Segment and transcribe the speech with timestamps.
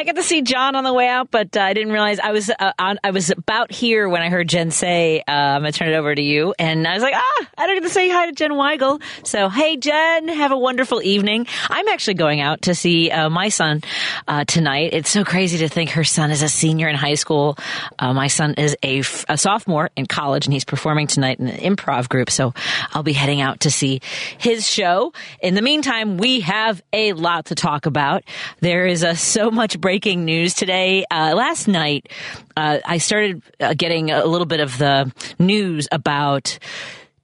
[0.00, 2.32] I got to see John on the way out, but uh, I didn't realize I
[2.32, 5.72] was uh, on, I was about here when I heard Jen say, uh, "I'm gonna
[5.72, 8.08] turn it over to you," and I was like, "Ah, I don't get to say
[8.08, 11.46] hi to Jen Weigel." So, hey, Jen, have a wonderful evening.
[11.68, 13.82] I'm actually going out to see uh, my son
[14.26, 14.94] uh, tonight.
[14.94, 17.58] It's so crazy to think her son is a senior in high school.
[17.98, 21.48] Uh, my son is a, f- a sophomore in college, and he's performing tonight in
[21.48, 22.30] an improv group.
[22.30, 22.54] So,
[22.94, 24.00] I'll be heading out to see
[24.38, 25.12] his show.
[25.42, 28.24] In the meantime, we have a lot to talk about.
[28.60, 31.04] There is uh, so much breaking news today.
[31.10, 32.08] Uh, last night,
[32.56, 36.60] uh, I started uh, getting a little bit of the news about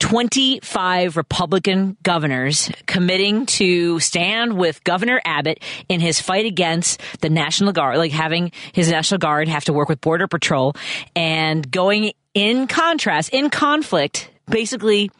[0.01, 7.73] 25 Republican governors committing to stand with Governor Abbott in his fight against the National
[7.73, 10.75] Guard, like having his National Guard have to work with Border Patrol
[11.15, 15.11] and going in contrast, in conflict basically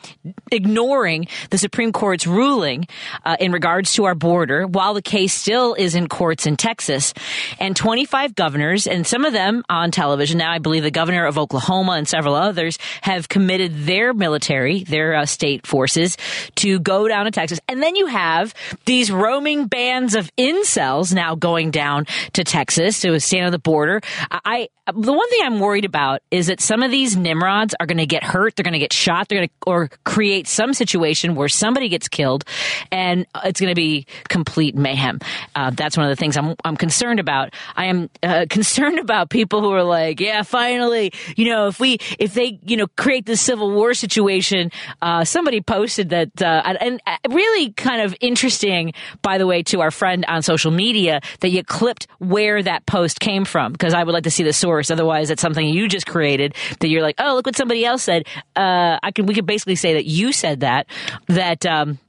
[0.53, 2.87] ignoring the Supreme Court's ruling
[3.25, 7.13] uh, in regards to our border while the case still is in courts in Texas.
[7.59, 11.39] And 25 governors, and some of them on television now, I believe the governor of
[11.39, 16.17] Oklahoma and several others have committed their military, their uh, state forces
[16.57, 17.61] to go down to Texas.
[17.69, 18.55] And then you have
[18.85, 24.01] these roaming bands of incels now going down to Texas to stand on the border.
[24.31, 27.99] I, the one thing I'm worried about is that some of these Nimrods are going
[27.99, 28.55] to get hurt.
[28.55, 29.16] They're going to get shot.
[29.25, 32.45] They're going to, or create some situation where somebody gets killed
[32.93, 35.21] and it's going to be complete mayhem.
[35.55, 37.55] Uh, that's one of the things I'm, I'm concerned about.
[37.75, 41.99] I am uh, concerned about people who are like, yeah, finally, you know, if we,
[42.19, 44.71] if they, you know, create this civil war situation,
[45.03, 49.81] uh, somebody posted that, uh, and uh, really kind of interesting, by the way, to
[49.81, 54.03] our friend on social media that you clipped where that post came from because I
[54.03, 54.91] would like to see the source.
[54.91, 58.27] Otherwise, it's something you just created that you're like, oh, look what somebody else said.
[58.55, 60.89] Uh, I can, we could basically say that you said that,
[61.29, 62.01] that, um,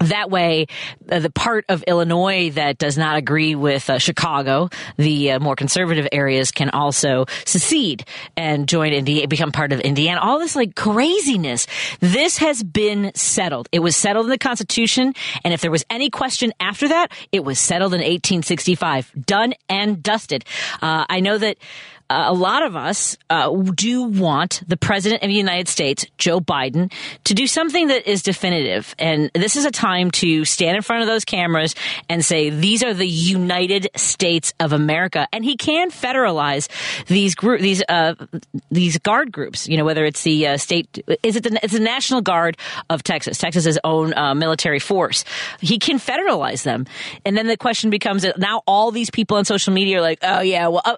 [0.00, 0.66] that way,
[1.10, 4.68] uh, the part of Illinois that does not agree with uh, Chicago,
[4.98, 8.04] the uh, more conservative areas, can also secede
[8.36, 10.20] and join Indiana, become part of Indiana.
[10.20, 11.66] All this like craziness.
[12.00, 13.68] This has been settled.
[13.72, 17.44] It was settled in the Constitution, and if there was any question after that, it
[17.44, 20.44] was settled in 1865, done and dusted.
[20.82, 21.56] Uh, I know that
[22.10, 26.40] uh, a lot of us uh, do want the president of the United States, Joe
[26.40, 26.92] Biden,
[27.24, 28.94] to do something that is definitive.
[28.98, 31.74] And this is a time to stand in front of those cameras
[32.08, 35.26] and say, these are the United States of America.
[35.32, 36.68] And he can federalize
[37.06, 38.14] these group, these, uh,
[38.70, 41.80] these guard groups, you know, whether it's the uh, state, is it the, it's the
[41.80, 42.56] National Guard
[42.90, 45.24] of Texas, Texas's own uh, military force.
[45.60, 46.86] He can federalize them.
[47.24, 50.18] And then the question becomes that now all these people on social media are like,
[50.22, 50.96] oh yeah, well, uh,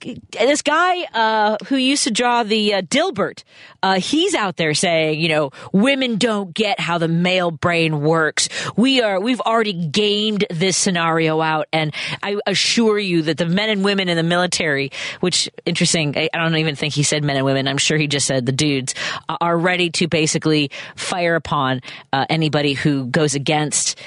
[0.00, 3.44] this this guy uh, who used to draw the uh, Dilbert,
[3.82, 8.48] uh, he's out there saying, you know, women don't get how the male brain works.
[8.74, 13.68] We are we've already gamed this scenario out, and I assure you that the men
[13.68, 17.36] and women in the military, which interesting, I, I don't even think he said men
[17.36, 17.68] and women.
[17.68, 18.94] I'm sure he just said the dudes
[19.28, 21.82] are ready to basically fire upon
[22.14, 24.00] uh, anybody who goes against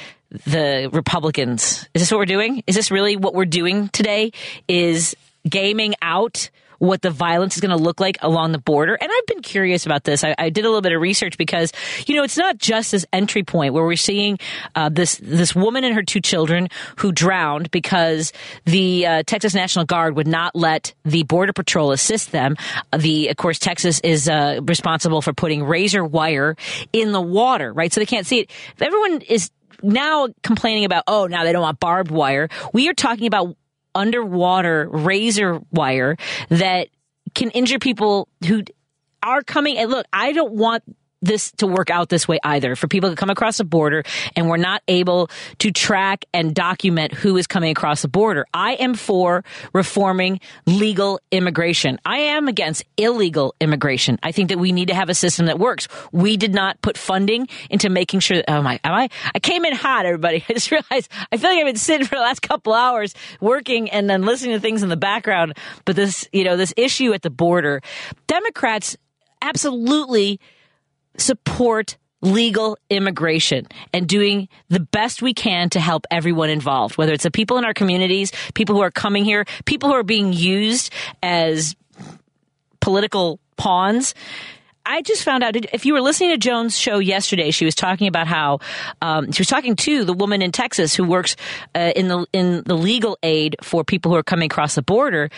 [0.47, 1.87] the Republicans.
[1.93, 2.63] Is this what we're doing?
[2.65, 4.31] Is this really what we're doing today?
[4.67, 5.15] Is
[5.47, 8.95] gaming out what the violence is going to look like along the border.
[8.95, 10.23] And I've been curious about this.
[10.23, 11.71] I, I, did a little bit of research because,
[12.07, 14.39] you know, it's not just this entry point where we're seeing
[14.75, 18.33] uh, this this woman and her two children who drowned because
[18.65, 22.55] the uh, Texas National Guard would not let the Border Patrol assist them.
[22.97, 26.55] The, of course, Texas is uh, responsible for putting razor wire
[26.93, 27.91] in the water, right?
[27.91, 28.51] So they can't see it.
[28.75, 29.51] If everyone is
[29.83, 32.49] now complaining about, oh, now they don't want barbed wire.
[32.73, 33.55] We are talking about
[33.95, 36.17] underwater razor wire
[36.49, 36.89] that
[37.35, 38.63] can injure people who
[39.21, 39.77] are coming.
[39.77, 40.83] And look, I don't want
[41.21, 44.03] this to work out this way either for people to come across the border
[44.35, 45.29] and we're not able
[45.59, 48.45] to track and document who is coming across the border.
[48.53, 51.99] I am for reforming legal immigration.
[52.05, 54.17] I am against illegal immigration.
[54.23, 55.87] I think that we need to have a system that works.
[56.11, 58.43] We did not put funding into making sure.
[58.47, 59.09] Oh my, am I?
[59.33, 60.43] I came in hot, everybody.
[60.49, 63.89] I just realized I feel like I've been sitting for the last couple hours working
[63.89, 65.57] and then listening to things in the background.
[65.85, 67.81] But this, you know, this issue at the border,
[68.27, 68.97] Democrats
[69.41, 70.39] absolutely
[71.19, 77.23] support legal immigration and doing the best we can to help everyone involved, whether it's
[77.23, 80.91] the people in our communities, people who are coming here, people who are being used
[81.23, 81.75] as
[82.81, 84.13] political pawns.
[84.85, 88.07] I just found out if you were listening to Joan's show yesterday, she was talking
[88.07, 88.59] about how
[89.01, 91.35] um, she was talking to the woman in Texas who works
[91.75, 95.29] uh, in the in the legal aid for people who are coming across the border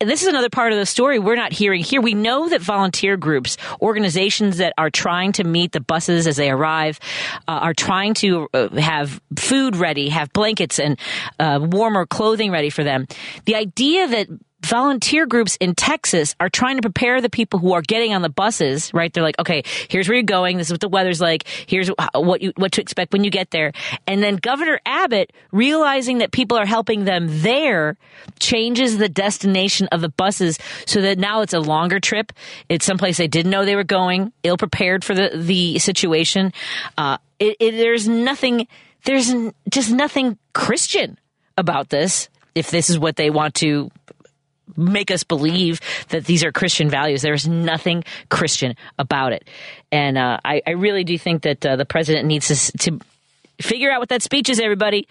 [0.00, 2.00] this is another part of the story we're not hearing here.
[2.00, 6.50] We know that volunteer groups, organizations that are trying to meet the buses as they
[6.50, 6.98] arrive,
[7.46, 10.98] uh, are trying to uh, have food ready, have blankets and
[11.38, 13.06] uh, warmer clothing ready for them.
[13.44, 14.28] The idea that
[14.60, 18.28] volunteer groups in Texas are trying to prepare the people who are getting on the
[18.28, 19.12] buses, right?
[19.12, 20.56] They're like, okay, here's where you're going.
[20.56, 21.46] This is what the weather's like.
[21.66, 23.72] Here's what you, what to expect when you get there.
[24.06, 27.96] And then Governor Abbott, realizing that people are helping them there,
[28.40, 32.32] changes the destination of the buses so that now it's a longer trip.
[32.68, 36.52] It's someplace they didn't know they were going, ill prepared for the, the situation.
[36.96, 38.66] Uh, it, it, there's nothing,
[39.04, 39.32] there's
[39.68, 41.18] just nothing Christian
[41.56, 43.90] about this if this is what they want to
[44.76, 47.22] make us believe that these are Christian values.
[47.22, 49.48] There is nothing Christian about it.
[49.90, 53.00] And uh, I, I, really do think that uh, the president needs to, to,
[53.60, 54.60] figure out what that speech is.
[54.60, 55.08] Everybody,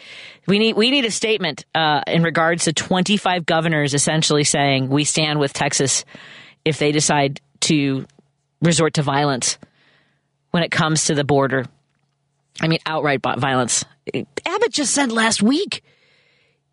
[0.47, 5.03] we need we need a statement uh, in regards to 25 governors essentially saying we
[5.03, 6.05] stand with Texas
[6.63, 8.05] if they decide to
[8.61, 9.57] resort to violence
[10.51, 11.65] when it comes to the border.
[12.61, 13.85] I mean, outright violence.
[14.45, 15.83] Abbott just said last week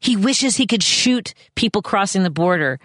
[0.05, 2.79] he wishes he could shoot people crossing the border.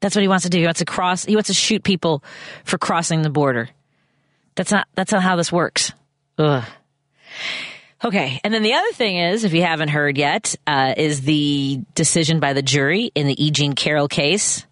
[0.00, 0.58] That's what he wants to do.
[0.58, 1.24] He wants to cross.
[1.24, 2.22] He wants to shoot people
[2.64, 3.70] for crossing the border.
[4.54, 4.86] That's not.
[4.94, 5.92] That's not how this works.
[6.38, 6.64] Ugh.
[8.04, 11.80] Okay, and then the other thing is, if you haven't heard yet, uh, is the
[11.94, 13.50] decision by the jury in the E.
[13.50, 14.66] Jean Carroll case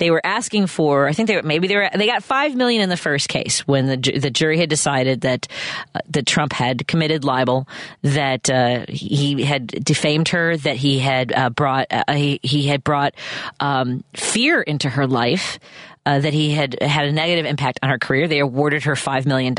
[0.00, 2.82] they were asking for i think they were maybe they were they got 5 million
[2.82, 5.46] in the first case when the the jury had decided that
[5.94, 7.68] uh, that Trump had committed libel
[8.02, 12.82] that uh, he had defamed her that he had uh, brought uh, he, he had
[12.82, 13.14] brought
[13.60, 15.58] um, fear into her life
[16.06, 18.26] uh, that he had had a negative impact on her career.
[18.26, 19.54] They awarded her $5 million.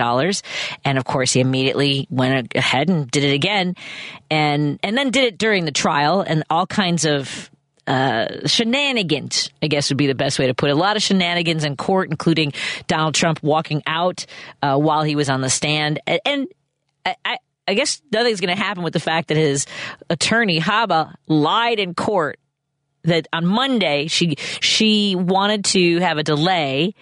[0.84, 3.76] And of course, he immediately went ahead and did it again
[4.30, 7.52] and, and then did it during the trial and all kinds of
[7.88, 10.74] uh, shenanigans, I guess would be the best way to put it.
[10.74, 12.54] A lot of shenanigans in court, including
[12.88, 14.26] Donald Trump walking out
[14.62, 16.00] uh, while he was on the stand.
[16.06, 16.48] And, and
[17.06, 17.38] I, I,
[17.68, 19.66] I guess nothing's going to happen with the fact that his
[20.10, 22.40] attorney, Habba, lied in court
[23.04, 26.94] that on Monday she she wanted to have a delay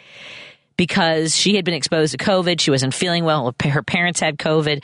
[0.77, 2.61] because she had been exposed to COVID.
[2.61, 3.53] She wasn't feeling well.
[3.61, 4.81] Her parents had COVID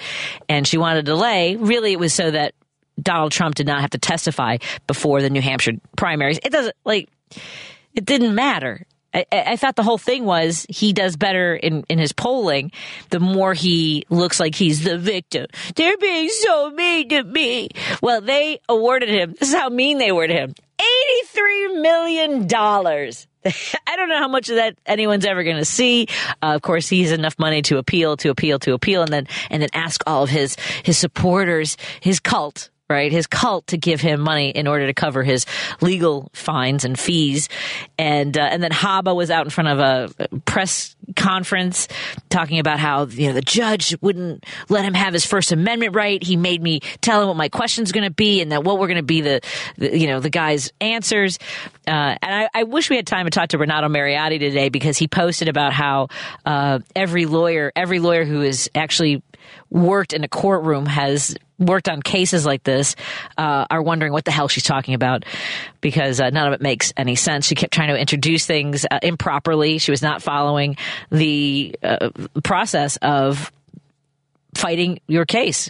[0.49, 1.55] and she wanted a delay.
[1.55, 2.53] Really, it was so that
[3.01, 4.57] Donald Trump did not have to testify
[4.87, 6.39] before the New Hampshire primaries.
[6.43, 7.09] It doesn't like
[7.93, 8.85] it didn't matter.
[9.13, 12.73] I, I, thought the whole thing was he does better in, in his polling
[13.11, 15.47] the more he looks like he's the victim.
[15.75, 17.69] They're being so mean to me.
[18.01, 19.33] Well, they awarded him.
[19.39, 20.53] This is how mean they were to him.
[21.33, 22.43] $83 million.
[23.87, 26.07] I don't know how much of that anyone's ever going to see.
[26.41, 29.27] Uh, of course, he has enough money to appeal, to appeal, to appeal, and then
[29.49, 33.11] and then ask all of his his supporters, his cult, right?
[33.11, 35.45] His cult to give him money in order to cover his
[35.81, 37.49] legal fines and fees.
[37.97, 41.87] And, uh, and then Habba was out in front of a press conference
[42.29, 46.21] talking about how, you know, the judge wouldn't let him have his First Amendment right.
[46.21, 48.87] He made me tell him what my question's going to be and that what were
[48.87, 49.41] going to be the,
[49.77, 51.39] the, you know, the guy's answers.
[51.87, 54.97] Uh, and I, I, wish we had time to talk to Renato Mariotti today because
[54.97, 56.07] he posted about how,
[56.45, 59.21] uh, every lawyer, every lawyer who has actually
[59.69, 62.95] worked in a courtroom has worked on cases like this
[63.37, 65.25] uh, are wondering what the hell she's talking about
[65.85, 67.45] because uh, none of it makes any sense.
[67.45, 69.77] She kept trying to introduce things uh, improperly.
[69.77, 70.77] She was not following
[71.11, 72.09] the uh,
[72.43, 73.51] process of
[74.55, 75.69] fighting your case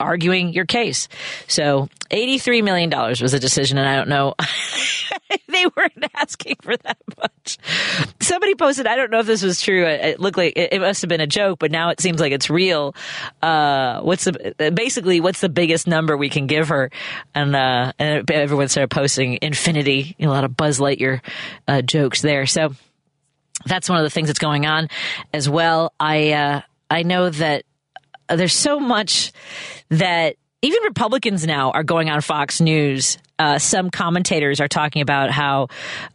[0.00, 1.08] arguing your case.
[1.46, 4.34] So $83 million was a decision, and I don't know.
[5.48, 7.58] they weren't asking for that much.
[8.20, 9.86] Somebody posted, I don't know if this was true.
[9.86, 12.50] It looked like it must have been a joke, but now it seems like it's
[12.50, 12.94] real.
[13.42, 16.90] Uh, what's the, basically, what's the biggest number we can give her?
[17.34, 21.20] And, uh, and everyone started posting infinity, a lot of Buzz Lightyear,
[21.68, 22.46] uh, jokes there.
[22.46, 22.74] So
[23.66, 24.88] that's one of the things that's going on
[25.32, 25.92] as well.
[26.00, 27.64] I, uh, I know that
[28.36, 29.32] there's so much
[29.90, 33.18] that even Republicans now are going on Fox News.
[33.38, 35.68] Uh, some commentators are talking about how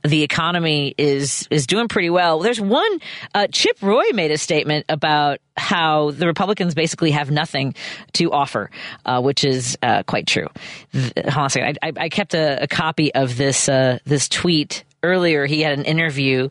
[0.03, 2.39] the economy is is doing pretty well.
[2.39, 2.99] There's one.
[3.33, 7.73] Uh, Chip Roy made a statement about how the Republicans basically have nothing
[8.13, 8.69] to offer,
[9.05, 10.47] uh, which is uh, quite true.
[10.93, 11.79] Hold on a second.
[11.81, 15.85] I, I kept a, a, copy of this uh, this tweet earlier he had an
[15.85, 16.49] interview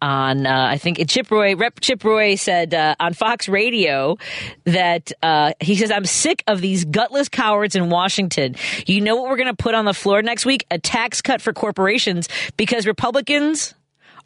[0.00, 4.16] on uh, I think Chip Roy Rep Chip Roy said uh, on Fox Radio
[4.64, 8.56] that uh, he says I'm sick of these gutless cowards in Washington.
[8.86, 10.64] You know what we're going to put on the floor next week?
[10.70, 13.74] A tax cut for corporations because Republicans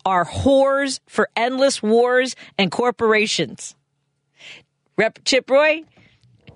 [0.05, 3.75] are whores for endless wars and corporations.
[4.97, 5.85] Rep Chip Roy,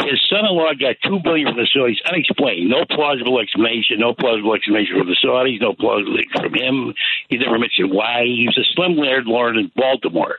[0.00, 2.68] His son-in-law got two billion from the Saudis, unexplained.
[2.68, 3.98] No plausible explanation.
[3.98, 5.60] No plausible explanation from the Saudis.
[5.60, 6.94] No plausible from him.
[7.28, 8.24] He never mentioned why.
[8.24, 10.36] He was a slum landlord in Baltimore.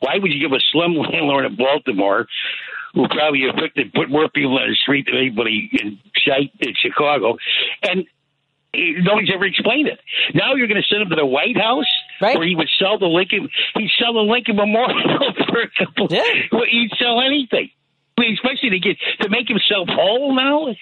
[0.00, 2.28] Why would you give a slum landlord in Baltimore,
[2.94, 7.36] who probably evicted, put more people on the street than anybody in sight in Chicago,
[7.82, 8.04] and
[8.74, 9.98] nobody's ever explained it.
[10.34, 11.86] Now you're going to send him to the White House,
[12.20, 12.36] Right.
[12.36, 13.48] where he would sell the Lincoln.
[13.74, 16.08] He'd sell the Lincoln Memorial for a couple.
[16.10, 16.22] Yeah.
[16.70, 17.70] He'd sell anything.
[18.18, 20.74] Especially to get to make himself whole now.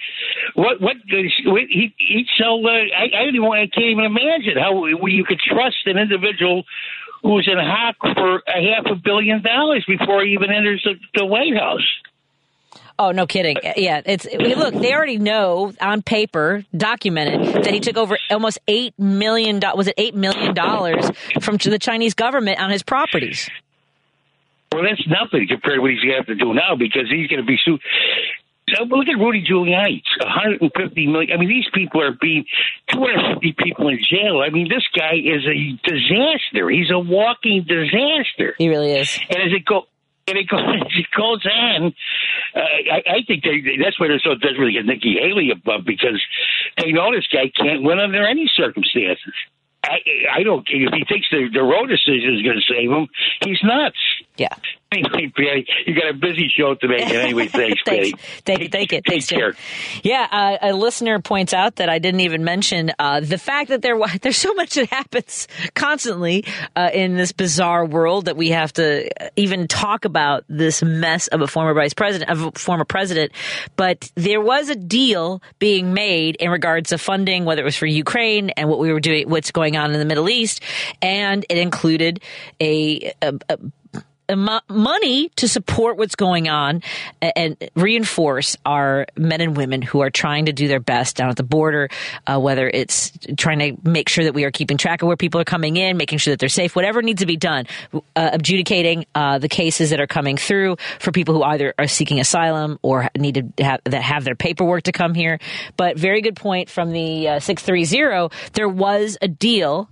[0.54, 2.64] What what he he'd sell?
[2.66, 3.60] Uh, I I don't even want.
[3.60, 6.64] I can't even imagine how you could trust an individual
[7.26, 11.24] who's in hock for a half a billion dollars before he even enters the, the
[11.26, 11.86] White House.
[12.98, 13.56] Oh, no kidding.
[13.76, 14.72] Yeah, it's look.
[14.74, 19.60] They already know on paper, documented that he took over almost eight million.
[19.60, 21.10] do- Was it eight million dollars
[21.42, 23.50] from the Chinese government on his properties?
[24.72, 27.28] Well, that's nothing compared to what he's going to have to do now because he's
[27.28, 27.80] going to be sued.
[28.74, 31.30] So look at Rudy Giuliani, 150 million.
[31.32, 32.44] I mean, these people are being
[32.90, 34.42] 250 people in jail.
[34.44, 36.68] I mean, this guy is a disaster.
[36.68, 38.56] He's a walking disaster.
[38.58, 39.20] He really is.
[39.30, 39.86] And as it go,
[40.26, 40.60] and it goes,
[40.98, 41.94] it goes on.
[42.56, 45.84] Uh, I, I think they, that's why they're so desperate to get Nikki Haley above
[45.86, 46.20] because
[46.76, 49.34] they know this guy can't win under any circumstances.
[49.84, 50.66] I, I don't.
[50.68, 53.06] If he thinks the, the road decision is going to save him,
[53.44, 53.98] he's nuts.
[54.36, 54.48] Yeah.
[54.92, 57.02] Anyway, Patti, you got a busy show today.
[57.02, 58.12] Anyway, thanks, Thanks.
[58.12, 58.12] Patti.
[58.44, 58.68] Thank you.
[58.68, 59.00] Thank you.
[59.00, 59.38] Take Thanks, Jim.
[59.40, 59.54] care.
[60.04, 63.82] Yeah, uh, a listener points out that I didn't even mention uh, the fact that
[63.82, 66.44] there there's so much that happens constantly
[66.76, 71.26] uh, in this bizarre world that we have to uh, even talk about this mess
[71.28, 73.32] of a former vice president, of a former president.
[73.74, 77.86] But there was a deal being made in regards to funding, whether it was for
[77.86, 80.60] Ukraine and what we were doing, what's going on in the Middle East,
[81.02, 82.20] and it included
[82.60, 83.58] a, a, a
[84.34, 86.82] money to support what's going on
[87.20, 91.36] and reinforce our men and women who are trying to do their best down at
[91.36, 91.88] the border,
[92.26, 95.40] uh, whether it's trying to make sure that we are keeping track of where people
[95.40, 99.06] are coming in, making sure that they're safe, whatever needs to be done, uh, adjudicating
[99.14, 103.08] uh, the cases that are coming through for people who either are seeking asylum or
[103.16, 105.38] need to have, that have their paperwork to come here.
[105.76, 108.34] But very good point from the uh, 630.
[108.54, 109.88] There was a deal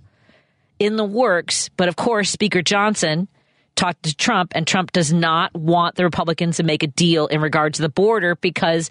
[0.79, 3.27] in the works, but of course, Speaker Johnson
[3.75, 7.41] talked to Trump, and Trump does not want the Republicans to make a deal in
[7.41, 8.89] regards to the border because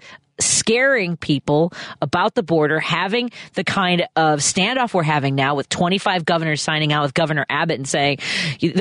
[0.65, 6.25] scaring people about the border, having the kind of standoff we're having now with 25
[6.25, 8.17] governors signing out with Governor Abbott and saying,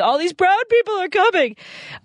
[0.03, 1.57] all these brown people are coming.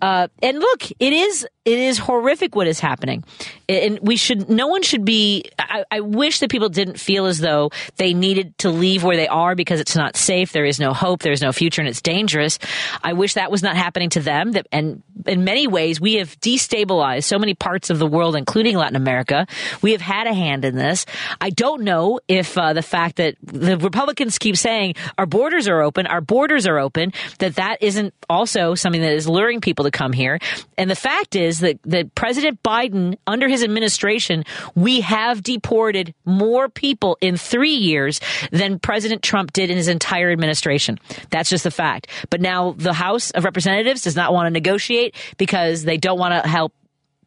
[0.02, 3.22] Uh, and look, it is it is horrific what is happening.
[3.68, 7.38] And we should, no one should be, I, I, wish that people didn't feel as
[7.38, 10.52] though they needed to leave where they are because it's not safe.
[10.52, 11.20] There is no hope.
[11.20, 12.58] There is no future and it's dangerous.
[13.04, 14.52] I wish that was not happening to them.
[14.72, 18.96] And in many ways, we have destabilized so many parts of the world, including Latin
[18.96, 19.46] America.
[19.82, 21.06] We have had a hand in this.
[21.40, 25.82] I don't know if uh, the fact that the Republicans keep saying our borders are
[25.82, 29.90] open, our borders are open, that that isn't also something that is luring people to
[29.90, 30.38] come here.
[30.78, 36.68] And the fact is, that, that President Biden, under his administration, we have deported more
[36.68, 40.98] people in three years than President Trump did in his entire administration.
[41.30, 42.06] That's just the fact.
[42.30, 46.42] But now the House of Representatives does not want to negotiate because they don't want
[46.42, 46.72] to help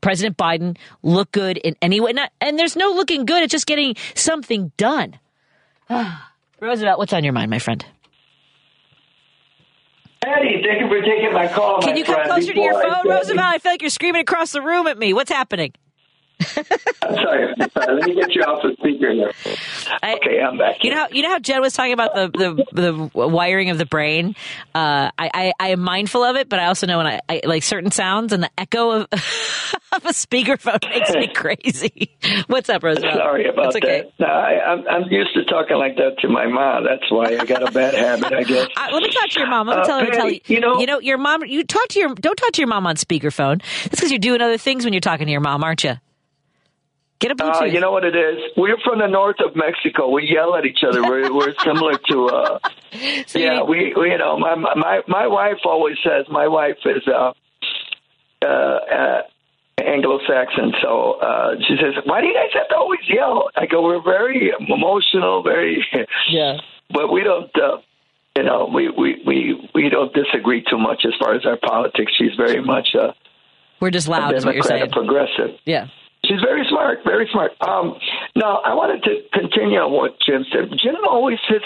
[0.03, 2.11] President Biden look good in any way.
[2.11, 3.41] Not, and there's no looking good.
[3.41, 5.17] It's just getting something done.
[6.59, 7.83] Roosevelt, what's on your mind, my friend?
[10.23, 11.81] Patti, thank you for taking my call.
[11.81, 13.45] Can my you come friend, closer to your before I phone, Roosevelt?
[13.45, 15.13] I feel like you're screaming across the room at me.
[15.13, 15.73] What's happening?
[17.01, 17.53] I'm sorry.
[17.59, 17.95] I'm sorry.
[17.95, 19.31] Let me get you off the speaker here.
[20.01, 20.83] I- Okay, I'm back.
[20.83, 22.29] You know, you know how Jen was talking about the
[22.73, 24.35] the, the wiring of the brain.
[24.75, 27.41] Uh, I, I I am mindful of it, but I also know when I, I
[27.45, 32.15] like certain sounds and the echo of, of a speakerphone makes me crazy.
[32.47, 33.15] What's up, Roosevelt?
[33.15, 34.01] Sorry about That's okay.
[34.01, 34.11] that.
[34.19, 36.83] No, I, I'm, I'm used to talking like that to my mom.
[36.85, 38.67] That's why I got a bad habit, I guess.
[38.77, 39.67] Uh, let me talk to your mom.
[39.67, 40.39] Let me Uh, tell her tell you.
[40.47, 41.43] You know- you know, your mom.
[41.45, 42.13] You talk to your.
[42.15, 43.59] Don't talk to your mom on speakerphone.
[43.83, 45.95] That's because you're doing other things when you're talking to your mom, aren't you?
[47.23, 47.61] Get a Bluetooth.
[47.61, 48.37] Uh, you know what it is?
[48.57, 50.09] We're from the north of Mexico.
[50.09, 51.01] We yell at each other.
[51.01, 52.59] We're, we're similar to, uh,
[53.27, 56.47] So you yeah, need- we, we, you know, my, my, my wife always says, my
[56.47, 57.31] wife is, uh,
[58.43, 59.21] uh, uh,
[59.83, 60.73] Anglo-Saxon.
[60.81, 63.49] So, uh, she says, why do you guys have to always yell?
[63.55, 65.85] I go, we're very emotional, very,
[66.29, 66.57] yeah.
[66.91, 67.77] but we don't, uh,
[68.37, 72.11] you know, we, we, we, we don't disagree too much as far as our politics.
[72.17, 73.13] She's very much a,
[73.79, 74.91] We're just a loud, is what you're Democrat, saying.
[74.91, 75.59] progressive.
[75.65, 75.87] Yeah.
[76.25, 77.51] She's very smart, very smart.
[77.61, 77.99] Um,
[78.35, 80.71] now, I wanted to continue on what Jim said.
[80.81, 81.65] Jim always hits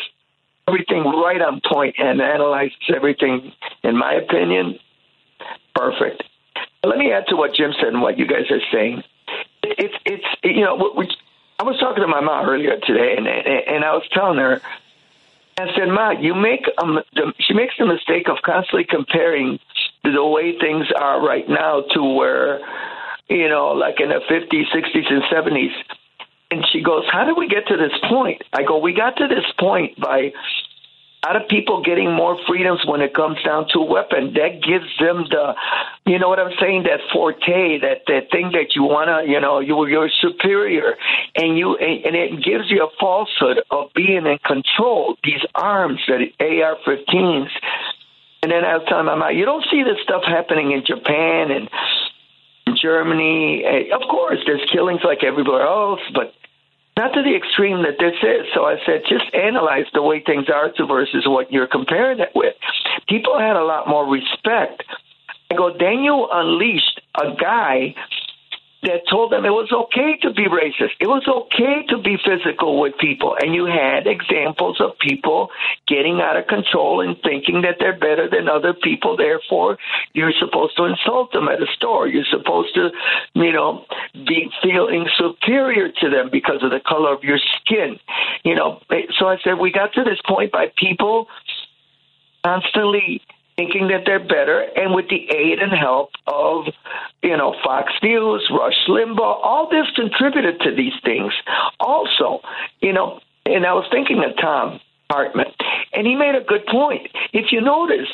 [0.68, 4.80] everything right on point and analyzes everything, in my opinion,
[5.76, 6.24] perfect.
[6.84, 9.04] Let me add to what Jim said and what you guys are saying.
[9.64, 11.08] It's, it's, you know, we,
[11.60, 14.62] I was talking to my mom earlier today, and and I was telling her,
[15.58, 17.00] I said, "Ma, you make um,
[17.40, 19.60] she makes the mistake of constantly comparing
[20.04, 22.60] the way things are right now to where."
[23.30, 25.74] You know, like in the 50s, 60s, and 70s.
[26.50, 28.42] And she goes, How did we get to this point?
[28.54, 30.32] I go, We got to this point by
[31.28, 34.34] lot of people getting more freedoms when it comes down to weapon.
[34.34, 35.56] That gives them the,
[36.06, 39.40] you know what I'm saying, that forte, that, that thing that you want to, you
[39.40, 40.96] know, you, you're superior.
[41.36, 45.18] And you and, and it gives you a falsehood of being in control.
[45.24, 47.50] These arms, that AR 15s.
[48.44, 51.52] And then I was telling my mom, you don't see this stuff happening in Japan
[51.52, 51.70] and
[52.76, 53.64] Germany.
[53.66, 56.34] Eh, Of course, there's killings like everywhere else, but
[56.98, 58.48] not to the extreme that this is.
[58.54, 62.32] So I said, just analyze the way things are to versus what you're comparing it
[62.34, 62.56] with.
[63.08, 64.84] People had a lot more respect.
[65.52, 67.96] I go, Daniel unleashed a guy
[68.88, 70.96] that told them it was okay to be racist.
[71.02, 73.36] It was okay to be physical with people.
[73.38, 75.50] And you had examples of people
[75.88, 79.18] getting out of control and thinking that they're better than other people.
[79.18, 79.78] Therefore,
[80.14, 82.08] you're supposed to insult them at a store.
[82.08, 82.92] You're supposed to,
[83.36, 88.00] you know, be feeling superior to them because of the color of your skin.
[88.46, 91.28] You know, eh, so I said we got to this point by people
[92.42, 93.22] constantly
[93.58, 96.66] thinking that they're better, and with the aid and help of,
[97.24, 101.34] you know, Fox News, Rush Limbaugh, all this contributed to these things.
[101.80, 102.42] Also,
[102.82, 105.52] you know, and I was thinking of Thom Hartmann,
[105.92, 107.08] and he made a good point.
[107.34, 108.08] If you notice,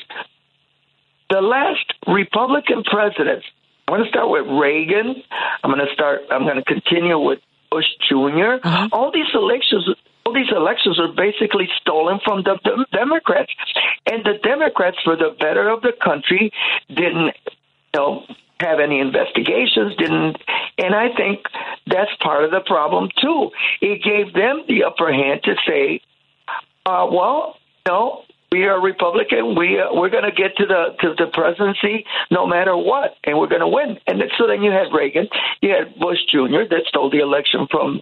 [1.30, 3.46] the last Republican presidents,
[3.88, 5.22] I'm going to start with Reagan.
[5.64, 6.22] I'm going to start.
[6.32, 8.90] I'm going to continue with Bush junior uh-huh.
[8.92, 9.90] All these elections
[10.26, 12.58] all these elections are basically stolen from the,
[12.92, 13.52] Democrats.
[14.12, 16.52] And the Democrats, for the better of the country,
[16.90, 18.24] didn't, you know,
[18.60, 20.38] have any investigations, didn't,
[20.78, 21.42] and I think
[21.88, 23.52] that's part of the problem too.
[23.82, 26.02] It gave them the upper hand to say,
[26.86, 29.56] uh, well, no, we are Republican.
[29.56, 33.38] We uh, we're going to get to the to the presidency no matter what, and
[33.38, 33.98] we're going to win.
[34.06, 35.28] And so then you had Reagan,
[35.62, 36.70] you had Bush Jr.
[36.70, 38.02] that stole the election from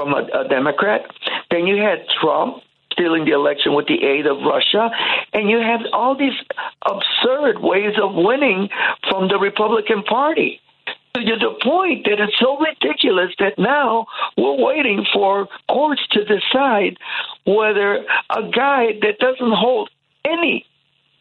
[0.00, 1.02] from a, a Democrat.
[1.50, 4.90] Then you had Trump stealing the election with the aid of Russia,
[5.32, 6.38] and you have all these
[6.86, 8.68] absurd ways of winning
[9.08, 10.60] from the Republican Party
[11.14, 14.06] to the point that it's so ridiculous that now
[14.38, 16.96] we're waiting for courts to decide
[17.44, 19.90] whether a guy that doesn't hold
[20.24, 20.64] any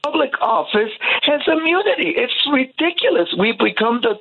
[0.10, 0.91] public office
[1.24, 2.13] has immunity.
[2.17, 3.30] It's ridiculous.
[3.38, 4.15] We've become the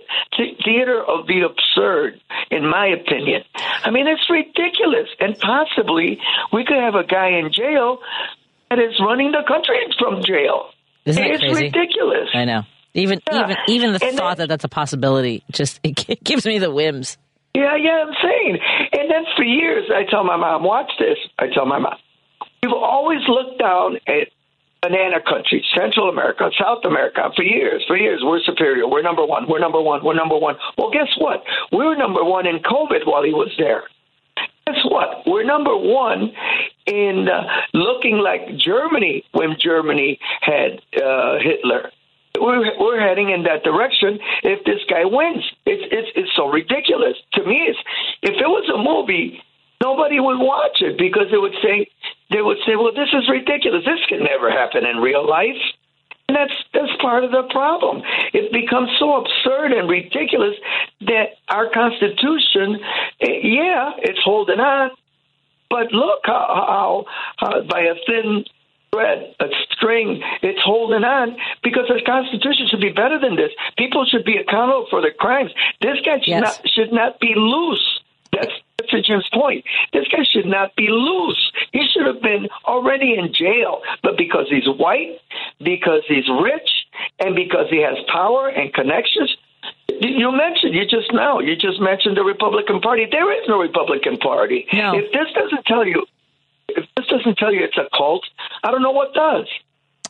[0.64, 2.20] theater of the absurd,
[2.50, 3.42] in my opinion.
[3.84, 5.08] I mean, it's ridiculous.
[5.20, 6.18] And possibly
[6.52, 7.98] we could have a guy in jail
[8.70, 10.70] that is running the country from jail.
[11.04, 11.64] Isn't that it's crazy?
[11.64, 12.28] ridiculous.
[12.34, 12.62] I know.
[12.94, 13.44] Even Yeah.
[13.44, 16.70] even even the And thought then- that that's a possibility just it gives me the
[16.70, 17.16] whims.
[17.54, 18.58] Yeah, yeah, I'm saying.
[18.92, 21.16] And then for years, I tell my mom, watch this.
[21.38, 21.96] I tell my mom,
[22.62, 24.28] we've always looked down at
[24.82, 27.30] banana country, Central America, South America.
[27.34, 28.88] For years, for years, we're superior.
[28.88, 29.46] We're number one.
[29.48, 30.04] We're number one.
[30.04, 30.56] We're number one.
[30.76, 31.42] Well, guess what?
[31.72, 33.84] We were number one in COVID while he was there.
[34.66, 35.26] Guess what?
[35.26, 36.32] We're number one
[36.86, 37.42] in uh,
[37.74, 41.90] looking like Germany when Germany had uh, Hitler.
[42.38, 45.44] We're, we're heading in that direction if this guy wins.
[45.66, 47.16] It's, it's, it's so ridiculous.
[47.34, 47.78] To me, it's,
[48.22, 49.42] if it was a movie,
[49.82, 51.88] nobody would watch it because they would say,
[52.30, 53.84] they would say, well, this is ridiculous.
[53.84, 55.56] This can never happen in real life.
[56.28, 58.02] And that's that's part of the problem.
[58.34, 60.54] It becomes so absurd and ridiculous
[61.00, 62.80] that our Constitution,
[63.22, 64.90] eh, yeah, it's holding on,
[65.70, 67.06] but look how,
[67.38, 68.44] how by a thin
[68.92, 73.52] thread, a string, it's holding on because the Constitution should be better than this.
[73.78, 75.50] People should be accountable for their crimes.
[75.80, 76.42] This guy should Yes.
[76.42, 78.00] not should not be loose.
[78.32, 78.52] That's
[78.90, 79.64] that's to Jim's point.
[79.92, 81.52] This guy should not be loose.
[81.72, 83.80] He should have been already in jail.
[84.02, 85.18] But because he's white,
[85.58, 86.68] because he's rich,
[87.18, 89.36] and because he has power and connections,
[89.88, 91.40] you mentioned you just now.
[91.40, 93.06] You just mentioned the Republican Party.
[93.10, 94.66] There is no Republican Party.
[94.72, 94.94] No.
[94.96, 96.06] If this doesn't tell you,
[96.68, 98.24] if this doesn't tell you it's a cult,
[98.62, 99.46] I don't know what does.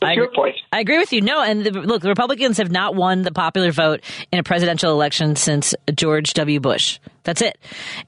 [0.01, 0.55] I your agree- point?
[0.71, 1.21] I agree with you.
[1.21, 4.91] No, and the, look, the Republicans have not won the popular vote in a presidential
[4.91, 6.59] election since George W.
[6.59, 6.99] Bush.
[7.23, 7.57] That's it.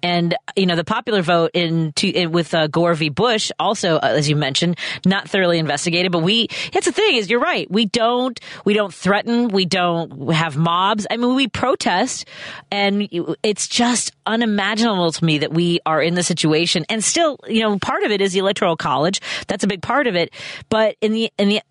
[0.02, 3.10] And you know, the popular vote in, to, in with uh, Gore v.
[3.10, 6.12] Bush, also uh, as you mentioned, not thoroughly investigated.
[6.12, 7.69] But we, that's the thing is, you're right.
[7.69, 9.50] We don't, we don't threaten.
[9.50, 11.06] We don't have mobs.
[11.10, 12.28] I mean, we protest,
[12.71, 13.08] and
[13.43, 16.86] it's just unimaginable to me that we are in the situation.
[16.89, 19.21] And still, you know, part of it is the electoral college.
[19.47, 20.34] That's a big part of it.
[20.69, 21.62] But in the in the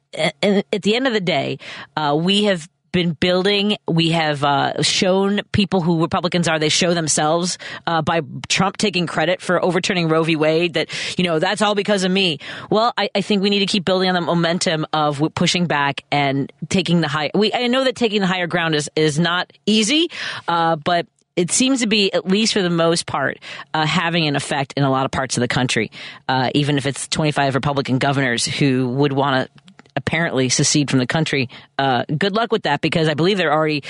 [0.43, 1.59] and at the end of the day,
[1.97, 3.77] uh, we have been building.
[3.89, 6.59] We have uh, shown people who Republicans are.
[6.59, 10.37] They show themselves uh, by Trump taking credit for overturning Roe v.
[10.37, 10.75] Wade.
[10.75, 12.39] That you know that's all because of me.
[12.71, 16.05] Well, I, I think we need to keep building on the momentum of pushing back
[16.11, 17.31] and taking the high.
[17.35, 20.11] We I know that taking the higher ground is is not easy,
[20.49, 23.39] uh, but it seems to be, at least for the most part,
[23.73, 25.91] uh, having an effect in a lot of parts of the country,
[26.29, 29.63] uh, even if it's 25 Republican governors who would want to
[30.01, 31.49] apparently secede from the country.
[31.79, 33.85] Uh, good luck with that, because I believe they're already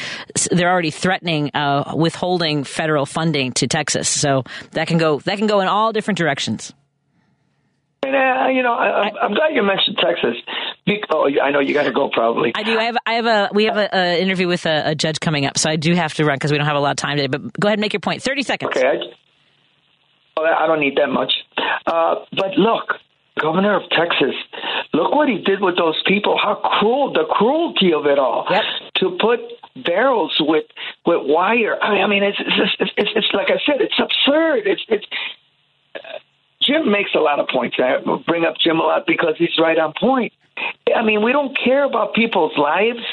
[0.50, 4.08] they're already threatening uh, withholding federal funding to Texas.
[4.08, 6.74] So that can go that can go in all different directions.
[8.02, 10.34] And, uh, you know, I, I'm, I'm glad you mentioned Texas.
[11.10, 12.50] Oh, I know you got to go probably.
[12.54, 12.78] I do.
[12.78, 12.96] I have.
[13.06, 13.50] I have a.
[13.52, 16.14] We have a, a interview with a, a judge coming up, so I do have
[16.14, 17.28] to run because we don't have a lot of time today.
[17.28, 18.22] But go ahead and make your point.
[18.22, 18.72] Thirty seconds.
[18.74, 18.94] Okay, I,
[20.38, 21.32] oh, I don't need that much.
[21.86, 22.94] Uh, but look,
[23.38, 24.34] governor of Texas,
[24.92, 26.38] look what he did with those people.
[26.40, 28.46] How cruel, the cruelty of it all.
[28.50, 28.62] Yep.
[28.96, 29.40] To put
[29.84, 30.64] barrels with
[31.06, 31.78] with wire.
[31.80, 34.66] I mean, I mean, it's it's, it's, it's, it's like I said, it's absurd.
[34.66, 35.06] It's it's.
[36.62, 37.76] Jim makes a lot of points.
[37.78, 40.32] I bring up Jim a lot because he's right on point.
[40.94, 43.04] I mean, we don't care about people's lives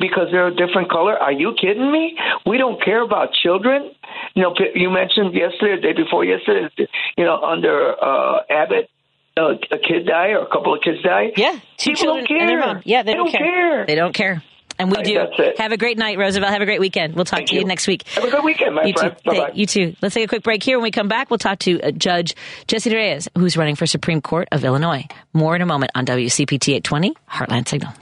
[0.00, 1.16] because they're a different color.
[1.16, 2.18] Are you kidding me?
[2.44, 3.92] We don't care about children.
[4.34, 6.68] You know, you mentioned yesterday, the day before yesterday,
[7.16, 8.90] you know, under uh, Abbott,
[9.38, 11.32] uh, a kid die or a couple of kids die.
[11.36, 12.74] Yeah, two people don't children and care.
[12.74, 12.82] mom.
[12.84, 13.86] Yeah, they, don't, care.
[13.86, 14.42] They don't care.
[14.80, 15.14] And we Right, do.
[15.14, 15.58] that's it.
[15.60, 16.52] Have a great night, Roosevelt.
[16.52, 17.14] Have a great weekend.
[17.16, 17.62] We'll talk Thank to you.
[17.62, 17.66] you.
[17.66, 18.06] next week.
[18.08, 19.16] Have a good weekend, my you friend.
[19.16, 19.30] Too.
[19.32, 19.50] Bye-bye.
[19.54, 19.96] You too.
[20.00, 20.78] Let's take a quick break here.
[20.78, 22.34] When we come back, we'll talk to uh, Judge
[22.68, 25.04] Jesse Reyes, who's running for Supreme Court of Illinois.
[25.32, 27.92] More in a moment on WCPT 820, Heartland Signal.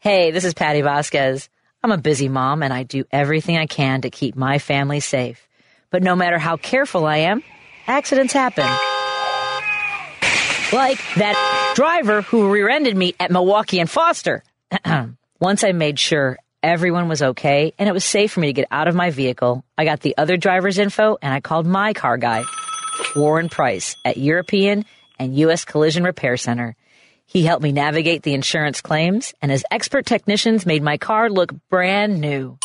[0.00, 1.48] Hey, this is Patti Vasquez.
[1.84, 5.46] I'm a busy mom and I do everything I can to keep my family safe.
[5.90, 7.44] But no matter how careful I am,
[7.86, 8.66] accidents happen.
[10.72, 14.42] Like that driver who rear-ended me at Milwaukee and Foster.
[15.40, 18.68] Once I made sure everyone was okay and it was safe for me to get
[18.70, 22.16] out of my vehicle, I got the other driver's info and I called my car
[22.16, 22.44] guy,
[23.14, 24.86] Warren Price, at European
[25.18, 25.66] and U.S.
[25.66, 26.74] Collision Repair Center.
[27.26, 31.52] He helped me navigate the insurance claims, and his expert technicians made my car look
[31.68, 32.56] brand new.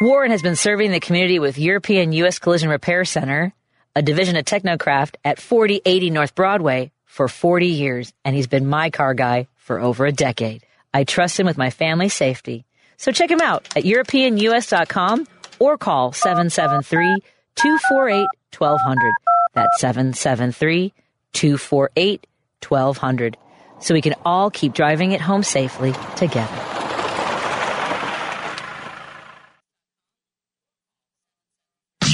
[0.00, 2.40] Warren has been serving the community with European U.S.
[2.40, 3.52] Collision Repair Center,
[3.94, 8.90] a division of Technocraft at 4080 North Broadway, for 40 years, and he's been my
[8.90, 10.66] car guy for over a decade.
[10.92, 12.64] I trust him with my family's safety.
[12.96, 15.28] So check him out at EuropeanUS.com
[15.60, 17.22] or call 773
[17.54, 18.26] 248
[18.58, 19.14] 1200.
[19.52, 20.92] That's 773
[21.32, 22.26] 248
[22.68, 23.36] 1200.
[23.78, 26.73] So we can all keep driving it home safely together.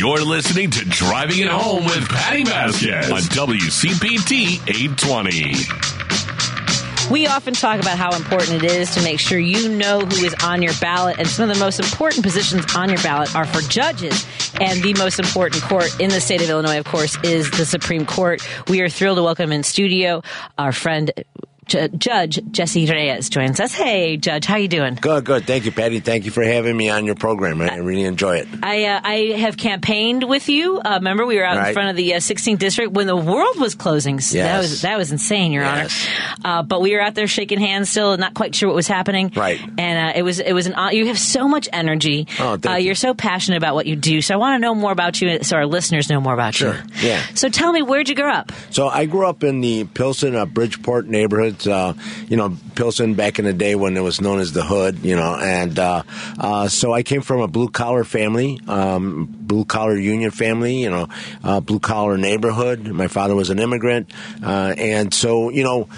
[0.01, 7.13] You're listening to Driving It Home with Patti Vasquez on WCPT 820.
[7.13, 10.35] We often talk about how important it is to make sure you know who is
[10.43, 13.61] on your ballot, and some of the most important positions on your ballot are for
[13.69, 14.27] judges.
[14.59, 18.07] And the most important court in the state of Illinois, of course, is the Supreme
[18.07, 18.41] Court.
[18.71, 20.23] We are thrilled to welcome in studio
[20.57, 21.13] our friend
[21.71, 23.73] J- Judge Jesse Reyes joins us.
[23.73, 24.97] Hey, Judge, how you doing?
[25.01, 25.47] Good, good.
[25.47, 26.01] Thank you, Patti.
[26.01, 27.61] Thank you for having me on your program.
[27.63, 28.49] I really enjoy it.
[28.63, 30.79] I uh, I have campaigned with you.
[30.81, 33.59] Uh, remember, we were out in front of the uh, 16th district when the world
[33.61, 34.19] was closing.
[34.21, 36.09] So That was that was insane, Your Yes.
[36.45, 36.59] Honor.
[36.59, 39.31] Uh, but we were out there shaking hands, still not quite sure what was happening.
[39.37, 39.61] Right.
[39.79, 42.27] And uh, it was it was an you have so much energy.
[42.41, 42.87] Oh, thank uh, you.
[42.87, 44.21] You're so passionate about what you do.
[44.23, 46.75] So I want to know more about you, so our listeners know more about Sure.
[46.75, 47.09] you.
[47.09, 47.25] Yeah.
[47.35, 48.51] So tell me, where'd you grow up?
[48.71, 51.07] So I grew up in the Pilsen, uh, Bridgeport
[51.67, 51.95] Uh,
[52.29, 55.05] you know, Pilsen back in the day when it was known as the Hood.
[55.05, 56.03] You know, and uh,
[56.39, 60.83] uh, so I came from a blue collar family, um, blue collar union family.
[60.83, 61.09] You know,
[61.45, 62.87] uh, blue collar neighborhood.
[62.89, 64.11] My father was an immigrant,
[64.43, 65.89] uh, and so you know.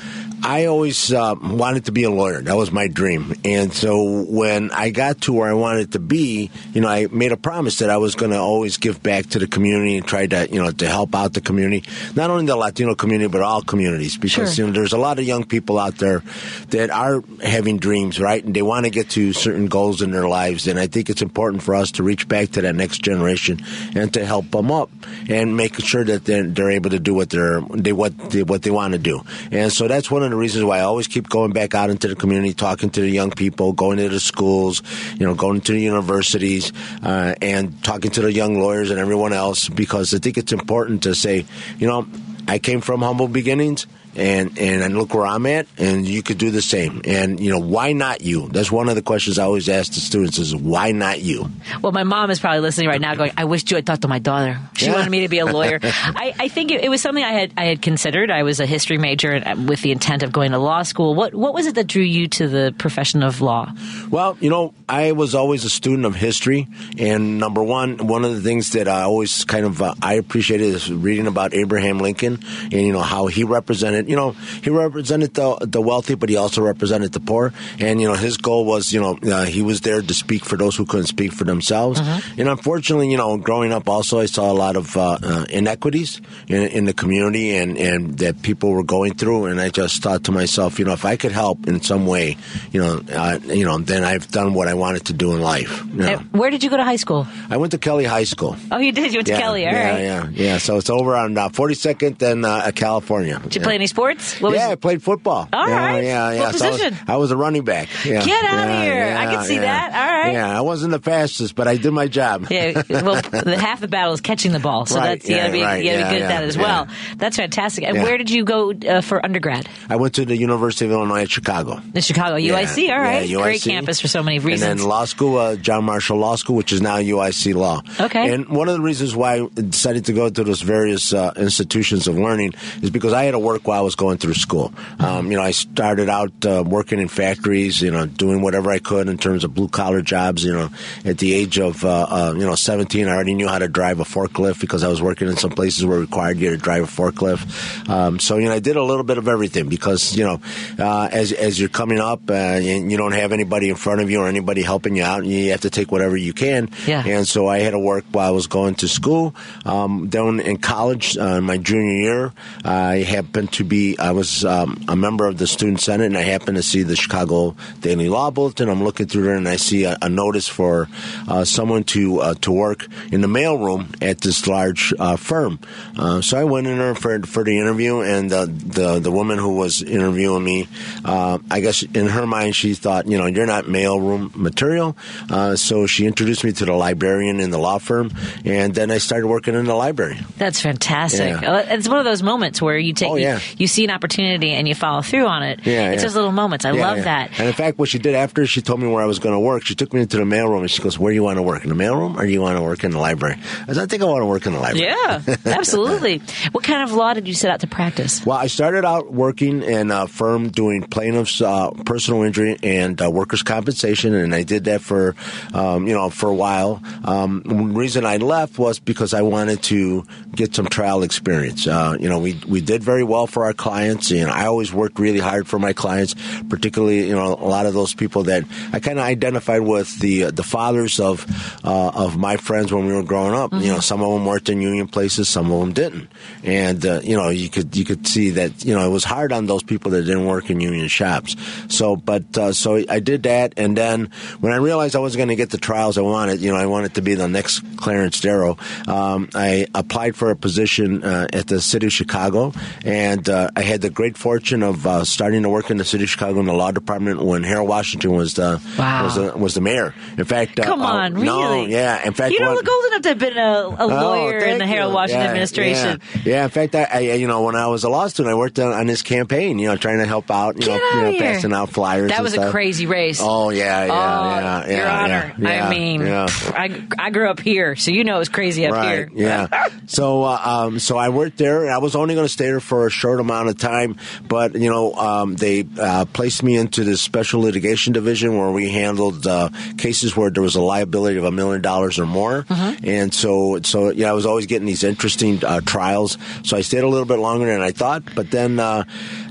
[0.44, 2.42] I always uh, wanted to be a lawyer.
[2.42, 3.34] That was my dream.
[3.44, 7.30] And so when I got to where I wanted to be, you know, I made
[7.30, 10.26] a promise that I was going to always give back to the community and try
[10.26, 13.62] to, you know, to help out the community, not only the Latino community but all
[13.62, 14.64] communities, because Sure.
[14.64, 16.22] you know there's a lot of young people out there
[16.70, 20.26] that are having dreams, right, and they want to get to certain goals in their
[20.26, 20.66] lives.
[20.66, 23.60] And I think it's important for us to reach back to that next generation
[23.94, 24.90] and to help them up
[25.28, 28.62] and make sure that they're, they're able to do what they're they what they, what
[28.62, 29.20] they want to do.
[29.52, 32.08] And so that's one of the reasons why I always keep going back out into
[32.08, 34.82] the community, talking to the young people, going to the schools,
[35.18, 39.32] you know, going to the universities, uh, and talking to the young lawyers and everyone
[39.32, 41.44] else because I think it's important to say,
[41.78, 42.06] you know,
[42.48, 43.86] I came from humble beginnings.
[44.14, 47.00] And and and look where I'm at, and you could do the same.
[47.06, 48.48] And you know why not you?
[48.48, 51.48] That's one of the questions I always ask the students: is why not you?
[51.80, 54.08] Well, my mom is probably listening right now, going, "I wish you had talked to
[54.08, 54.58] my daughter.
[54.76, 54.92] She Yeah.
[54.94, 57.54] wanted me to be a lawyer." I, I think it, it was something I had
[57.56, 58.30] I had considered.
[58.30, 61.14] I was a history major with the intent of going to law school.
[61.14, 63.72] What what was it that drew you to the profession of law?
[64.10, 68.34] Well, you know, I was always a student of history, and number one, one of
[68.34, 72.40] the things that I always kind of uh, I appreciated is reading about Abraham Lincoln
[72.64, 74.01] and you know how he represented.
[74.08, 77.52] You know, he represented the the wealthy, but he also represented the poor.
[77.78, 80.56] And you know, his goal was, you know, uh, he was there to speak for
[80.56, 82.00] those who couldn't speak for themselves.
[82.38, 86.20] And unfortunately, you know, growing up, also I saw a lot of uh, uh, inequities
[86.48, 89.46] in, in the community and and that people were going through.
[89.46, 92.36] And I just thought to myself, you know, if I could help in some way,
[92.72, 95.84] you know, uh, you know, then I've done what I wanted to do in life.
[95.86, 96.12] you know.
[96.14, 97.26] Uh, Where did you go to high school?
[97.50, 98.56] I went to Kelly High School.
[98.70, 99.12] Oh, you did.
[99.12, 99.66] You went to yeah, Kelly.
[99.66, 100.00] All yeah, right.
[100.02, 100.58] yeah, yeah.
[100.58, 103.38] So it's over on uh, 42nd and uh, California.
[103.42, 104.40] Did you play any sports?
[104.40, 105.48] What yeah, I played football.
[105.52, 106.04] All yeah, right.
[106.04, 106.40] Yeah, yeah.
[106.46, 107.88] What So I was- I, was, a running back.
[108.04, 108.24] Yeah.
[108.24, 109.16] Get outta Yeah, here.
[109.16, 109.92] I can see that.
[109.92, 110.32] All right.
[110.32, 112.46] Yeah, I wasn't the fastest, but I did my job.
[112.50, 115.52] Yeah, well, the half the battle is catching the ball, so Right, that's you gotta
[115.52, 116.88] be right, you gotta yeah, be good at that as well.
[117.16, 117.84] That's fantastic.
[117.84, 119.68] And where did you go uh, for undergrad?
[119.88, 121.80] I went to the University of Illinois at Chicago.
[121.94, 122.90] In Chicago, UIC.
[122.90, 124.70] All right, Yeah, great campus for so many reasons.
[124.70, 127.82] And then law school, uh, John Marshall Law School, which is now UIC Law.
[128.00, 128.32] Okay.
[128.32, 132.06] And one of the reasons why I decided to go to those various uh, institutions
[132.08, 132.52] of learning
[132.82, 134.72] is because I had to work while was going through school.
[134.98, 138.78] Um, you know, I started out uh, working in factories, you know, doing whatever I
[138.78, 140.44] could in terms of blue collar jobs.
[140.44, 140.70] You know,
[141.04, 144.00] at the age of uh, uh, you know 17, I already knew how to drive
[144.00, 146.84] a forklift because I was working in some places where it required you to drive
[146.84, 147.88] a forklift.
[147.88, 150.40] Um, so you know, I did a little bit of everything because you know,
[150.78, 154.10] uh, as as you're coming up uh, and you don't have anybody in front of
[154.10, 156.68] you or anybody helping you out, and you have to take whatever you can.
[156.86, 157.04] Yeah.
[157.06, 159.34] And so I had to work while I was going to school.
[159.64, 162.32] Um, then in college, uh, my junior year,
[162.64, 163.98] I happened to be.
[163.98, 166.94] I was um, a member of the student senate, and I happened to see the
[166.96, 168.68] Chicago Daily Law Bulletin.
[168.68, 170.88] I'm looking through there, and I see a, a notice for
[171.26, 175.58] uh, someone to uh, to work in the mailroom at this large uh, firm.
[175.98, 179.38] Uh, so I went in there for for the interview, and the the, the woman
[179.38, 180.68] who was interviewing me,
[181.04, 184.96] uh, I guess in her mind she thought, you know, you're not mailroom material.
[185.30, 188.10] Uh, so she introduced me to the librarian in the law firm,
[188.44, 190.18] and then I started working in the library.
[190.36, 191.40] That's fantastic.
[191.40, 191.74] Yeah.
[191.74, 193.40] It's one of those moments where you take Oh, yeah.
[193.56, 195.60] you, you see an opportunity and you follow through on it.
[195.64, 196.08] Yeah, it's yeah.
[196.08, 196.64] those little moments.
[196.64, 197.04] I Yeah, love yeah.
[197.04, 197.38] that.
[197.38, 199.40] And in fact, what she did after she told me where I was going to
[199.40, 201.42] work, she took me into the mailroom and she goes, "Where do you want to
[201.42, 201.62] work?
[201.62, 203.36] In the mailroom, or do you want to work in the library?"
[203.68, 206.20] I said, "I think I want to work in the library." Yeah, absolutely.
[206.52, 208.24] what kind of law did you set out to practice?
[208.26, 213.10] Well, I started out working in a firm doing plaintiffs' uh, personal injury and uh,
[213.10, 215.14] workers' compensation, and I did that for,
[215.54, 216.82] um, you know, for a while.
[217.04, 221.66] Um, the reason I left was because I wanted to get some trial experience.
[221.66, 224.98] Uh, you know, we we did very well for our clients, and I always worked
[224.98, 226.14] really hard for my clients,
[226.48, 230.30] particularly, you know, a lot of those people that I kind of identified with the
[230.30, 231.26] the fathers of
[231.64, 233.52] uh, of my friends when we were growing up.
[233.52, 236.08] You know, some of them worked in union places, some of them didn't,
[236.44, 239.32] and uh, you know, you could you could see that you know it was hard
[239.32, 241.36] on those people that didn't work in union shops.
[241.68, 244.10] So, but uh, so I did that, and then
[244.40, 246.66] when I realized I wasn't going to get the trials I wanted, you know, I
[246.66, 248.56] wanted to be the next Clarence Darrow.
[248.86, 252.52] Um, I applied for a position uh, at the city of Chicago,
[252.84, 256.04] and uh, I had the great fortune of uh, starting to work in the city
[256.04, 259.04] of Chicago in the law department when Harold Washington was the Wow.
[259.04, 259.94] was the, was the mayor.
[260.16, 261.26] In fact, uh, Come uh, on, really?
[261.26, 262.06] No, yeah.
[262.06, 264.38] In fact, you don't one- look old enough to have been a, a Oh, lawyer
[264.38, 264.94] in the Harold.
[264.94, 266.00] Washington Yeah, administration.
[266.14, 266.20] Yeah.
[266.32, 268.58] Yeah, in fact, I, I, you know, when I was a law student, I worked
[268.58, 269.58] on, on his campaign.
[269.58, 270.60] You know, trying to help out.
[270.60, 271.20] You know, you know, here.
[271.20, 272.10] passing out flyers.
[272.10, 273.20] That was a crazy race.
[273.22, 274.76] Oh yeah, yeah, Oh, yeah, yeah.
[274.76, 275.34] Your Honor.
[275.66, 276.26] I mean, yeah.
[276.30, 279.10] I, I grew up here, so you know it was crazy up right, here.
[279.14, 279.68] Yeah.
[279.86, 282.60] so, uh, um, so I worked there, and I was only going to stay there
[282.60, 283.96] for a short amount of time.
[284.28, 288.68] But you know, um, they uh, placed me into this special litigation division where we
[288.68, 292.42] handled uh, cases where there was a liability of a million dollars or more.
[292.44, 292.86] Mm-hmm.
[292.86, 296.18] And so, so yeah, I was always getting these interesting uh, trials.
[296.44, 298.02] So I stayed a little bit longer than I thought.
[298.14, 298.84] But then uh,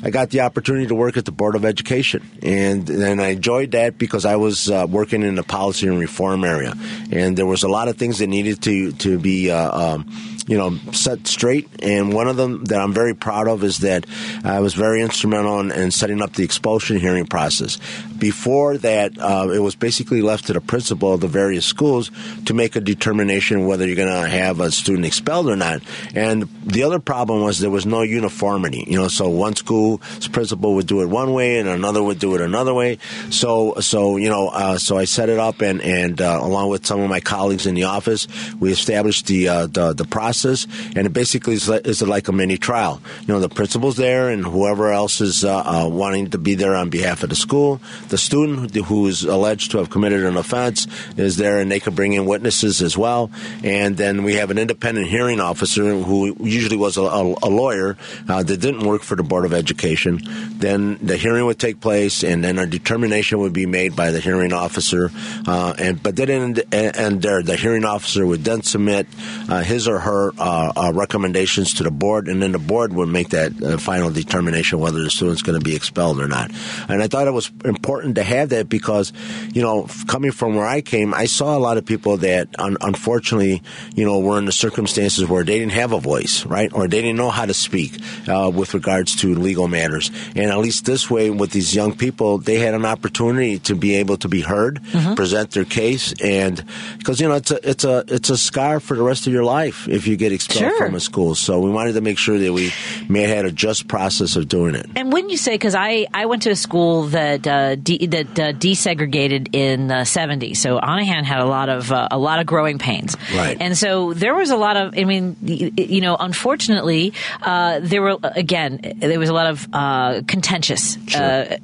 [0.04, 3.72] I got the opportunity to work at the Board of Education, and then I enjoyed
[3.72, 6.74] that because I was uh, working in the policy and reform area,
[7.12, 9.52] and there was a lot of things that needed to to be.
[9.52, 11.70] Uh, um, you know, set straight.
[11.82, 14.06] And one of them that I'm very proud of is that
[14.44, 17.80] I was very instrumental in, in setting up the expulsion hearing process.
[18.20, 22.12] Before that, uh, it was basically left to the principal of the various schools
[22.48, 25.84] to make a determination whether you're going to have a student expelled or not.
[26.14, 28.84] And the other problem was there was no uniformity.
[28.86, 32.36] You know, so one school's principal would do it one way and another would do
[32.36, 32.98] it another way.
[33.30, 36.86] So, so you know, uh, so I set it up and and uh, along with
[36.86, 38.28] some of my colleagues in the office,
[38.60, 42.32] we established the uh, the, the process, and it basically is like, is like a
[42.32, 43.02] mini trial.
[43.22, 46.76] You know, the principal's there, and whoever else is uh, uh, wanting to be there
[46.76, 50.88] on behalf of the school, the student who- is alleged to have committed an offense
[51.18, 53.32] is there, and they could bring in witnesses as well.
[53.64, 57.98] And then we have an independent hearing officer who usually was a, a, a lawyer
[58.30, 60.22] uh, that didn't work for the Board of Education.
[60.60, 64.20] Then the hearing would take place, and then a determination would be made by the
[64.20, 65.12] hearing officer.
[65.48, 69.08] Uh, and but then and, and there, the hearing officer would then submit
[69.50, 73.10] uh, his or her uh, uh, recommendations to the board, and then the board would
[73.10, 76.52] make that uh, final determination whether the student's going to be expelled or not.
[76.88, 79.12] And I thought it was important to have that because,
[79.54, 82.78] you know, coming from where I came, I saw a lot of people that un-
[82.82, 83.62] unfortunately,
[83.96, 87.02] you know, were in the circumstances where they didn't have a voice, right, or they
[87.02, 90.12] didn't know how to speak uh, with regards to legal matters.
[90.36, 93.96] And at least this way, with these young people, they had an opportunity to be
[93.96, 95.14] able to be heard, Mm-hmm.
[95.16, 96.64] present their case, and
[96.98, 99.44] because you know it's a it's a it's a scar for the rest of your
[99.44, 100.78] life if you get expelled Sure.
[100.86, 101.36] from a school.
[101.36, 102.72] So we wanted to make sure that we
[103.10, 104.88] may had a just process of doing it.
[104.96, 108.40] And when you say, because I, I went to a school that uh, de- that
[108.40, 112.46] uh, desegregated in the '70s, so Onahan had a lot of uh, a lot of
[112.46, 113.58] growing pains, Right.
[113.60, 118.18] And so there was a lot of, I mean, you know, unfortunately, uh, there were
[118.24, 121.58] again there was a lot of uh, contentious uh,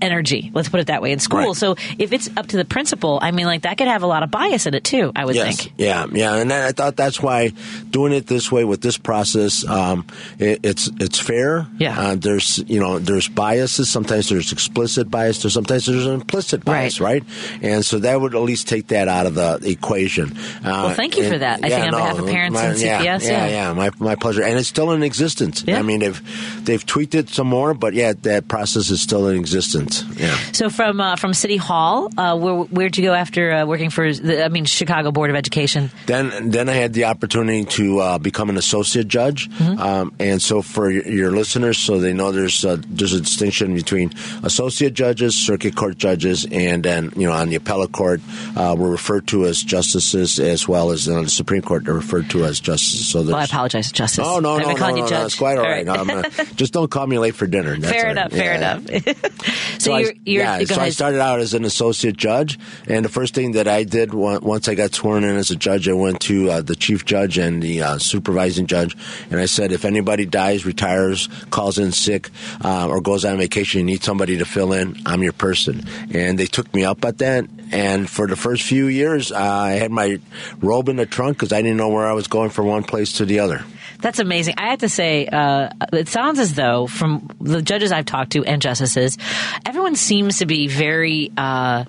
[0.00, 0.50] energy.
[0.54, 1.38] Let's put it that way in school.
[1.38, 1.56] Right.
[1.56, 4.22] So if it's up to the principal, I mean, like that could have a lot
[4.22, 5.12] of bias in it too.
[5.14, 5.62] I would yes.
[5.62, 5.74] think.
[5.78, 7.52] Yeah, yeah, and I thought that's why
[7.92, 10.06] doing it this way with this process, um,
[10.38, 11.66] it, it's it's fair.
[11.78, 11.98] Yeah.
[11.98, 13.90] Uh, there's you know there's biases.
[13.90, 15.42] Sometimes there's explicit bias.
[15.42, 17.22] There's sometimes there's an implicit bias, right?
[17.62, 20.36] And so that would at least take that out of the equation.
[20.64, 21.60] Uh, Well, thank you for and- that.
[21.64, 23.46] I think on behalf of parents my- and yeah, CPS, Yeah, yeah.
[23.48, 24.42] yeah, my my pleasure.
[24.42, 25.62] And it's still in existence.
[25.66, 25.78] Yeah.
[25.78, 26.20] I mean they've
[26.64, 30.04] they've tweaked it some more, but yeah, that process is still in existence.
[30.16, 30.34] Yeah.
[30.52, 34.12] So from uh, from City Hall, uh, where where'd you go after uh, working for
[34.12, 35.90] the I mean Chicago Board of Education?
[36.06, 39.78] Then, then I had the opportunity to uh, become an associate judge, Mm-hmm.
[39.80, 44.12] um, and so for your, listeners, so they know there's a, there's a distinction between
[44.42, 48.20] associate judges, circuit court judges, and then you know on the appellate court,
[48.56, 52.28] uh, we're referred to as justices, as well as on the Supreme Court, they're referred
[52.30, 53.08] to as justices.
[53.10, 54.24] So Well, I apologize, Justice.
[54.26, 55.86] Oh no, I've no, no, no, no, it's quite all right.
[55.88, 57.76] All No, I'm not- just don't call me late for dinner.
[57.76, 58.10] That's fair right.
[58.12, 58.30] enough.
[58.32, 58.76] Fair Yeah.
[58.78, 59.78] enough.
[59.78, 62.58] so, I- you're, you're yeah, so I started out as an associate judge,
[62.88, 65.88] and the first thing that I did once I got sworn in as a judge,
[65.88, 68.96] I went to uh, the chief judge and the uh, supervising judge,
[69.30, 72.30] and I said, if anybody dies, retires, calls in sick,
[72.62, 75.86] uh, or goes on vacation, you need somebody to fill in, I'm your person.
[76.12, 77.46] And they took me up at that.
[77.70, 80.20] And for the first few years, uh, I had my
[80.60, 83.14] robe in the trunk because I didn't know where I was going from one place
[83.14, 83.64] to the other.
[84.00, 84.54] That's amazing.
[84.58, 88.44] I have to say, uh, it sounds as though from the judges I've talked to
[88.44, 89.16] and justices,
[89.64, 91.84] everyone seems to be very uh,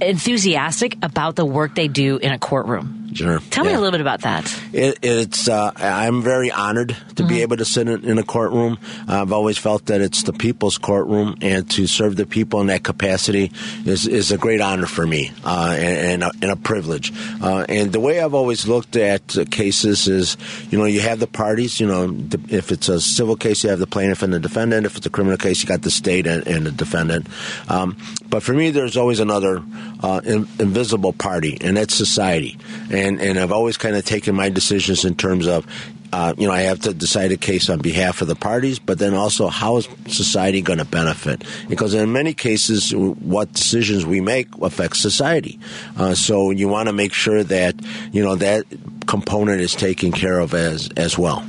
[0.00, 3.01] enthusiastic about the work they do in a courtroom.
[3.12, 3.40] Sure.
[3.50, 4.60] Tell me a little bit about that.
[4.72, 8.78] It, it's uh, I'm very honored to be able to sit in, in a courtroom.
[9.06, 12.84] I've always felt that it's the people's courtroom, and to serve the people in that
[12.84, 13.52] capacity
[13.84, 17.12] is, is a great honor for me uh, and, and, a, and a privilege.
[17.42, 20.36] Uh, and the way I've always looked at uh, cases is,
[20.70, 21.80] you know, you have the parties.
[21.80, 22.16] You know,
[22.48, 24.86] if it's a civil case, you have the plaintiff and the defendant.
[24.86, 27.26] If it's a criminal case, you got the state and, and the defendant.
[27.68, 27.96] Um,
[28.28, 29.62] but for me, there's always another
[30.00, 32.58] uh, in, invisible party, and that's society.
[32.90, 35.66] And and I've always kind of taken my decisions in terms of.
[36.14, 38.98] Uh, you know, I have to decide a case on behalf of the parties, but
[38.98, 41.42] then also how is society going to benefit?
[41.70, 45.58] Because in many cases, what decisions we make affects society.
[45.96, 47.76] Uh, so you want to make sure that
[48.12, 48.66] you know that
[49.06, 51.42] component is taken care of as as well.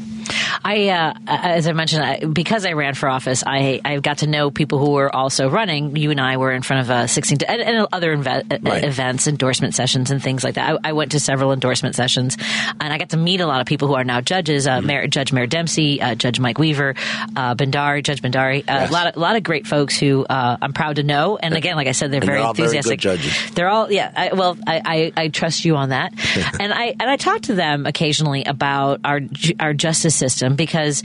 [0.64, 4.28] I, uh, as I mentioned, I, because I ran for office, I I got to
[4.28, 5.96] know people who were also running.
[5.96, 8.84] You and I were in front of uh, 16 to, and, and other inve- Right.
[8.84, 10.80] events, endorsement sessions, and things like that.
[10.84, 12.38] I, I went to several endorsement sessions,
[12.80, 14.68] and I got to meet a lot of people who are now judges.
[14.68, 16.96] Uh, Mayor, Judge Mayor Dempsey, uh, Judge Mike Weaver,
[17.36, 18.62] uh, Bendari, Judge Bendari.
[18.62, 18.90] Uh, Yes.
[18.90, 21.38] A lot of a lot of great folks who uh, I'm proud to know.
[21.38, 23.00] And again, like I said, they're And very they're all very enthusiastic.
[23.00, 23.52] judges.
[23.52, 24.12] They're all yeah.
[24.16, 26.12] I, well, I, I, I trust you on that,
[26.60, 29.22] and I and I talk to them occasionally about our
[29.60, 31.04] our justice system because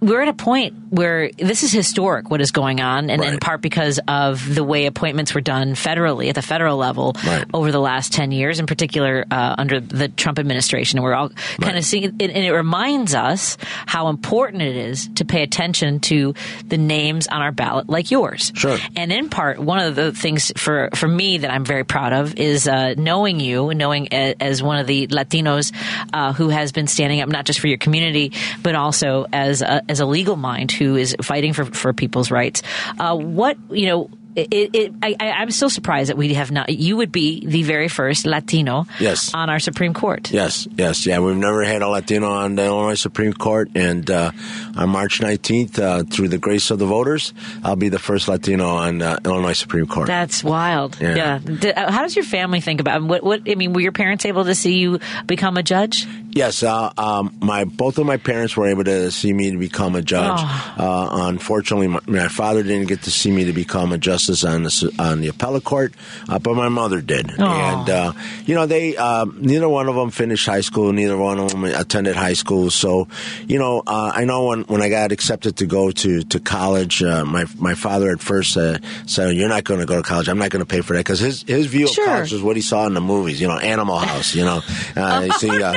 [0.00, 3.60] we're at a point where this is historic what is going on, and in part
[3.60, 7.44] because of the way appointments were done federally at the federal level Right.
[7.54, 10.98] over the last ten years, in particular uh, under the Trump administration.
[10.98, 13.56] And we're all kind of seeing, it, and it reminds us
[13.86, 16.34] how important it is to pay attention to
[16.66, 18.52] the names on our ballot, like yours.
[18.54, 18.78] Sure.
[18.96, 22.34] And in part, one of the things for, for me that I'm very proud of
[22.36, 25.72] is uh, knowing you, and knowing a, as one of the Latinos
[26.12, 29.82] uh, who has been standing up not just for your community, but also as a,
[29.90, 32.62] as a legal mind who is fighting for, for people's rights.
[32.98, 36.70] Uh, what, you know, it, it, I, I- I'm still surprised that we have not.
[36.70, 39.34] You would be the very first Latino Yes.
[39.34, 40.30] on our Supreme Court.
[40.30, 41.18] Yes, yes, yeah.
[41.18, 44.30] We've never had a Latino on the Illinois Supreme Court, and uh,
[44.76, 48.68] on March 19th, uh, through the grace of the voters, I'll be the first Latino
[48.68, 50.06] on uh, Illinois Supreme Court.
[50.06, 50.96] That's wild.
[51.00, 51.40] Yeah.
[51.50, 51.70] Yeah.
[51.76, 53.24] Uh, How does your family think about what?
[53.24, 56.06] What I mean, were your parents able to see you become a judge?
[56.32, 59.96] Yes, uh, um, my both of my parents were able to see me to become
[59.96, 60.38] a judge.
[60.40, 60.74] Oh.
[60.78, 64.62] Uh, unfortunately, my, my father didn't get to see me to become a justice on
[64.62, 65.92] the on the appellate court,
[66.28, 67.30] uh, but my mother did.
[67.38, 67.44] Oh.
[67.44, 68.12] And uh,
[68.46, 70.92] you know, they um, neither one of them finished high school.
[70.92, 72.70] Neither one of them attended high school.
[72.70, 73.08] So,
[73.46, 77.02] you know, uh, I know when, when I got accepted to go to to college,
[77.02, 80.28] uh, my my father at first uh, said, "You're not going to go to college.
[80.28, 82.04] I'm not going to pay for that," because his his view Sure.
[82.04, 83.40] of college was what he saw in the movies.
[83.40, 84.34] You know, Animal House.
[84.34, 84.62] You know,
[84.96, 85.74] uh, you see, uh,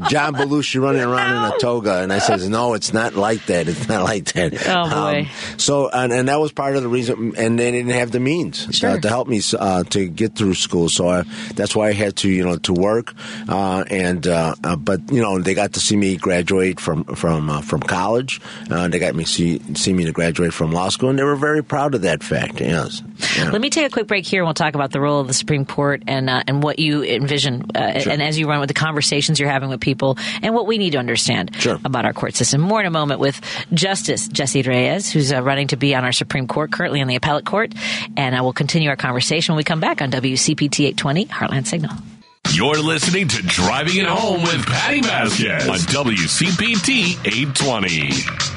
[0.00, 3.44] yeah, John Belushi running around in a toga, and I says, "No, it's not like
[3.46, 3.68] that.
[3.68, 5.28] It's not like that." Um, Oh, boy.
[5.56, 8.66] so, and, and that was part of the reason, and they didn't have the means
[8.72, 8.90] Sure.
[8.90, 10.88] uh, to help me uh, to get through school.
[10.88, 11.22] So I,
[11.54, 13.14] that's why I had to, you know, to work.
[13.48, 17.50] Uh, and uh, uh, but you know, they got to see me graduate from from
[17.50, 18.40] uh, from college.
[18.70, 21.36] Uh, they got me see see me to graduate from law school, and they were
[21.36, 22.60] very proud of that fact.
[22.60, 23.02] Yes.
[23.36, 23.50] Yeah.
[23.50, 25.34] Let me take a quick break here, and we'll talk about the role of the
[25.34, 28.74] Supreme Court and uh, and what you envision, uh, and as you run with the
[28.74, 31.78] conversations you're having with people, and what we need to understand Sure.
[31.84, 32.60] about our court system.
[32.60, 33.40] More in a moment with
[33.72, 37.16] Justice Jesse Reyes, who's uh, running to be on our Supreme Court, currently in the
[37.16, 37.72] appellate court,
[38.16, 41.92] and uh, we'll continue our conversation when we come back on WCPT 820 Heartland Signal.
[42.52, 48.53] You're listening to Driving It Home with Patti Vasquez on WCPT 820.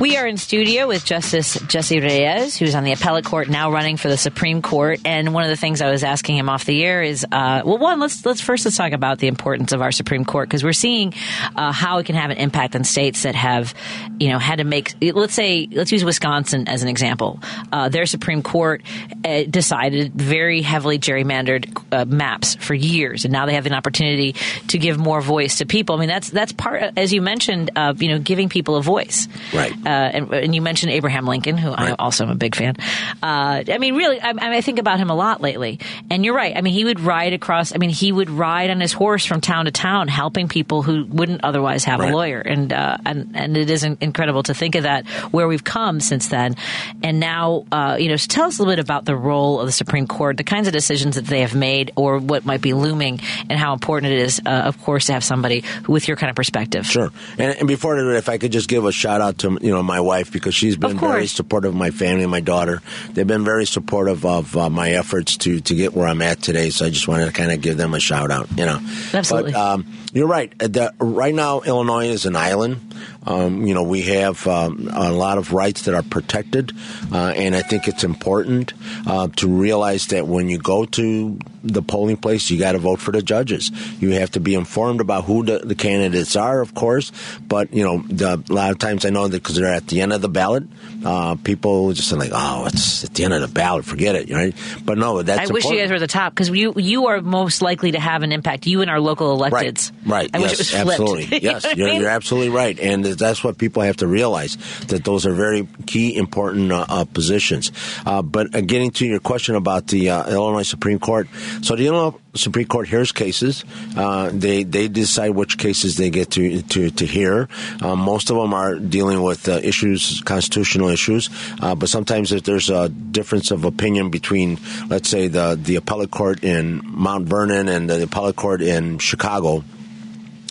[0.00, 3.96] We are in studio with Justice Jesse Reyes, who's on the appellate court now running
[3.96, 5.00] for the Supreme Court.
[5.04, 7.78] And one of the things I was asking him off the air is, uh, well,
[7.78, 10.72] one, let's let's first let's talk about the importance of our Supreme Court because we're
[10.72, 11.14] seeing
[11.54, 13.74] uh, how it can have an impact on states that have,
[14.18, 14.94] you know, had to make.
[15.00, 17.40] Let's say, let's use Wisconsin as an example.
[17.70, 18.82] Uh, their Supreme Court
[19.24, 24.34] uh, decided very heavily gerrymandered uh, maps for years, and now they have an opportunity
[24.68, 25.96] to give more voice to people.
[25.96, 29.28] I mean, that's that's part, as you mentioned, you know, giving people a voice.
[29.52, 29.72] Right.
[29.84, 32.76] Uh, and, and, you mentioned Abraham Lincoln, who I also am a big fan.
[33.22, 35.80] Uh, I mean, really, I, I, think about him a lot lately.
[36.10, 36.56] And you're right.
[36.56, 37.74] I mean, he would ride across.
[37.74, 41.04] I mean, he would ride on his horse from town to town, helping people who
[41.06, 42.12] wouldn't otherwise have right.
[42.12, 42.40] a lawyer.
[42.40, 46.28] And uh, and and it is incredible to think of that where we've come since
[46.28, 46.56] then.
[47.02, 49.72] And now, uh, you know, tell us a little bit about the role of the
[49.72, 53.20] Supreme Court, the kinds of decisions that they have made, or what might be looming,
[53.48, 56.36] and how important it is, uh, of course, to have somebody with your kind of
[56.36, 56.86] perspective.
[56.86, 57.10] Sure.
[57.38, 59.71] And, and before, that if I could just give a shout out to you know
[59.80, 62.82] my wife because she's been very supportive of my family and my daughter.
[63.12, 66.70] They've been very supportive of uh, my efforts to to get where I'm at today.
[66.70, 68.48] So I just wanted to kind of give them a shout out.
[68.56, 68.80] You know,
[69.14, 69.52] absolutely.
[69.52, 70.56] But, um, you're right.
[70.58, 72.94] The, right now, Illinois is an island.
[73.26, 76.72] Um, you know, we have um, a lot of rights that are protected,
[77.12, 78.74] uh, and I think it's important
[79.06, 82.98] uh, to realize that when you go to the polling place, you got to vote
[82.98, 83.70] for the judges.
[84.00, 87.12] You have to be informed about who the, the candidates are, of course.
[87.46, 90.00] But you know, the, a lot of times I know that because they're at the
[90.00, 90.64] end of the ballot,
[91.04, 94.30] uh, people just are like, "Oh, it's at the end of the ballot, forget it."
[94.30, 94.54] Right?
[94.84, 95.38] But no, that's.
[95.38, 95.72] I wish important.
[95.72, 98.32] you guys were at the top because you you are most likely to have an
[98.32, 98.66] impact.
[98.66, 99.52] You and our local electeds.
[99.52, 99.90] Right.
[100.04, 100.30] Right.
[100.34, 101.38] I yes, wish it was absolutely.
[101.42, 104.56] yes, you're, you're, absolutely right, and that's what people have to realize
[104.88, 107.70] that those are very key, important uh, uh, positions.
[108.04, 111.28] Uh, but uh, getting to your question about the uh, Illinois Supreme Court,
[111.62, 113.64] so the Illinois Supreme Court hears cases.
[113.96, 117.48] Uh, they they decide which cases they get to to, to hear.
[117.80, 121.30] most of them are dealing with issues, constitutional issues,
[121.60, 126.42] but sometimes if there's a difference of opinion between, let's say, the the appellate court
[126.42, 129.62] in Mount Vernon and the appellate court in Chicago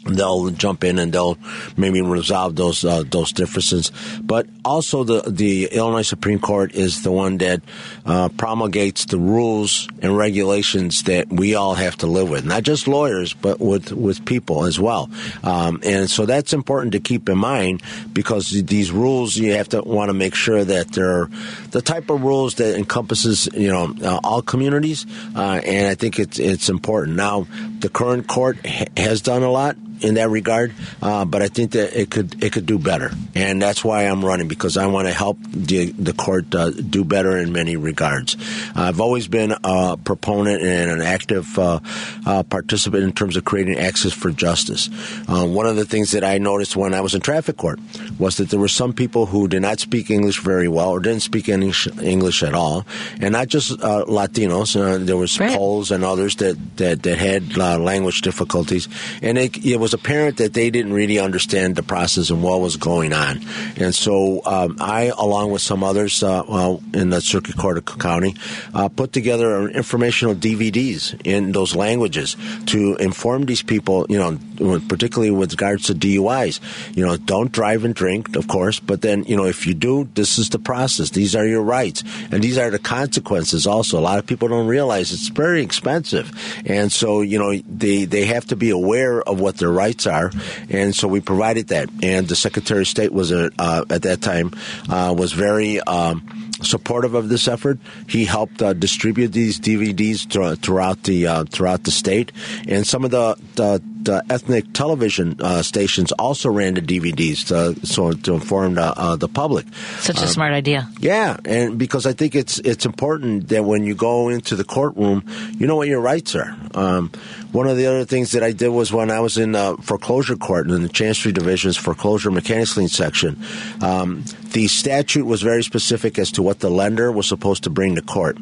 [0.05, 1.37] they'll jump in and they'll
[1.77, 3.91] maybe resolve those uh, those differences.
[4.21, 7.61] But also, the the Illinois Supreme Court is the one that
[8.05, 12.87] uh, promulgates the rules and regulations that we all have to live with, not just
[12.87, 15.09] lawyers, but with with people as well.
[15.43, 17.83] Um, and so that's important to keep in mind
[18.13, 21.29] because these rules you have to want to make sure that they're
[21.69, 25.05] the type of rules that encompasses you know uh, all communities.
[25.35, 27.17] Uh, and I think it's it's important.
[27.17, 27.47] Now,
[27.79, 31.71] the current court ha- has done a lot in that regard, uh, but I think
[31.71, 35.07] that it could it could do better, and that's why I'm running because I want
[35.07, 38.35] to help the the court uh, do better in many regards.
[38.75, 41.79] Uh, I've always been a proponent and an active uh,
[42.25, 44.89] uh, participant in terms of creating access for justice.
[45.27, 47.79] Uh, one of the things that I noticed when I was in traffic court
[48.19, 51.21] was that there were some people who did not speak English very well or didn't
[51.21, 52.85] speak English, English at all,
[53.19, 54.73] and not just Latinos.
[55.05, 55.55] there was right.
[55.55, 58.87] Poles and others that that, that had language difficulties,
[59.21, 62.61] and it, it was was apparent that they didn't really understand the process and what
[62.61, 63.41] was going on.
[63.77, 67.85] And so um, I, along with some others uh, well, in the Circuit Court of
[67.99, 68.35] County,
[68.73, 72.37] uh, put together informational DVDs in those languages
[72.67, 76.59] to inform these people, you know, particularly with regards to DUIs.
[76.95, 80.07] You know, don't drive and drink, of course, but then, you know, if you do,
[80.13, 81.09] this is the process.
[81.09, 82.03] These are your rights.
[82.31, 83.99] And these are the consequences also.
[83.99, 86.31] A lot of people don't realize it's very expensive.
[86.65, 90.31] And so, you know, they, they have to be aware of what their rights are.
[90.69, 91.89] And so we provided that.
[92.03, 94.51] And the Secretary of State was, a, uh, at that time,
[94.89, 96.21] uh, was very, um,
[96.61, 97.79] supportive of this effort.
[98.07, 100.29] He helped uh, distribute these DVDs
[100.61, 102.31] throughout the uh, throughout the state,
[102.67, 107.85] and some of the, the, the ethnic television uh, stations also ran the DVDs to,
[107.85, 109.65] so to inform the, uh, the public.
[109.99, 110.89] Such a um, smart idea.
[110.99, 115.23] Yeah, and because I think it's it's important that when you go into the courtroom,
[115.57, 116.55] you know what your rights are.
[116.73, 117.11] Um,
[117.51, 120.35] one of the other things that I did was when I was in uh, foreclosure
[120.35, 123.41] court in the Chancery Division's foreclosure mechanics lien section,
[123.81, 124.23] um,
[124.53, 128.01] the statute was very specific as to what the lender was supposed to bring to
[128.01, 128.37] court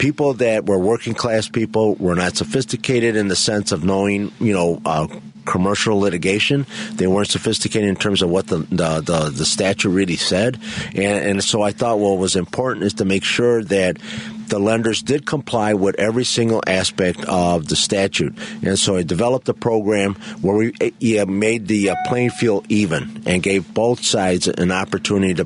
[0.00, 4.52] people that were working class people were not sophisticated in the sense of knowing, you
[4.52, 5.06] know, uh,
[5.44, 6.66] commercial litigation.
[6.92, 10.58] They weren't sophisticated in terms of what the the, the, the statute really said,
[10.94, 13.98] and, and so I thought what was important is to make sure that
[14.50, 19.48] the lenders did comply with every single aspect of the statute, and so I developed
[19.48, 24.04] a program where we uh, yeah, made the uh, playing field even and gave both
[24.04, 25.44] sides an opportunity to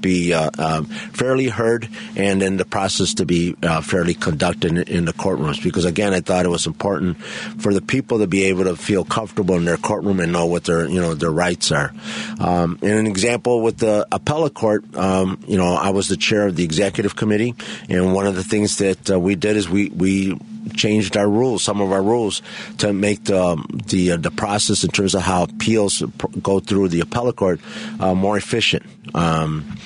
[0.00, 4.78] be uh, um, fairly heard and in the process to be uh, fairly conducted in,
[4.88, 5.62] in the courtrooms.
[5.62, 7.22] Because again, I thought it was important
[7.58, 10.64] for the people to be able to feel comfortable in their courtroom and know what
[10.64, 11.92] their you know their rights are.
[12.38, 16.46] Um, and an example with the appellate court, um, you know, I was the chair
[16.46, 17.54] of the executive committee,
[17.88, 20.38] and one of the things that uh, we did is we we
[20.74, 22.42] changed our rules, some of our rules,
[22.78, 26.02] to make the the, uh, the process in terms of how appeals
[26.42, 27.60] go through the appellate court
[28.00, 28.84] uh, more efficient.
[29.14, 29.76] Um,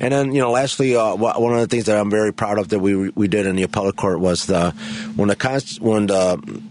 [0.00, 2.68] and then, you know, lastly, uh, one of the things that I'm very proud of
[2.70, 4.72] that we we did in the appellate court was the
[5.16, 6.62] when the when the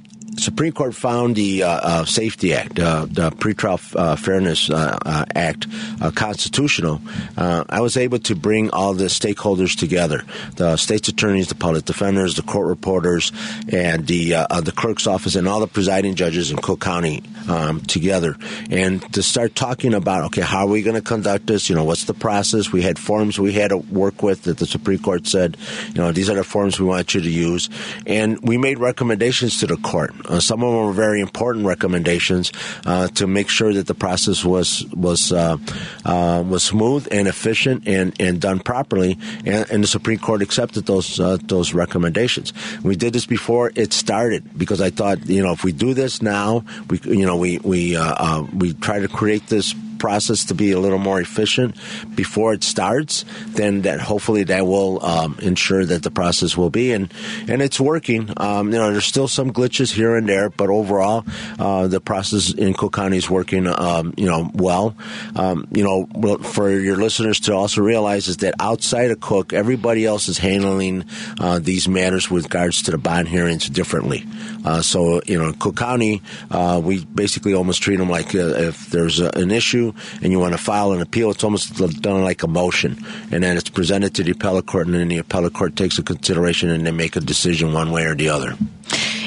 [0.41, 5.67] Supreme Court found the uh, uh, Safety Act, uh, the Pretrial uh, Fairness uh, Act,
[6.15, 6.99] constitutional.
[7.37, 10.23] I was able to bring all the stakeholders together:
[10.55, 13.31] the state's attorneys, the public defenders, the court reporters,
[13.69, 14.31] and the
[14.63, 18.35] the clerk's office, and all the presiding judges in Cook County um, together,
[18.71, 21.69] and to start talking about okay, how are we going to conduct this?
[21.69, 22.71] You know, what's the process?
[22.71, 25.55] We had forms we had to work with that the Supreme Court said,
[25.89, 27.69] you know, these are the forms we want you to use,
[28.07, 30.11] and we made recommendations to the court.
[30.31, 32.51] Uh, some of them were very important recommendations
[32.85, 35.57] uh, to make sure that the process was was uh,
[36.05, 39.17] uh, was smooth and efficient and, and done properly.
[39.45, 42.53] And, and the Supreme Court accepted those uh, those recommendations.
[42.83, 46.21] We did this before it started because I thought you know if we do this
[46.21, 50.71] now, we you know we we uh, we try to create this process to be
[50.71, 51.75] a little more efficient
[52.15, 56.91] before it starts, then that hopefully that will um, ensure that the process will be
[56.91, 57.13] and
[57.47, 58.33] and it's working.
[58.37, 61.23] Um, you know, there's still some glitches here and there, but overall,
[61.59, 63.67] uh, the process in Cook County is working.
[63.67, 64.95] Um, you know, well.
[65.35, 66.07] Um, you know,
[66.41, 71.05] for your listeners to also realize is that outside of Cook, everybody else is handling
[71.39, 74.25] uh, these matters with regards to the bond hearings differently.
[74.65, 78.39] Uh, so you know, in Cook County, uh, we basically almost treat them like uh,
[78.39, 82.23] if there's a, an issue and you want to file an appeal, it's almost done
[82.23, 82.97] like a motion,
[83.31, 86.03] and then it's presented to the appellate court, and then the appellate court takes a
[86.03, 88.55] consideration and they make a decision one way or the other.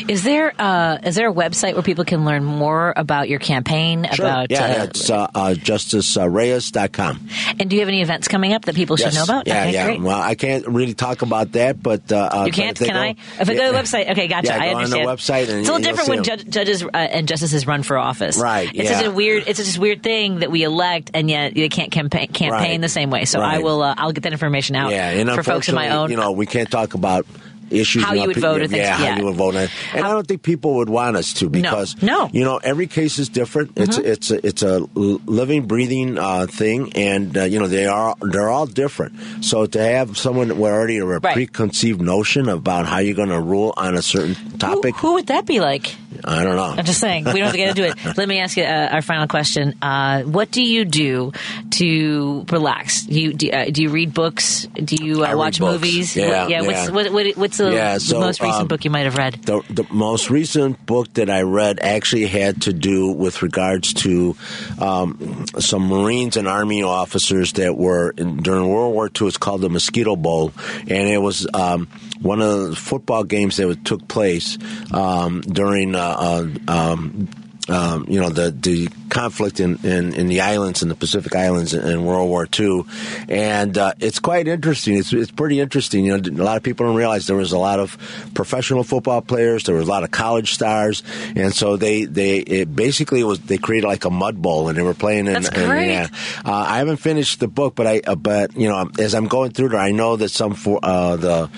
[0.06, 4.06] Is there uh, is there a website where people can learn more about your campaign?
[4.12, 4.26] Sure.
[4.26, 7.28] About yeah, uh, yeah, it's uh, uh, justicereyes.com.
[7.58, 9.46] and do you have any events coming up that people should know about?
[9.46, 9.84] Yeah, okay, yeah.
[9.86, 10.00] great.
[10.02, 12.76] Well, I can't really talk about that, but uh, uh, You can't?
[12.76, 13.16] Can go- I?
[13.40, 14.48] If I go to the website, okay, gotcha.
[14.48, 15.06] Yeah, I understand.
[15.08, 16.24] on the website and it's a little different when when 'em.
[16.38, 18.38] judge, judges uh, and justices run for office.
[18.38, 18.90] Right, It's yeah.
[18.90, 19.44] just a weird.
[19.46, 22.80] It's just a weird thing that we elect, and yet they can't campaign campaign Right.
[22.80, 23.24] the same way.
[23.24, 23.82] So I will.
[23.82, 26.10] Uh, I'll get that information out Yeah, and for folks in my own.
[26.10, 27.26] You know, we can't talk about
[27.74, 28.02] issues.
[28.04, 29.54] How you would vote things- Yeah, how you would vote.
[29.56, 32.28] And I don't think people would want us to because No.
[32.32, 33.72] you know every case is different.
[33.76, 34.06] It's Mm-hmm.
[34.12, 38.48] it's a, it's a living, breathing uh, thing, and uh, you know they are they're
[38.50, 39.14] all different.
[39.44, 41.34] So to have someone with already a Right.
[41.34, 45.26] preconceived notion about how you're going to rule on a certain who, topic, who would
[45.28, 45.94] that be like?
[46.24, 46.74] I don't know.
[46.78, 47.24] I'm just saying.
[47.24, 48.16] We don't have to get into it.
[48.16, 49.74] Let me ask you uh, our final question.
[49.82, 51.32] Uh, what do you do
[51.72, 53.02] to relax?
[53.06, 54.66] Do you do, uh, do you read books?
[54.74, 56.14] Do you uh, watch movies?
[56.16, 56.60] Yeah, What- yeah.
[56.62, 56.90] What's yeah.
[56.90, 59.34] what, what, what's the, Yeah, the most recent um, book you might have read?
[59.42, 64.36] The, the most recent book that I read actually had to do with regards to
[64.80, 69.28] um, some Marines and Army officers that were in, during World War II.
[69.28, 71.88] It's called the Mosquito Bowl, and it was um,
[72.20, 74.58] one of the football games that took place
[74.92, 75.94] um, during.
[75.94, 77.28] Uh, uh, um,
[77.68, 81.72] um, you know the the conflict in, in, in the islands in the Pacific Islands
[81.72, 82.82] in, in World War II,
[83.28, 84.96] and uh, it's quite interesting.
[84.96, 86.04] It's it's pretty interesting.
[86.04, 87.96] You know, a lot of people don't realize there was a lot of
[88.34, 89.64] professional football players.
[89.64, 91.02] There was a lot of college stars,
[91.34, 94.82] and so they they it basically was they created like a mud bowl, and they
[94.82, 95.26] were playing.
[95.26, 95.88] In, That's great.
[95.88, 96.08] yeah,
[96.44, 99.52] uh, I haven't finished the book, but I uh, but you know as I'm going
[99.52, 101.50] through there, I know that some for uh, the.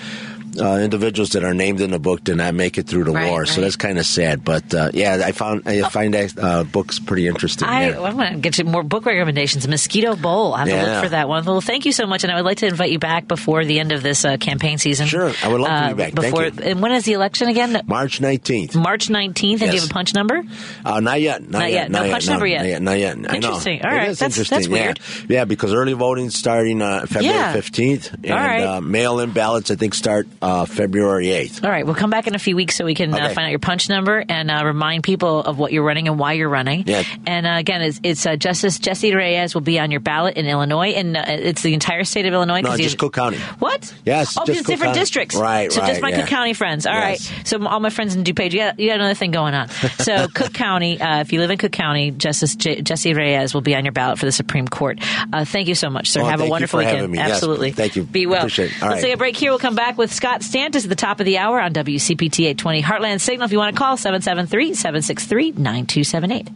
[0.59, 3.29] Uh, individuals that are named in the book did not make it through the Right,
[3.29, 4.43] war, so that's kind of sad.
[4.43, 7.67] But uh, yeah, I found I find that uh, books pretty interesting.
[7.67, 8.01] I, yeah.
[8.01, 9.67] I'm going to get you more book recommendations.
[9.67, 10.53] Mosquito Bowl.
[10.53, 10.93] I have to Yeah.
[10.95, 11.45] look for that one.
[11.45, 13.79] Well, thank you so much, and I would like to invite you back before the
[13.79, 15.07] end of this uh, campaign season.
[15.07, 16.13] Sure, I would love to Uh, be back.
[16.13, 16.51] Thank Before, you.
[16.63, 17.79] And when is the election again?
[17.85, 18.75] March nineteenth.
[18.75, 19.51] March 19th.
[19.51, 20.43] And do you have a punch number?
[20.83, 21.41] Uh, not yet.
[21.41, 21.91] Not, Not yet.
[21.91, 22.61] No punch no, number yet.
[22.61, 22.81] Not yet.
[22.81, 23.17] Not yet.
[23.17, 23.35] I know.
[23.35, 23.81] Interesting.
[23.83, 24.17] All right.
[24.17, 24.99] That's- that's weird.
[25.29, 25.39] Yeah.
[25.39, 27.53] yeah, because early voting starting uh, February Yeah.
[27.53, 28.63] fifteenth, and All right.
[28.63, 31.63] uh, mail-in ballots I think start uh, February eighth.
[31.63, 33.49] All right, we'll come back in a few weeks so we can uh, find out
[33.49, 36.83] your punch number and uh, remind people of what you're running and why you're running.
[36.87, 37.03] Yeah.
[37.25, 40.45] And uh, again, it's, it's uh, Justice Jesse Reyes will be on your ballot in
[40.45, 42.61] Illinois, and uh, it's the entire state of Illinois.
[42.61, 43.37] No, just Cook County.
[43.59, 43.93] What?
[44.05, 44.99] Yes, Oh, just Cook different County.
[45.01, 45.35] districts.
[45.35, 45.71] Right, right.
[45.71, 46.21] So just my yeah.
[46.21, 46.85] Cook County friends.
[46.85, 47.19] All right.
[47.19, 47.49] Yes.
[47.49, 49.67] So all my friends in DuPage, you got, you got another thing going on.
[50.07, 53.61] So Cook County, uh, if you live in Cook County, Justice J- Jesse Reyes will
[53.61, 54.99] be on your ballot for the Supreme Court.
[55.33, 56.21] Uh, thank you so much, sir.
[56.21, 57.11] Oh, Have a wonderful weekend.
[57.11, 57.17] me.
[57.17, 57.71] Yes, Absolutely.
[57.71, 58.03] thank you.
[58.03, 58.37] Be well.
[58.39, 58.81] Appreciate it.
[58.83, 59.07] All Let's right.
[59.07, 59.51] take a break here.
[59.51, 60.26] We'll come back with Scott.
[60.27, 63.45] Scott Stantis at the top of the hour on WCPT 820 Heartland Signal.
[63.45, 66.49] If you want to call 773 763 9278.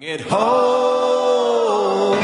[0.00, 2.16] Get home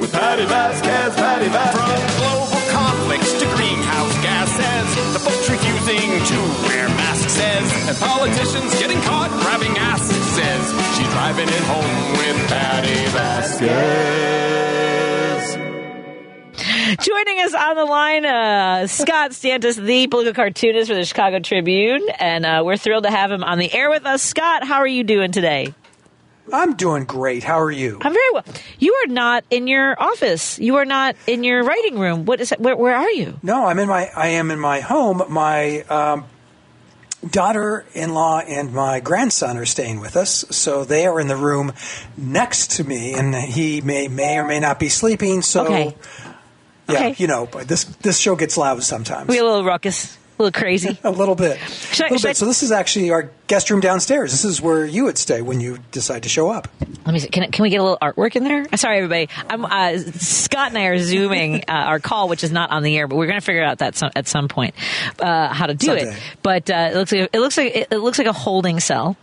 [0.00, 6.88] with Patti Vasquez, Patti From global conflicts to greenhouse gases, the folks refusing to wear
[6.98, 13.06] masks says, and politicians getting caught grabbing ass says, she's driving it home with Patti
[13.14, 14.09] Vasquez.
[17.10, 22.08] Joining us on the line, uh, Scott Stantis, the political cartoonist for the Chicago Tribune,
[22.20, 24.22] and uh, we're thrilled to have him on the air with us.
[24.22, 25.74] Scott, how are you doing today?
[26.52, 27.42] I'm doing great.
[27.42, 27.98] How are you?
[28.00, 28.44] I'm very well.
[28.78, 30.60] You are not in your office.
[30.60, 32.26] You are not in your writing room.
[32.26, 32.54] What is?
[32.58, 33.40] Where, where are you?
[33.42, 34.08] No, I'm in my.
[34.16, 35.22] I am in my home.
[35.28, 36.26] My um,
[37.28, 41.72] daughter-in-law and my grandson are staying with us, so they are in the room
[42.16, 45.42] next to me, and he may may or may not be sleeping.
[45.42, 45.96] So, Okay.
[46.92, 47.14] Yeah, Okay.
[47.18, 49.28] you know, this this show gets loud sometimes.
[49.28, 50.98] We a little ruckus, a little crazy.
[51.04, 51.58] a little bit.
[51.58, 52.36] Should I- a little should I- bit.
[52.36, 54.30] So this is actually our guest room downstairs.
[54.30, 56.68] This is where you would stay when you decide to show up.
[57.04, 57.28] Let me see.
[57.28, 58.66] Can, can we get a little artwork in there?
[58.72, 59.28] Uh, Sorry, everybody.
[59.48, 62.96] I'm uh, Scott and I are zooming uh, our call, which is not on the
[62.96, 64.74] air, but we're going to figure out that some, at some point
[65.18, 66.12] uh, how to do Someday.
[66.12, 66.18] it.
[66.42, 69.16] But uh, it looks like it looks like it, it looks like a holding cell.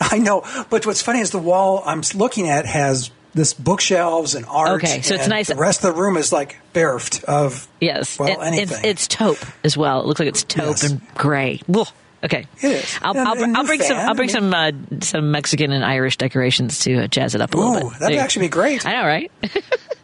[0.00, 4.44] I know, but what's funny is the wall I'm looking at has this bookshelves and
[4.46, 4.82] art.
[4.82, 8.28] Okay, so it's nice- The rest of the room is like bereft of Yes, well
[8.28, 8.78] It- anything.
[8.84, 10.00] It's, it's taupe as well.
[10.00, 10.82] It looks like it's taupe Yes.
[10.84, 11.60] and gray.
[11.74, 11.86] Ugh.
[12.22, 12.98] Okay, It is.
[13.00, 13.96] I'll, And- I'll, and I'll bring a some.
[13.96, 17.56] I'll bring some uh, some Mexican and Irish decorations to uh, jazz it up a
[17.56, 17.98] little bit.
[17.98, 18.84] that'd There actually be great.
[18.84, 19.32] I know, right?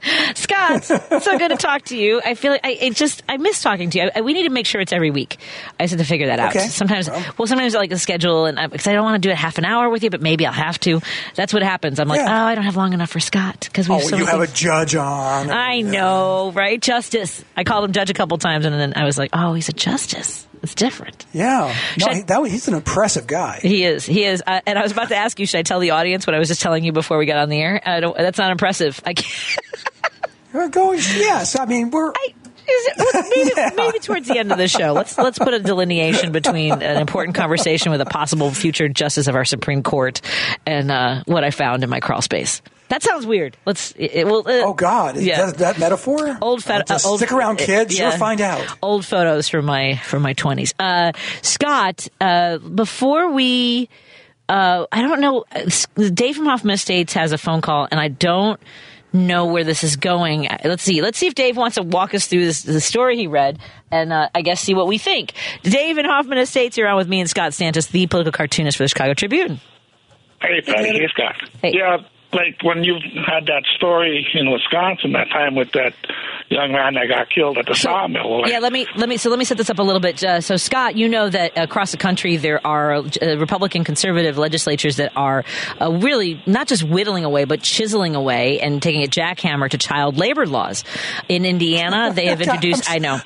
[0.35, 2.21] Scott, so good to talk to you.
[2.25, 4.11] I feel like I it just I miss talking to you.
[4.15, 5.37] I, we need to make sure it's every week.
[5.79, 6.55] I just have to figure that out.
[6.55, 6.67] Okay.
[6.69, 7.25] Sometimes, Well.
[7.39, 9.37] well, sometimes I like the schedule, and uh, because I, don't want to do it
[9.37, 11.01] half an hour with you, but maybe I'll have to.
[11.35, 11.99] That's what happens.
[11.99, 12.45] I'm like, Yeah.
[12.45, 14.41] oh, I don't have long enough for Scott because we oh, have so you have
[14.41, 15.51] a judge on.
[15.51, 16.81] I know, right?
[16.81, 17.45] Justice.
[17.57, 19.73] I called him judge a couple times, and then I was like, oh, he's a
[19.73, 20.47] justice.
[20.67, 21.25] It's different.
[21.33, 23.61] Yeah, no, I- that, he's an impressive guy.
[23.63, 24.05] He is.
[24.05, 24.43] He is.
[24.45, 26.41] Uh, and I was about to ask you, should I tell the audience what I
[26.41, 27.81] was just telling you before we got on the air?
[27.85, 29.01] I don't, that's not impressive.
[29.07, 29.59] I can't.
[30.53, 32.11] We're going, yes, I mean we're.
[32.11, 32.35] I,
[32.69, 36.33] is it, maybe, maybe towards the end of the show, let's let's put a delineation
[36.33, 40.21] between an important conversation with a possible future justice of our Supreme Court
[40.67, 42.63] and uh, what I found in my crawl space.
[42.89, 43.57] That sounds weird.
[43.67, 43.91] Let's.
[43.93, 44.41] It, it will.
[44.47, 45.47] Uh, oh God, Yeah.
[45.47, 46.39] that, that metaphor.
[46.41, 46.85] Old Uh, photo.
[46.85, 47.99] just old, stick around, kids.
[47.99, 48.11] yeah.
[48.11, 48.65] You'll find out.
[48.83, 50.73] Old photos from my from my twenties.
[50.79, 51.13] Uh,
[51.43, 53.89] Scott, uh, before we,
[54.49, 55.45] uh, I don't know.
[55.53, 55.69] uh,
[56.15, 58.61] Dave from Hoffman Estates has a phone call, and I don't
[59.13, 60.47] know where this is going.
[60.47, 61.03] Uh, Let's see.
[61.03, 63.59] Let's see if Dave wants to walk us through this, the story he read,
[63.91, 65.33] and uh, I guess see what we think.
[65.63, 68.85] Dave and Hoffman Estates, you're on with me and Scott Stantis, the political cartoonist for
[68.85, 69.61] the Chicago Tribune.
[70.41, 70.91] Hey, Patti.
[70.99, 71.35] Hey, Scott.
[71.63, 71.73] Hey.
[71.75, 71.97] Yeah,
[72.37, 75.95] like when you had that story in Wisconsin that time with that
[76.49, 78.43] young man that got killed at the sawmill.
[78.43, 80.23] like- Yeah, let me let me so let me set this up a little bit.
[80.23, 83.03] Uh, so Scott, you know that across the country there are uh,
[83.39, 85.45] Republican conservative legislatures that are
[85.81, 90.19] uh, really not just whittling away but chiseling away and taking a jackhammer to child
[90.19, 90.85] labor laws.
[91.29, 92.91] In Indiana, they have introduced.
[92.91, 93.19] I know.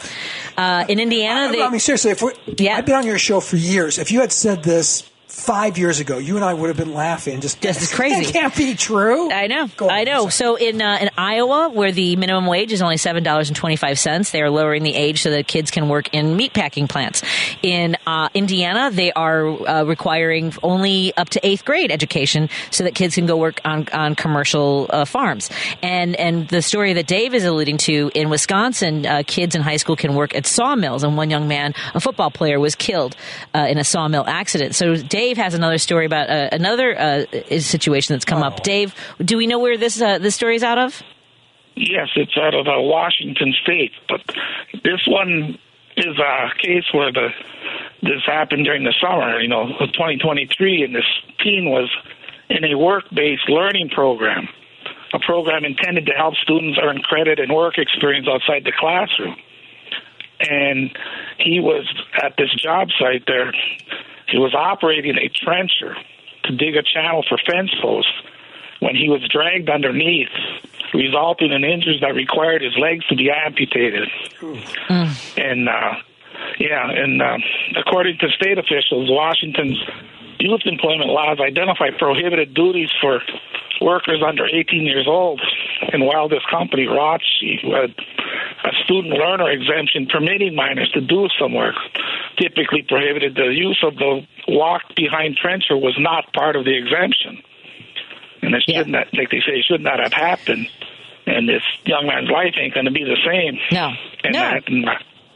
[0.56, 1.62] Uh, in Indiana, I, they.
[1.62, 2.76] I mean, seriously, if we, Yeah.
[2.76, 3.98] I've been on your show for years.
[3.98, 5.09] If you had said this
[5.40, 7.40] five years ago, you and I would have been laughing.
[7.40, 8.28] Just This is crazy.
[8.28, 9.30] It can't be true.
[9.30, 10.28] I know, on, I know.
[10.28, 13.76] So in uh, in Iowa, where the minimum wage is only seven dollars and twenty
[13.76, 17.22] five cents, they are lowering the age so that kids can work in meatpacking plants.
[17.62, 22.94] In uh, Indiana, they are uh, requiring only up to eighth grade education so that
[22.94, 25.50] kids can go work on on commercial uh, farms.
[25.82, 29.78] And and the story that Dave is alluding to in Wisconsin, uh, kids in high
[29.78, 33.16] school can work at sawmills, and one young man, a football player, was killed
[33.54, 34.74] uh, in a sawmill accident.
[34.74, 37.24] So Dave has another story about uh, another uh,
[37.58, 38.62] situation that's come up.
[38.62, 41.02] Dave, do we know where this uh, this story is out of?
[41.76, 44.20] Yes, it's out of uh, Washington State, but
[44.84, 45.58] this one
[45.96, 47.28] is a case where the
[48.02, 51.04] this happened during the summer, you know, of 2023, and this
[51.44, 51.90] teen was
[52.48, 54.48] in a work-based learning program,
[55.12, 59.36] a program intended to help students earn credit and work experience outside the classroom.
[60.40, 60.90] And
[61.38, 61.86] he was
[62.22, 63.52] at this job site there.
[64.30, 65.96] He was operating a trencher
[66.44, 68.12] to dig a channel for fence posts
[68.80, 70.28] when he was dragged underneath,
[70.94, 74.08] resulting in injuries that required his legs to be amputated.
[75.36, 75.94] And uh,
[76.58, 77.42] yeah, and um,
[77.76, 79.78] according to state officials, Washington's
[80.38, 83.20] youth employment laws identify prohibited duties for
[83.80, 85.40] workers under 18 years old.
[85.92, 87.90] And while this company, Rotschy, who had
[88.64, 91.74] a student learner exemption permitting minors to do some work,
[92.38, 97.42] typically prohibited the use of the walk behind trencher was not part of the exemption.
[98.42, 100.68] And it should not, like they say, it should not have happened.
[101.26, 103.58] And this young man's life ain't going to be the same.
[103.70, 103.90] No,
[104.24, 104.40] And no.
[104.40, 104.86] that, and,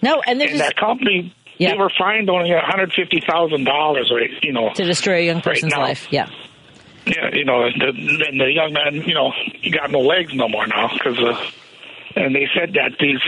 [0.02, 1.72] No, and there's and that company Yeah.
[1.72, 4.30] they were fined only one hundred fifty thousand dollars, right?
[4.42, 5.82] You know, to destroy a young person's now.
[5.82, 6.08] life.
[6.10, 6.28] Yeah.
[7.06, 7.88] Yeah, you know, the,
[8.28, 11.50] and the young man, you know, he got no legs no more now because, uh,
[12.16, 13.20] and they said that these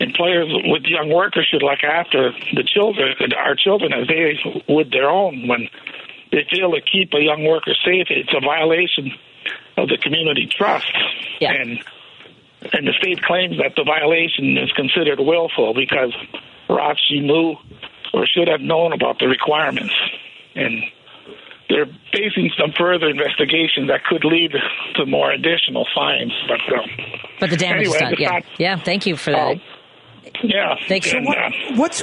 [0.00, 4.38] employers with young workers should look after the children, our children, as they
[4.68, 5.48] would their own.
[5.48, 5.68] When
[6.30, 9.12] they fail to keep a young worker safe, it's a violation
[9.76, 10.92] of the community trust.
[11.40, 11.52] Yeah.
[11.52, 11.82] And
[12.72, 16.14] and the state claims that the violation is considered willful because
[16.68, 17.56] Rotschy knew
[18.14, 19.94] or should have known about the requirements.
[20.54, 20.84] And
[21.72, 24.52] they're facing some further investigation that could lead
[24.96, 26.32] to more additional fines.
[26.46, 26.84] But um,
[27.40, 28.14] But the damage Anyway, is done.
[28.18, 28.30] Yeah.
[28.30, 28.76] not- Yeah.
[28.76, 29.56] Thank you for that.
[29.56, 30.30] Oh.
[30.42, 31.10] yeah, Thanks.
[31.10, 32.02] So and, what, uh, what's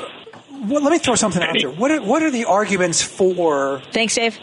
[0.67, 1.69] well, let me throw something out there.
[1.81, 3.81] What are, what are the arguments for?
[3.93, 4.37] Thanks, Dave.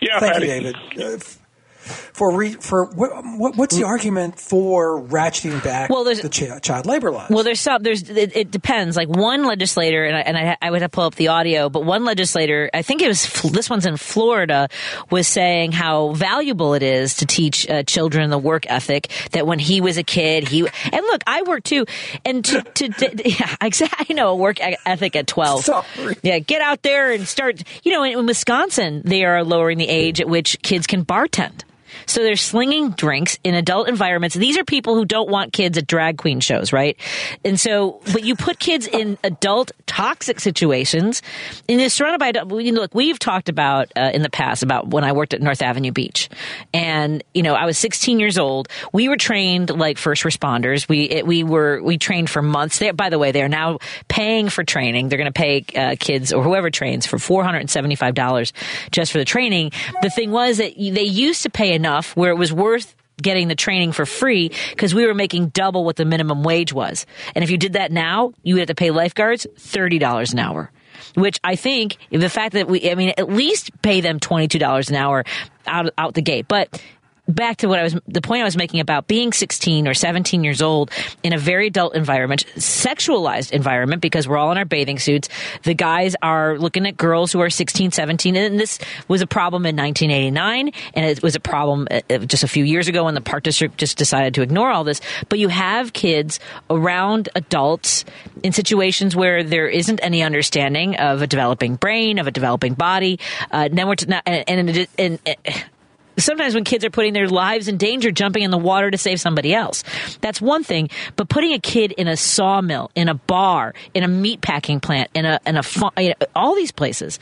[0.00, 0.76] yeah, Thank you, David.
[0.98, 1.38] Uh, f-
[1.82, 6.58] for re, for what, what, what's the argument for ratcheting back Well, there's- the chi-
[6.60, 7.30] child labor laws?
[7.30, 7.82] Well, there's some.
[7.82, 8.96] There's it, it depends.
[8.96, 11.68] Like one legislator, and I, and I, I would have to pull up the audio,
[11.68, 14.68] but one legislator, I think it was this one's in Florida,
[15.10, 19.10] was saying how valuable it is to teach uh, children the work ethic.
[19.32, 21.86] That when he was a kid, he and look, I work too,
[22.24, 25.64] and to to, to yeah, I know a work ethic at twelve.
[25.64, 26.16] Sorry.
[26.22, 27.62] Yeah, get out there and start.
[27.82, 31.62] You know, in, in Wisconsin, they are lowering the age at which kids can bartend.
[32.06, 34.34] So they're slinging drinks in adult environments.
[34.34, 36.96] These are people who don't want kids at drag queen shows, right?
[37.44, 41.22] And so, but you put kids in adult toxic situations,
[41.68, 42.60] and they're surrounded by.
[42.60, 45.62] You look, we've talked about uh, in the past about when I worked at North
[45.62, 46.28] Avenue Beach,
[46.72, 48.68] and you know, I was 16 years old.
[48.92, 50.88] We were trained like first responders.
[50.88, 52.82] We it, we were we trained for months.
[52.94, 53.78] By the way, they are now
[54.08, 55.08] paying for training.
[55.08, 58.52] They're going to pay uh, kids or whoever trains for 475 dollars
[58.90, 59.72] just for the training.
[60.00, 63.54] The thing was that they used to pay enough where it was worth getting the
[63.54, 67.06] training for free because we were making double what the minimum wage was.
[67.34, 70.70] And if you did that now, you would have to pay lifeguards $30 an hour.
[71.14, 74.94] Which I think the fact that we, I mean, at least pay them $22 an
[74.94, 75.24] hour
[75.66, 76.46] out, out the gate.
[76.48, 76.82] But
[77.28, 80.42] back to what I was, the point I was making about being 16 or 17
[80.42, 80.90] years old
[81.22, 85.28] in a very adult environment, sexualized environment, because we're all in our bathing suits.
[85.62, 89.66] The guys are looking at girls who are 16, 17, and this was a problem
[89.66, 93.14] in 1989, and it was a problem uh, uh, just a few years ago when
[93.14, 95.00] the park district just decided to ignore all this.
[95.28, 98.04] But you have kids around adults
[98.42, 103.20] in situations where there isn't any understanding of a developing brain, of a developing body.
[103.50, 105.71] Uh, we're to, and, and, and, and
[106.18, 109.20] sometimes when kids are putting their lives in danger jumping in the water to save
[109.20, 109.82] somebody else.
[110.20, 114.08] That's one thing but putting a kid in a sawmill in a bar in a
[114.08, 117.18] meat packing plant in a in a fu- you know, all these places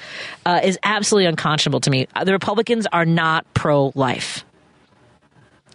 [0.47, 2.07] uh, is absolutely unconscionable to me.
[2.15, 4.45] Uh, the republicans are not pro life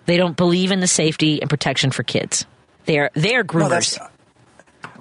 [0.05, 2.45] they don't believe in the safety and protection for kids.
[2.85, 3.69] They're they're No, groomers.
[3.97, 3.99] that's-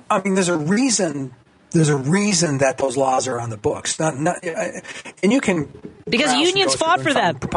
[0.08, 1.34] I mean, there's a reason.
[1.74, 3.98] There's a reason that those laws are on the books.
[3.98, 4.80] Not, not, uh,
[5.22, 5.68] and you can
[6.08, 7.38] because unions fought for them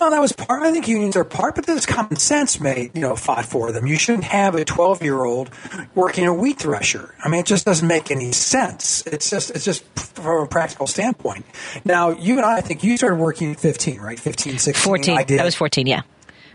[0.00, 0.64] Well, that was part.
[0.64, 3.86] I think unions are part, but there's common sense made, you know, fought for them.
[3.86, 5.50] You shouldn't have a 12 year old
[5.94, 7.14] working a wheat thresher.
[7.22, 9.06] I mean, it just doesn't make any sense.
[9.06, 11.44] It's just, it's just from a practical standpoint.
[11.84, 14.18] Now, you and I, I think you started working at 15, right?
[14.18, 14.82] 15, 16.
[14.82, 15.40] 14 I did.
[15.40, 16.02] i was 14 yeah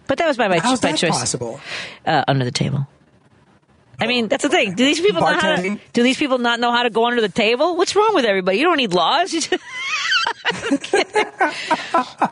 [0.09, 1.61] but that was by my, How's by that choice possible?
[2.05, 2.87] uh, under the table.
[4.01, 4.73] I mean, that's the thing.
[4.75, 7.21] Do these people know how to, do these people not know how to go under
[7.21, 7.75] the table?
[7.75, 8.57] What's wrong with everybody?
[8.57, 9.31] You don't need laws.
[9.33, 9.53] Just-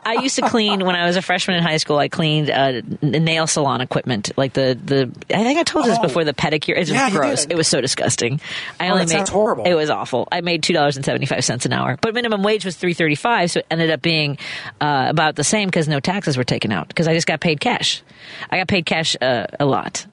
[0.04, 1.98] I used to clean when I was a freshman in high school.
[1.98, 5.10] I cleaned uh, nail salon equipment, like the the.
[5.34, 6.02] I think I told you this Oh.
[6.02, 6.24] before.
[6.24, 6.74] The pedicure.
[6.76, 7.44] It was Yeah, gross.
[7.46, 8.40] It was so disgusting.
[8.78, 9.64] I Oh, only made horrible.
[9.64, 10.28] It was awful.
[10.30, 12.94] I made two dollars and seventy five cents an hour, but minimum wage was three
[12.94, 14.38] thirty five, so it ended up being
[14.80, 17.60] uh, about the same because no taxes were taken out because I just got paid
[17.60, 18.02] cash.
[18.50, 20.06] I got paid cash uh, a lot.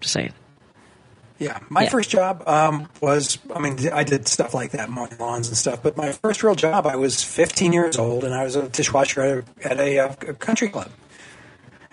[0.00, 0.32] Just saying.
[1.42, 1.88] Yeah, my Yeah.
[1.90, 5.82] first job um, was, I mean, I did stuff like that, mowing lawns and stuff.
[5.82, 9.44] But my first real job, I was 15 years old, and I was a dishwasher
[9.60, 10.90] at a, at a, uh, a country club,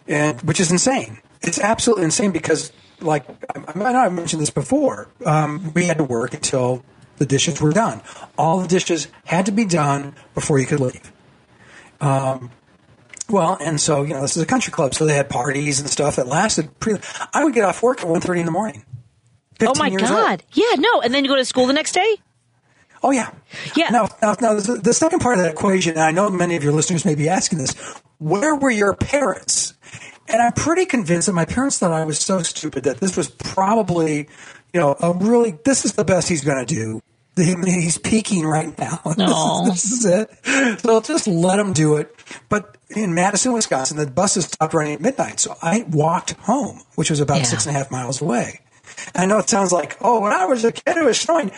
[0.08, 1.18] and which is insane.
[1.42, 2.72] It's absolutely insane because,
[3.02, 3.26] like,
[3.56, 5.08] I, I know I mentioned this before.
[5.26, 6.84] Um, we had to work until
[7.18, 8.02] the dishes were done.
[8.38, 11.12] All the dishes had to be done before you could leave.
[12.02, 12.52] Um,
[13.30, 15.90] well, and so you know, this is a country club, so they had parties and
[15.90, 16.80] stuff that lasted.
[16.80, 18.84] Pretty, I would get off work at 1.30 in the morning.
[19.62, 20.12] Oh my years old.
[20.12, 20.44] god!
[20.54, 22.18] Yeah, no, and then you go to school the next day.
[23.02, 23.32] Oh yeah,
[23.76, 23.90] Yeah.
[23.92, 26.64] Now, now, now the, the second part of that equation, and I know many of
[26.64, 27.74] your listeners may be asking this:
[28.18, 29.74] Where were your parents?
[30.28, 33.30] And I'm pretty convinced that my parents thought I was so stupid that this was
[33.30, 34.28] probably,
[34.74, 37.02] you know, a really this is the best he's going to do.
[37.36, 39.00] He's peaking right now.
[39.06, 39.66] Aw.
[39.70, 40.80] this, is, this is it.
[40.82, 42.14] So just let him do it.
[42.50, 47.10] But in Madison, Wisconsin, the buses stopped running at midnight, so I walked home, which
[47.10, 47.44] was about Yeah.
[47.44, 48.60] six and a half miles away.
[49.16, 51.52] I know it sounds like, oh, when I was a kid, it was snowing.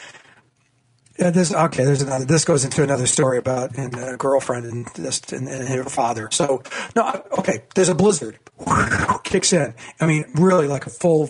[1.18, 1.84] This okay.
[1.84, 2.26] There's another.
[2.26, 6.30] This goes into another story about and a girlfriend and this and, and her father.
[6.32, 6.64] So
[6.96, 7.64] no, okay.
[7.76, 8.40] There's a blizzard
[9.24, 9.76] kicks in.
[10.00, 11.30] I mean, really like a full.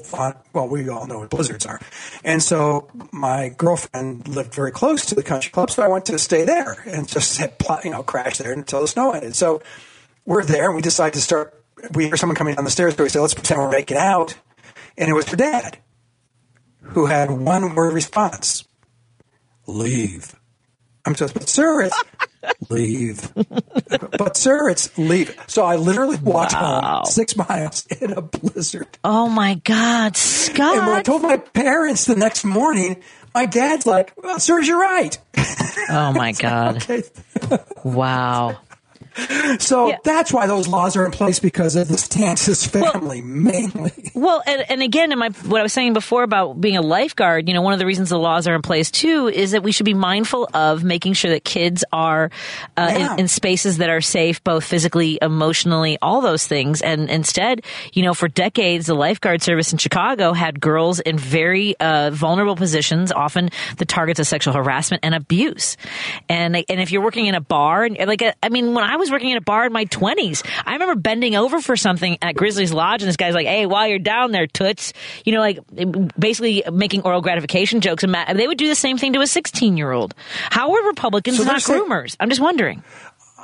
[0.53, 1.82] Well, we all know what blizzards are,
[2.24, 6.18] and so my girlfriend lived very close to the country club, so I went to
[6.20, 9.36] stay there and just pl- you know crash there until the snow ended.
[9.36, 9.62] So
[10.26, 11.62] we're there, and we decide to start.
[11.93, 14.38] We hear someone coming down the stairs, so we say, "Let's pretend we're making out,"
[14.97, 15.80] and it was her dad,
[16.82, 18.63] who had one word response
[19.67, 20.36] leave.
[21.05, 22.03] I'm just, but sir, it's
[22.69, 23.32] leave.
[24.17, 25.36] but sir, it's leave.
[25.47, 28.88] So I literally walked home six miles in a blizzard.
[29.03, 30.77] Oh my God, Scott!
[30.77, 33.01] And when I told my parents the next morning,
[33.34, 35.17] my dad's like, "Well, sir, you're right."
[35.89, 36.77] Oh my God!
[36.77, 37.03] Okay.
[37.84, 38.59] Wow.
[39.59, 43.91] So that's why those laws are in place because of the Stantis family mainly.
[44.14, 47.47] Well, and, and again, in my what I was saying before about being a lifeguard,
[47.47, 49.72] you know, one of the reasons the laws are in place too is that we
[49.72, 52.32] should be mindful of making sure that kids are
[52.78, 53.14] uh, Yeah.
[53.14, 56.82] in, in spaces that are safe, both physically, emotionally, all those things.
[56.82, 57.62] And instead,
[57.93, 62.55] you know, for decades, the lifeguard service in Chicago had girls in very uh, vulnerable
[62.55, 65.78] positions, often the targets of sexual harassment and abuse.
[66.30, 69.12] And and if you're working in a bar, and like I mean, when I was
[69.12, 72.72] working in a bar in my 20s, I remember bending over for something at Grizzly's
[72.72, 74.93] Lodge, and this guy's like, "Hey, while you're down there, toots,"
[75.26, 75.60] you know, like
[76.18, 78.04] basically making oral gratification jokes.
[78.04, 80.14] And they would do the same thing to a 16 year old.
[80.49, 82.16] How are Republicans So not saying- groomers?
[82.20, 82.84] I'm just wondering.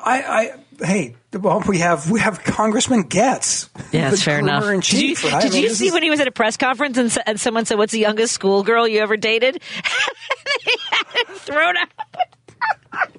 [0.05, 3.67] I, I hey, well, we have we have Congressman Gaetz.
[3.91, 4.63] Yeah, that's fair enough.
[4.63, 6.97] Did you, did I mean, you see is- when he was at a press conference
[6.97, 9.59] and, and someone said, "What's the youngest schoolgirl you ever dated?"
[10.63, 13.09] he had thrown out.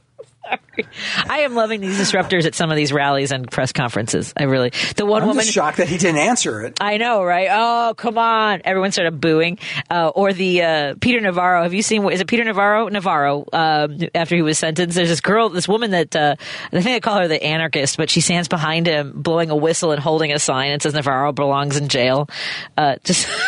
[0.48, 0.88] Sorry.
[1.28, 4.32] I am loving these disruptors at some of these rallies and press conferences.
[4.36, 5.44] I really the one I'm woman.
[5.44, 6.78] shocked that he didn't answer it.
[6.80, 7.48] I know, right?
[7.50, 8.62] Oh, come on!
[8.64, 9.58] Everyone started booing.
[9.90, 11.62] Uh, or the uh, Peter Navarro.
[11.62, 12.08] Have you seen?
[12.10, 12.88] Is it Peter Navarro?
[12.88, 13.44] Navarro.
[13.52, 17.00] Um, after he was sentenced, there's this girl, this woman that uh, I think they
[17.00, 20.38] call her the anarchist, but she stands behind him, blowing a whistle and holding a
[20.38, 22.28] sign that says Navarro belongs in jail.
[22.76, 23.28] Uh, just.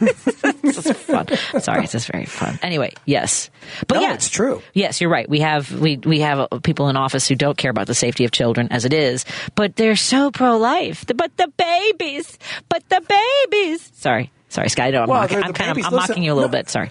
[0.76, 1.26] this is fun.
[1.60, 2.58] Sorry, it's just very fun.
[2.62, 3.50] Anyway, yes,
[3.86, 4.62] but No, yeah, it's true.
[4.74, 5.28] Yes, you're right.
[5.28, 8.30] We have we we have people in office who don't care about the safety of
[8.30, 11.04] children as it is, but they're so pro life.
[11.06, 12.38] But the babies,
[12.68, 13.00] but the
[13.50, 13.90] babies.
[13.94, 14.90] Sorry, sorry, Sky.
[14.90, 15.76] Know I'm, Well, mocking, I'm kind of.
[15.78, 16.58] I'm Listen, mocking you a little no.
[16.58, 16.68] bit.
[16.68, 16.90] Sorry.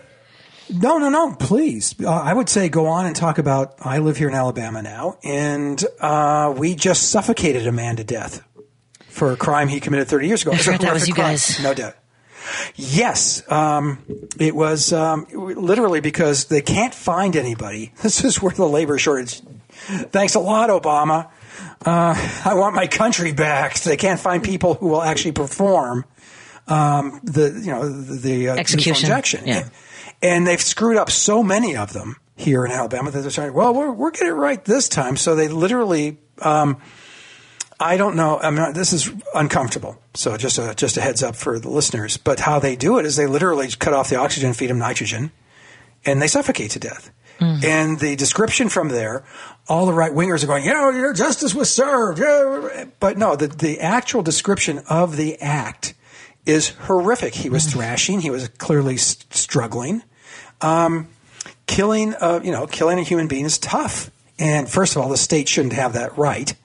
[0.69, 1.33] No, no, no.
[1.33, 3.75] Please, uh, I would say go on and talk about.
[3.79, 8.43] I live here in Alabama now, and uh, we just suffocated a man to death
[9.07, 10.51] for a crime he committed 30 years ago.
[10.51, 11.63] A forgot that was you crime, guys.
[11.63, 11.95] No doubt.
[12.75, 13.99] Yes, um,
[14.39, 17.93] it was um, literally because they can't find anybody.
[18.01, 19.41] This is where the labor shortage.
[19.69, 21.29] Thanks a lot, Obama.
[21.85, 23.79] Uh, I want my country back.
[23.79, 26.05] They can't find people who will actually perform
[26.67, 29.05] um, the you know the, the uh, Execution.
[29.05, 29.47] injection.
[29.47, 29.69] Yeah.
[30.21, 33.73] And they've screwed up so many of them here in Alabama that they're saying, well,
[33.73, 35.17] we're, we're getting it right this time.
[35.17, 36.77] So they literally, um,
[37.79, 38.39] I don't know.
[38.39, 40.01] I mean, this is uncomfortable.
[40.15, 42.17] So just a, just a heads up for the listeners.
[42.17, 45.31] But how they do it is they literally cut off the oxygen, feed them nitrogen,
[46.05, 47.11] and they suffocate to death.
[47.63, 49.23] And the description from there,
[49.69, 52.19] all the right wingers are going, you know, your justice was served.
[52.99, 55.93] But no, the, the actual description of the act
[56.47, 57.35] is horrific.
[57.35, 58.21] He was thrashing.
[58.21, 60.01] He was clearly struggling.
[60.61, 61.09] Um,
[61.67, 64.09] killing, uh, you know, killing a human being is tough.
[64.39, 66.55] And first of all, the state shouldn't have that right.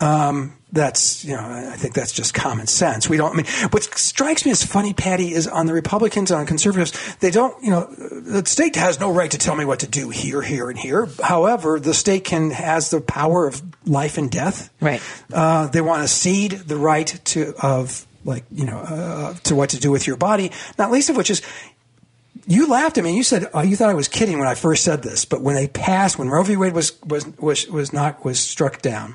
[0.00, 3.08] Um, that's you know I think that's just common sense.
[3.08, 3.32] We don't.
[3.32, 7.16] I mean, what strikes me as funny, Patti, is on the Republicans and on conservatives.
[7.16, 7.62] They don't.
[7.62, 10.70] You know, the state has no right to tell me what to do here, here,
[10.70, 11.08] and here.
[11.22, 14.70] However, the state can has the power of life and death.
[14.80, 15.02] Right.
[15.32, 19.70] Uh, they want to cede the right to of like you know uh, to what
[19.70, 20.52] to do with your body.
[20.78, 21.42] Not least of which is
[22.50, 23.16] you laughed at me.
[23.16, 25.54] You said oh, you thought I was kidding when I first said this, but when
[25.54, 26.56] they passed, when Roe v.
[26.56, 29.14] Wade was was was was not was struck down,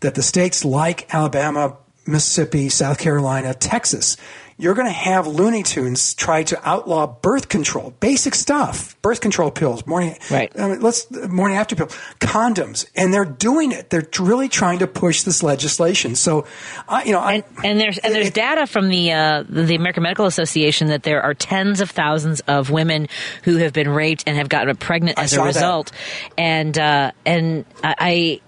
[0.00, 1.76] that the states like Alabama,
[2.06, 4.16] Mississippi, South Carolina, Texas,
[4.60, 9.50] you're going to have Looney Tunes try to outlaw birth control, basic stuff, birth control
[9.50, 10.52] pills, morning, Right.
[10.58, 11.86] I mean, let's morning after pill,
[12.20, 13.90] condoms, and they're doing it.
[13.90, 16.14] They're really trying to push this legislation.
[16.14, 16.46] So,
[16.88, 20.02] I, you know, I, And, and there's and there's data from the uh, the American
[20.02, 23.08] Medical Association that there are tens of thousands of women
[23.44, 25.48] who have been raped and have gotten pregnant as a saw that.
[25.48, 25.92] result,
[26.36, 27.94] and uh, and I.
[27.98, 28.40] I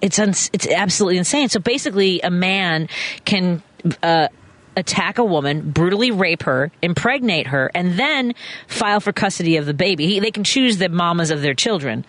[0.00, 1.50] it's uns- it's absolutely insane.
[1.50, 2.88] So basically, a man
[3.26, 3.62] can
[4.02, 4.28] uh,
[4.76, 8.34] attack a woman, brutally rape her, impregnate her, and then
[8.68, 10.06] file for custody of the baby.
[10.06, 12.04] He, they can choose the mamas of their children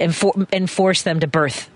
[0.00, 1.70] and, for, and force them to birth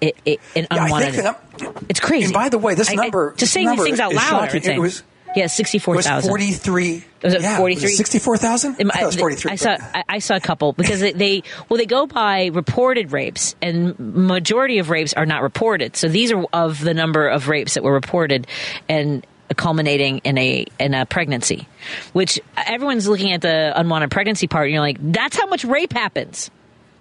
[0.00, 1.14] it, it, an Yeah, I unwanted.
[1.24, 1.42] that-
[1.90, 2.24] it's crazy.
[2.24, 4.32] And by the way, this I- I- number just this saying these things out loud.
[4.32, 4.56] are shocking.
[4.62, 4.76] insane.
[4.76, 5.02] It was
[5.36, 7.04] Yeah, sixty-four It was 43.
[7.22, 7.88] Was it yeah, 43?
[7.90, 8.90] 64,000?
[8.94, 9.52] I was 43.
[9.52, 13.12] I saw I, I saw a couple because they, they well they go by reported
[13.12, 15.96] rapes and majority of rapes are not reported.
[15.96, 18.46] So these are of the number of rapes that were reported
[18.88, 19.24] and
[19.56, 21.66] culminating in a in a pregnancy,
[22.12, 24.66] which everyone's looking at the unwanted pregnancy part.
[24.66, 26.50] And you're like, that's how much rape happens.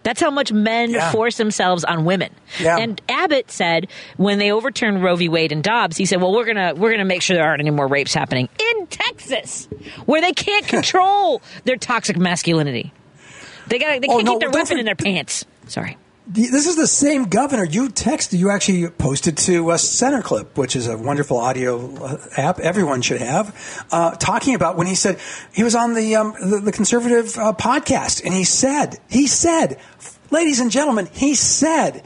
[0.01, 1.11] That's how much men Yeah.
[1.11, 2.29] force themselves on women.
[2.59, 2.77] Yeah.
[2.77, 5.27] And Abbott said when they overturned Roe v.
[5.27, 7.69] Wade and Dobbs, he said, "Well, we're gonna we're gonna make sure there aren't any
[7.71, 8.47] more rapes happening
[8.77, 9.67] in Texas,
[10.05, 12.93] where they can't control their toxic masculinity.
[13.67, 15.45] They got they Oh, can't no, keep their weapon in their pants.
[15.67, 15.97] Sorry,
[16.31, 18.37] This is the same governor you texted.
[18.37, 23.01] You actually posted to uh, Center Clip, which is a wonderful audio uh, app everyone
[23.01, 25.19] should have, uh, talking about when he said
[25.51, 29.79] he was on the um, the, the conservative uh, podcast, and he said he said,
[30.29, 32.03] ladies and gentlemen, he said.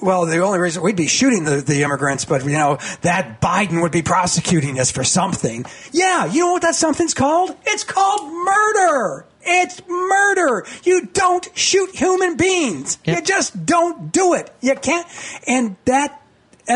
[0.00, 3.82] Well, the only reason we'd be shooting the, the immigrants, but you know that Biden
[3.82, 5.64] would be prosecuting us for something.
[5.90, 7.56] Yeah, you know what that something's called?
[7.66, 9.26] It's called murder.
[9.42, 10.66] It's murder.
[10.84, 12.98] You don't shoot human beings.
[13.04, 14.50] You just don't do it.
[14.60, 15.06] You can't.
[15.46, 16.20] And that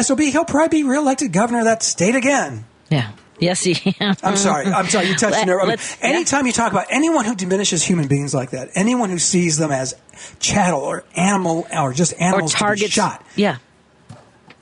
[0.00, 2.64] SOB, he'll probably be reelected governor of that state again.
[2.88, 3.94] yeah, yes, he.
[4.00, 4.66] I'm sorry.
[4.66, 5.08] I'm sorry.
[5.08, 5.58] You touched Let- a nerve.
[5.60, 6.08] I mean, let's- yeah.
[6.08, 9.70] anytime you talk about anyone who diminishes human beings like that, anyone who sees them
[9.72, 9.94] as
[10.40, 13.56] chattel or animal or just or animals to be shot, Yeah,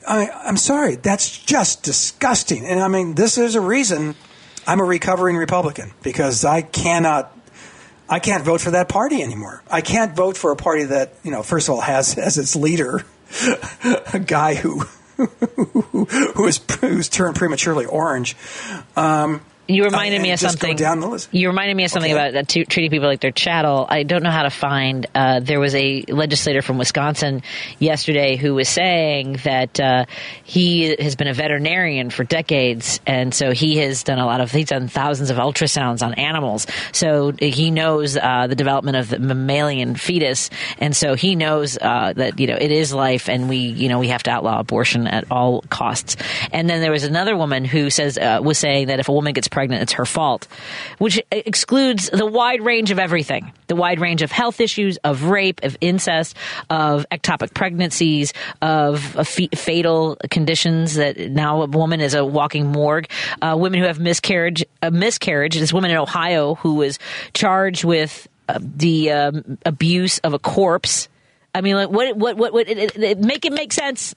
[0.07, 2.65] I, I'm sorry, that's just disgusting.
[2.65, 4.15] And I mean, this is a reason
[4.67, 7.37] I'm a recovering Republican because I cannot,
[8.11, 9.63] I can't vote for that party anymore.
[9.71, 12.57] I can't vote for a party that, you know, first of all has as its
[12.57, 13.05] leader
[14.13, 14.79] a guy who
[15.17, 18.35] who is who's turned prematurely orange.
[18.97, 20.75] Um, You reminded and me of something.
[20.75, 21.29] down the list.
[21.33, 22.29] You reminded me of something Okay.
[22.29, 23.85] about uh, t- treating people like they're chattel.
[23.87, 25.05] I don't know how to find.
[25.15, 27.41] Uh, there was a legislator from Wisconsin
[27.79, 30.05] yesterday who was saying that uh,
[30.43, 34.51] he has been a veterinarian for decades, and so he has done a lot of.
[34.51, 39.19] He's done thousands of ultrasounds on animals, so he knows uh, the development of the
[39.19, 40.49] mammalian fetus,
[40.79, 43.99] and so he knows uh, that you know it is life, and we you know
[43.99, 46.17] we have to outlaw abortion at all costs.
[46.51, 49.31] And then there was another woman who says uh, was saying that if a woman
[49.33, 50.47] gets pregnant, it's her fault,
[50.97, 55.59] which excludes the wide range of everything, the wide range of health issues, of rape,
[55.63, 56.35] of incest,
[56.69, 62.65] of ectopic pregnancies, of uh, fe- fatal conditions that now a woman is a walking
[62.67, 63.07] morgue,
[63.41, 65.55] uh, women who have miscarriage, a miscarriage.
[65.59, 66.97] This woman in Ohio who was
[67.33, 71.07] charged with uh, the um, abuse of a corpse.
[71.53, 74.15] I mean, like, what, what, what, what, it, it, it- make it make sense.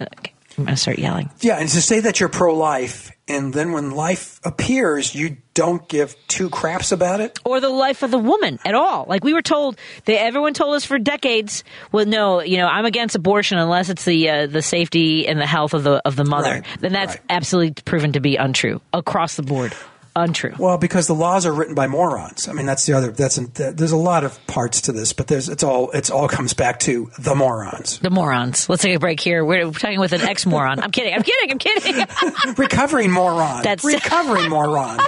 [0.00, 1.30] Okay, I'm going to start yelling.
[1.40, 6.14] Yeah, and to say that you're pro-life, and then when life appears, you don't give
[6.28, 7.38] two craps about it.
[7.44, 9.06] or the life of the woman at all.
[9.08, 11.64] Like we were told, they everyone told us for decades.
[11.92, 15.46] Well, no, you know, I'm against abortion unless it's the uh, the safety and the
[15.46, 16.50] health of the of the mother.
[16.50, 17.22] Right, Then that's right.
[17.30, 19.74] absolutely proven to be untrue across the board.
[20.16, 20.54] Untrue.
[20.58, 22.48] Well, because the laws are written by morons.
[22.48, 23.10] I mean, that's the other.
[23.12, 26.52] That's there's a lot of parts to this, but there's it's all it's all comes
[26.52, 27.98] back to the morons.
[28.00, 28.68] The morons.
[28.68, 29.44] Let's take a break here.
[29.44, 30.80] We're talking with an ex moron.
[30.80, 31.14] I'm kidding.
[31.14, 31.50] I'm kidding.
[31.52, 32.06] I'm kidding.
[32.56, 33.62] Recovering moron.
[33.62, 34.98] That's- recovering moron.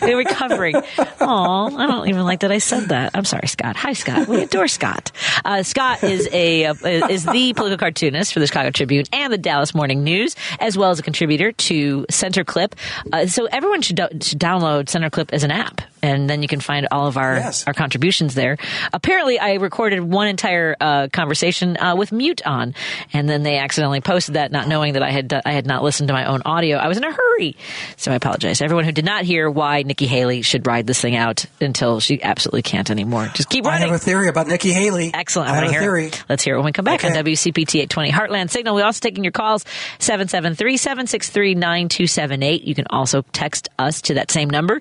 [0.00, 0.76] They're recovering.
[1.20, 3.10] Oh, I don't even like that I said that.
[3.14, 3.76] I'm sorry, Scott.
[3.76, 4.28] Hi, Scott.
[4.28, 5.10] We adore Scott.
[5.44, 6.74] Uh, Scott is a uh,
[7.08, 10.90] is the political cartoonist for the Chicago Tribune and the Dallas Morning News, as well
[10.90, 12.74] as a contributor to Center Clip.
[13.12, 16.60] Uh, so everyone should, should download Center Clip as an app, and then you can
[16.60, 17.64] find all of our Yes.
[17.66, 18.56] our contributions there.
[18.92, 22.74] Apparently, I recorded one entire uh, conversation uh, with mute on,
[23.12, 26.08] and then they accidentally posted that, not knowing that I had I had not listened
[26.08, 26.76] to my own audio.
[26.78, 27.56] I was in a hurry,
[27.96, 28.60] so I apologize.
[28.62, 32.22] Everyone who did not hear why Nikki Haley should ride this thing out until she
[32.22, 33.30] absolutely can't anymore.
[33.34, 33.88] Just keep I running.
[33.88, 35.10] have a theory about Nikki Haley.
[35.14, 35.48] Excellent.
[35.48, 36.06] I I have want to hear theory.
[36.06, 36.24] it.
[36.28, 38.74] Let's hear it when we come back on WCPT 820 Heartland Signal.
[38.74, 39.64] We're also taking your calls
[39.98, 42.66] 773-763-9278.
[42.66, 44.80] You can also text us to that same number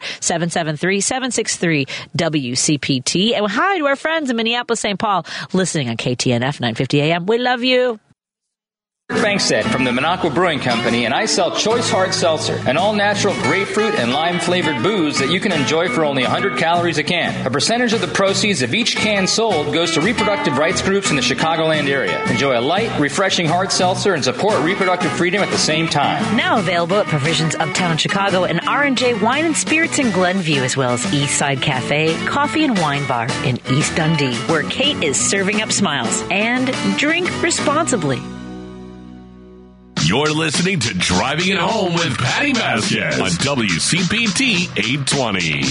[1.07, 3.35] 773-763-WCPT.
[3.35, 4.99] And hi to our friends in Minneapolis, St.
[4.99, 7.25] Paul, listening on KTNF 950 AM.
[7.25, 7.99] We love you.
[9.27, 13.33] Bangstad from the Minocqua Brewing Company, and I sell Choice Hard Seltzer, an all natural
[13.43, 17.45] grapefruit and lime flavored booze that you can enjoy for only 100 calories a can.
[17.45, 21.17] A percentage of the proceeds of each can sold goes to reproductive rights groups in
[21.17, 22.23] the Chicagoland area.
[22.31, 26.37] Enjoy a light, refreshing hard seltzer and support reproductive freedom at the same time.
[26.37, 30.91] Now available at Provisions Uptown Chicago and R&J Wine and Spirits in Glenview, as well
[30.91, 35.61] as East Side Cafe, Coffee and Wine Bar in East Dundee, where Kate is serving
[35.61, 36.23] up smiles.
[36.31, 38.21] And drink responsibly.
[40.05, 45.63] You're listening to Driving It Home with Patti Vasquez on WCPT 820.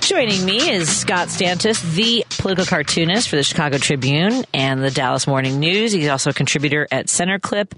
[0.00, 5.26] Joining me is Scott Stantis, the political cartoonist for the Chicago Tribune and the Dallas
[5.26, 5.90] Morning News.
[5.90, 7.72] He's also a contributor at Centerclip,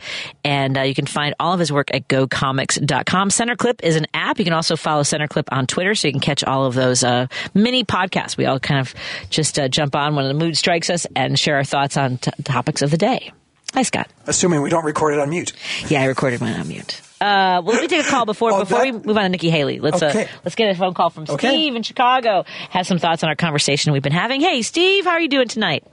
[0.44, 3.30] and uh, you can find all of his work at gocomics.com.
[3.30, 4.39] Centerclip is an app.
[4.39, 7.28] You can also follow Centerclip on Twitter so you can catch all of those uh,
[7.55, 8.36] mini podcasts.
[8.36, 8.94] We all kind of
[9.30, 12.30] just uh, jump on when the mood strikes us and share our thoughts on t-
[12.44, 13.32] topics of the day.
[13.78, 14.10] Hi, Scott.
[14.26, 15.52] Assuming we don't record it on mute.
[15.86, 17.00] Yeah, I recorded mine on mute.
[17.20, 19.28] Uh, well, let me take a call before Oh, before that- we move on to
[19.28, 19.78] Nikki Haley.
[19.78, 21.46] Let's uh, let's get a phone call from Okay.
[21.46, 22.42] Steve in Chicago.
[22.70, 24.40] Has some thoughts on our conversation we've been having.
[24.40, 25.84] Hey, Steve, how are you doing tonight?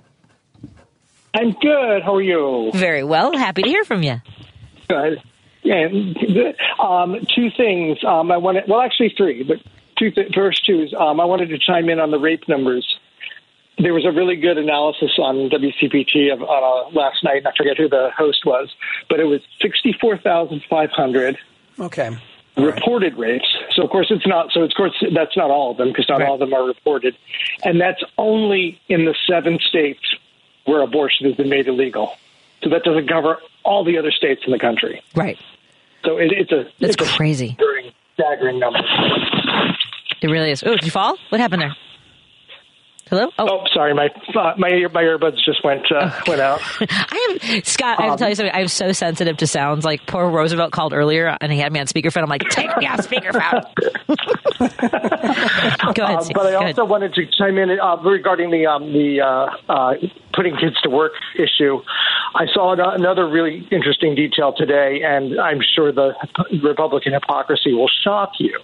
[1.36, 2.02] I'm good.
[2.04, 2.72] How are you?
[2.74, 3.38] Very well.
[3.38, 4.16] Happy to hear from you.
[4.90, 5.22] Good.
[5.62, 5.86] Yeah.
[6.84, 8.00] Um, two things.
[8.04, 8.64] Um, I wanted.
[8.68, 9.44] Well, actually, three.
[9.44, 9.58] But
[10.00, 10.10] two.
[10.10, 12.98] Th- first two is um, I wanted to chime in on the rape numbers.
[13.78, 17.38] There was a really good analysis on WCPT of uh, last night.
[17.40, 18.70] and I forget who the host was,
[19.10, 21.38] but it was sixty-four thousand five hundred
[21.78, 22.16] Okay.
[22.56, 23.48] reported rapes.
[23.76, 24.52] So of course it's not.
[24.54, 27.18] So of course that's not all of them because not all of them are reported,
[27.66, 30.00] and that's only in the seven states
[30.64, 32.16] where abortion has been made illegal.
[32.64, 35.04] So that doesn't cover all the other states in the country.
[35.16, 35.38] Right.
[36.06, 37.50] So it, it's a That's it's a crazy.
[37.50, 38.80] staggering, staggering number.
[40.22, 40.64] It really is.
[40.64, 41.18] Oh, did you fall?
[41.30, 41.76] What happened there?
[43.10, 43.30] Hello?
[43.38, 46.60] Oh, sorry, my uh, my ear, my earbuds just went uh, went out.
[46.90, 48.00] I am Scott.
[48.00, 48.56] I have to tell you something.
[48.56, 49.86] I'm so sensitive to sounds.
[49.86, 52.24] Like poor Roosevelt called earlier, and he had me on speakerphone.
[52.24, 53.62] I'm like, take me off speakerphone.
[55.94, 56.18] Go ahead.
[56.18, 56.90] Uh, but I Go also ahead.
[56.90, 59.94] wanted to chime in uh, regarding the um, the uh, uh,
[60.34, 61.84] putting kids to work issue.
[62.34, 66.14] I saw another really interesting detail today, and I'm sure the
[66.64, 68.60] Republican hypocrisy will shock you.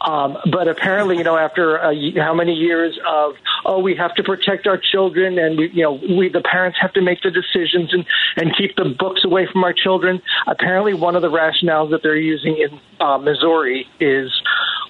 [0.00, 4.22] Um, but apparently, you know, after uh, how many years of oh, we have to
[4.22, 7.92] protect our children, and we, you know, we the parents have to make the decisions
[7.92, 8.06] and
[8.36, 10.22] and keep the books away from our children.
[10.46, 14.30] Apparently, one of the rationales that they're using in uh, Missouri is,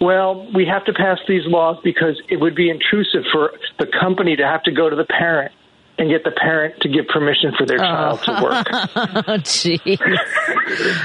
[0.01, 4.37] well, we have to pass these laws because it would be intrusive for the company
[4.37, 5.53] to have to go to the parent
[6.01, 8.67] and get the parent to give permission for their child to work.
[8.73, 10.01] oh, jeez.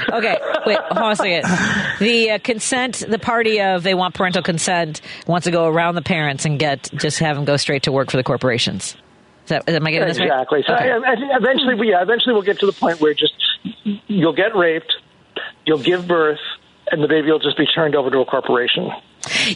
[0.08, 1.44] okay, wait, hold on a second.
[2.00, 6.02] The uh, consent, the party of they want parental consent wants to go around the
[6.02, 8.96] parents and get just have them go straight to work for the corporations.
[9.44, 10.28] Is that, am I getting this right?
[10.28, 10.64] Exactly.
[10.66, 10.90] So Okay.
[10.90, 13.34] I, I eventually, we, yeah, eventually we'll get to the point where just
[14.06, 14.92] you'll get raped,
[15.66, 16.40] you'll give birth,
[16.90, 18.90] and the baby will just be turned over to a corporation.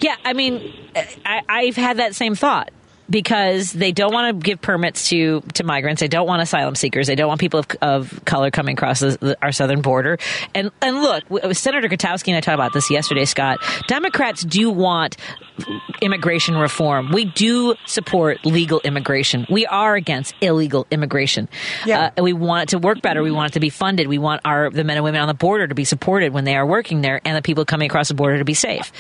[0.03, 0.75] Yeah, I mean,
[1.25, 2.71] I, I've had that same thought
[3.11, 6.01] because they don't want to give permits to to migrants.
[6.01, 7.09] They don't want asylum seekers.
[7.09, 10.19] They don't want people of, of color coming across the, our southern border.
[10.55, 11.24] And and look,
[11.55, 13.59] Senator Katowski and I talked about this yesterday, Scott.
[13.89, 15.16] Democrats do want
[16.01, 17.12] immigration reform.
[17.12, 19.47] We do support legal immigration.
[19.51, 21.49] We are against illegal immigration.
[21.87, 22.01] Yeah.
[22.01, 23.23] Uh, and we want it to work better.
[23.23, 24.09] We want it to be funded.
[24.09, 26.57] We want our the men and women on the border to be supported when they
[26.57, 28.93] are working there, and the people coming across the border to be safe.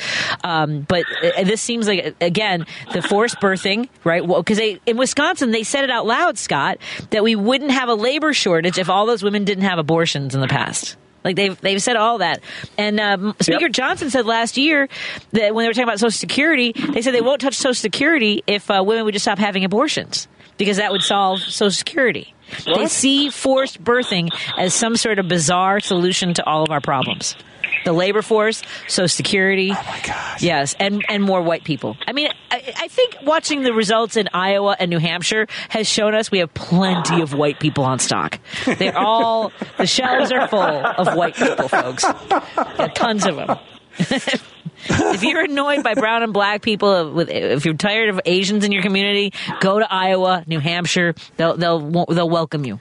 [0.44, 4.26] Um, but uh, this seems like again the forced birthing, right?
[4.26, 6.78] Because they in Wisconsin they said it out loud, Scott,
[7.10, 10.40] that we wouldn't have a labor shortage if all those women didn't have abortions in
[10.40, 10.96] the past.
[11.24, 12.40] Like they've they've said all that,
[12.78, 14.88] and um, Speaker Johnson said last year
[15.32, 18.42] that when they were talking about Social Security, they said they won't touch Social Security
[18.46, 22.34] if uh, women would just stop having abortions because that would solve Social Security.
[22.64, 27.36] They see forced birthing as some sort of bizarre solution to all of our problems.
[27.84, 31.96] The labor force, Social Security, oh my God, yes, and and more white people.
[32.06, 36.14] I mean, I, I think watching the results in Iowa and New Hampshire has shown
[36.14, 38.38] us we have plenty of white people on stock.
[38.66, 42.04] They're all the shelves are full of white people, folks.
[42.04, 43.58] Got tons of them.
[43.98, 48.72] if you're annoyed by brown and black people, with if you're tired of Asians in
[48.72, 51.14] your community, go to Iowa, New Hampshire.
[51.36, 52.80] They'll they'll they'll welcome you.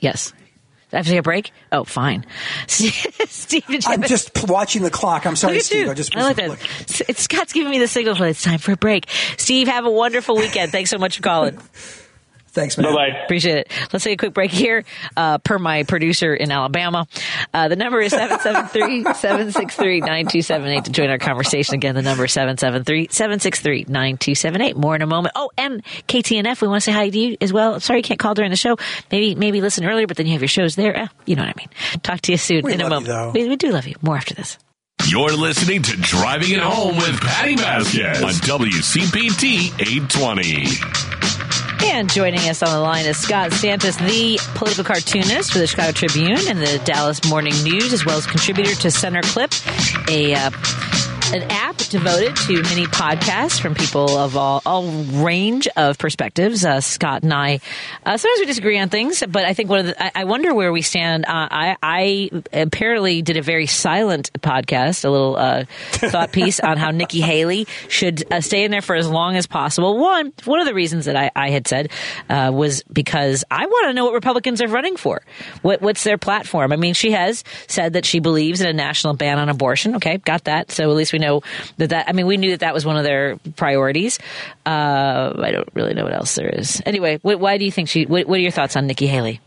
[0.00, 0.32] Yes.
[0.92, 1.52] I have to take a break.
[1.70, 2.26] Oh, fine.
[2.66, 5.24] Steve, I'm have just p- watching the clock.
[5.26, 5.88] I'm sorry, Steve.
[5.88, 6.50] I just I like that.
[6.50, 9.06] S- It's Scott's giving me the signal for it's time for a break.
[9.38, 10.70] Steve, have a wonderful weekend.
[10.72, 11.58] Thanks so much for calling.
[12.52, 12.86] Thanks, man.
[12.86, 13.08] Bye bye.
[13.24, 13.70] Appreciate it.
[13.92, 14.84] Let's take a quick break here.
[15.16, 17.06] Uh, per my producer in Alabama,
[17.54, 21.74] uh, the number is 773-763-9278 to join our conversation.
[21.74, 24.76] Again, the number is 773-763-9278.
[24.76, 25.32] More in a moment.
[25.36, 27.80] Oh, and KTNF, we want to say hi to you as well.
[27.80, 28.76] Sorry you can't call during the show.
[29.10, 30.96] Maybe, maybe listen earlier, but then you have your shows there.
[30.96, 31.68] Eh, you know what I mean.
[32.02, 33.34] Talk to you soon We in a love you, moment.
[33.34, 33.40] though.
[33.40, 33.94] we, we do love you.
[34.02, 34.58] More after this.
[35.08, 41.21] You're listening to Driving It Home with Patti Vasquez on WCPT 820.
[41.84, 45.92] And joining us on the line is Scott Stantis, the political cartoonist for the Chicago
[45.92, 49.50] Tribune and the Dallas Morning News, as well as contributor to Center Clip,
[50.08, 50.50] a uh,
[51.32, 56.62] an app devoted to mini podcasts from people of all, all range of perspectives.
[56.62, 57.60] Uh, Scott and I,
[58.04, 60.54] uh, sometimes we disagree on things, but I think one of the, I, I wonder
[60.54, 61.24] where we stand.
[61.24, 66.76] Uh, I, I apparently did a very silent podcast, a little uh, thought piece on
[66.76, 69.98] how Nikki Haley should uh, stay in there for as long as possible.
[69.98, 71.90] One, one of the reasons that I, I had said
[72.28, 75.22] uh, was because I want to know what Republicans are running for.
[75.62, 76.72] What, what's their platform?
[76.72, 79.96] I mean, she has said that she believes in a national ban on abortion.
[79.96, 80.70] Okay, got that.
[80.70, 81.42] So at least we know
[81.78, 82.08] that that.
[82.08, 84.18] I mean, we knew that that was one of their priorities.
[84.66, 86.82] Uh, I don't really know what else there is.
[86.84, 88.04] Anyway, wh- why do you think she?
[88.04, 89.40] What, what are your thoughts on Nikki Haley?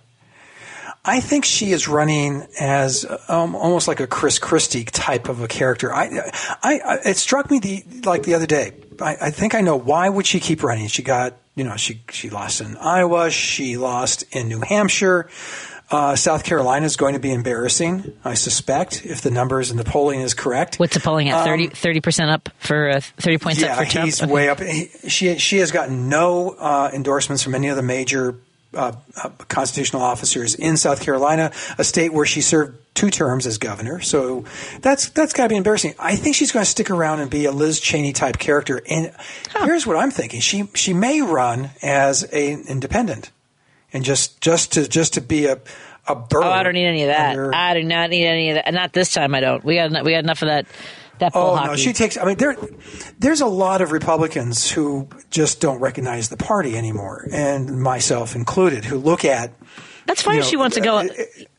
[1.07, 5.47] I think she is running as um, almost like a Chris Christie type of a
[5.47, 5.93] character.
[5.93, 6.31] I,
[6.63, 8.71] I, I it struck me the like the other day.
[8.99, 10.87] I, I think I know why would she keep running.
[10.87, 13.29] She got you know she she lost in Iowa.
[13.29, 15.29] She lost in New Hampshire.
[15.91, 19.83] Uh, South Carolina is going to be embarrassing, I suspect, if the numbers and the
[19.83, 20.77] polling is correct.
[20.77, 21.47] What's the polling at?
[21.47, 24.05] Um, 30 percent up for uh, thirty points yeah, up for Trump.
[24.05, 24.31] he's Okay.
[24.31, 24.59] way up.
[24.59, 28.35] He, she she has gotten no uh, endorsements from any of the major
[28.73, 28.93] uh,
[29.23, 34.01] uh, constitutional officers in South Carolina, a state where she served two terms as governor.
[34.01, 34.43] So
[34.81, 35.93] that's that's got to be embarrassing.
[35.99, 38.81] I think she's going to stick around and be a Liz Cheney type character.
[38.89, 39.11] And
[39.63, 43.29] here's what I'm thinking: she she may run as an independent,
[43.95, 45.59] and just just to just to be a
[46.07, 46.43] a burr.
[46.43, 47.31] Oh, I don't need any of that.
[47.31, 48.71] under- I do not need any of that.
[48.73, 49.33] Not this time.
[49.33, 49.63] I don't.
[49.65, 50.67] We got we got enough of that.
[51.19, 51.67] That Oh hockey.
[51.69, 52.17] no, she takes.
[52.17, 52.57] I mean, there,
[53.19, 58.83] there's a lot of Republicans who just don't recognize the party anymore, and myself included,
[58.83, 59.53] who look at.
[60.07, 60.97] That's fine if she wants to go.
[60.97, 61.03] uh,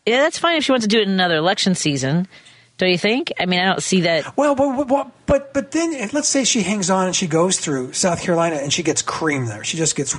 [0.04, 2.28] yeah, that's fine if she wants to do it in another election season.
[2.76, 3.32] Don't you think?
[3.40, 4.36] I mean, I don't see that.
[4.36, 7.94] Well, but but but, but then let's say she hangs on and she goes through
[7.94, 9.64] South Carolina and she gets creamed there.
[9.64, 10.14] She just gets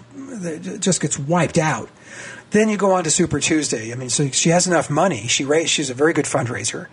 [0.80, 1.90] just gets wiped out.
[2.52, 3.92] Then you go on to Super Tuesday.
[3.92, 5.28] I mean, so she has enough money.
[5.28, 5.70] She raised.
[5.70, 6.88] She's a very good fundraiser.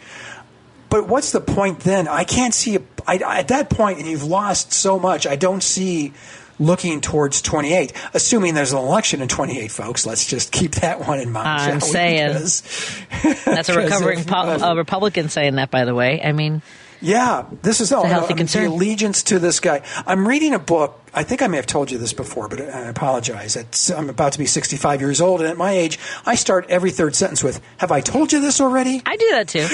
[0.90, 2.06] But what's the point then?
[2.09, 5.26] I can't see a, I, I- at that point, and you've lost so much.
[5.26, 6.12] I don't see
[6.60, 10.06] looking towards 28, assuming there's an election in 28, folks.
[10.06, 11.48] Let's just keep that one in mind.
[11.72, 12.28] I'm saying.
[12.32, 15.70] Because- That's a recovering if- po- a Republican saying that.
[15.72, 16.62] By the way, I mean,
[17.05, 18.64] Yeah, this is a oh, healthy concern.
[18.64, 19.82] The allegiance to this guy.
[20.06, 20.98] I'm reading a book.
[21.12, 23.56] I think I may have told you this before, but I apologize.
[23.56, 26.90] It's, I'm about to be 65 years old, and at my age, I start every
[26.90, 29.66] third sentence with "Have I told you this already?" I do that too.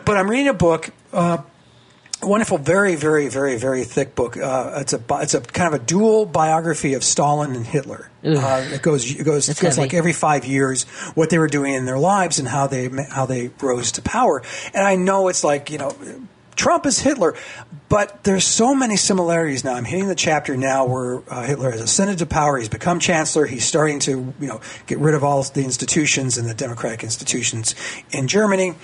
[0.04, 0.90] but I'm reading a book.
[1.10, 1.38] Uh,
[2.22, 4.36] wonderful, very, very, very, very thick book.
[4.36, 8.10] Uh, it's a it's a kind of a dual biography of Stalin and Hitler.
[8.24, 10.84] Uh, it goes it goes it goes like every five years
[11.14, 14.42] what they were doing in their lives and how they how they rose to power.
[14.74, 15.94] And I know it's like you know.
[16.56, 17.34] Trump is Hitler,
[17.88, 19.74] but there's so many similarities now.
[19.74, 22.56] I'm hitting the chapter now where uh, Hitler has ascended to power.
[22.56, 23.46] He's become chancellor.
[23.46, 27.74] He's starting to, you know, get rid of all the institutions and the democratic institutions
[28.10, 28.74] in Germany.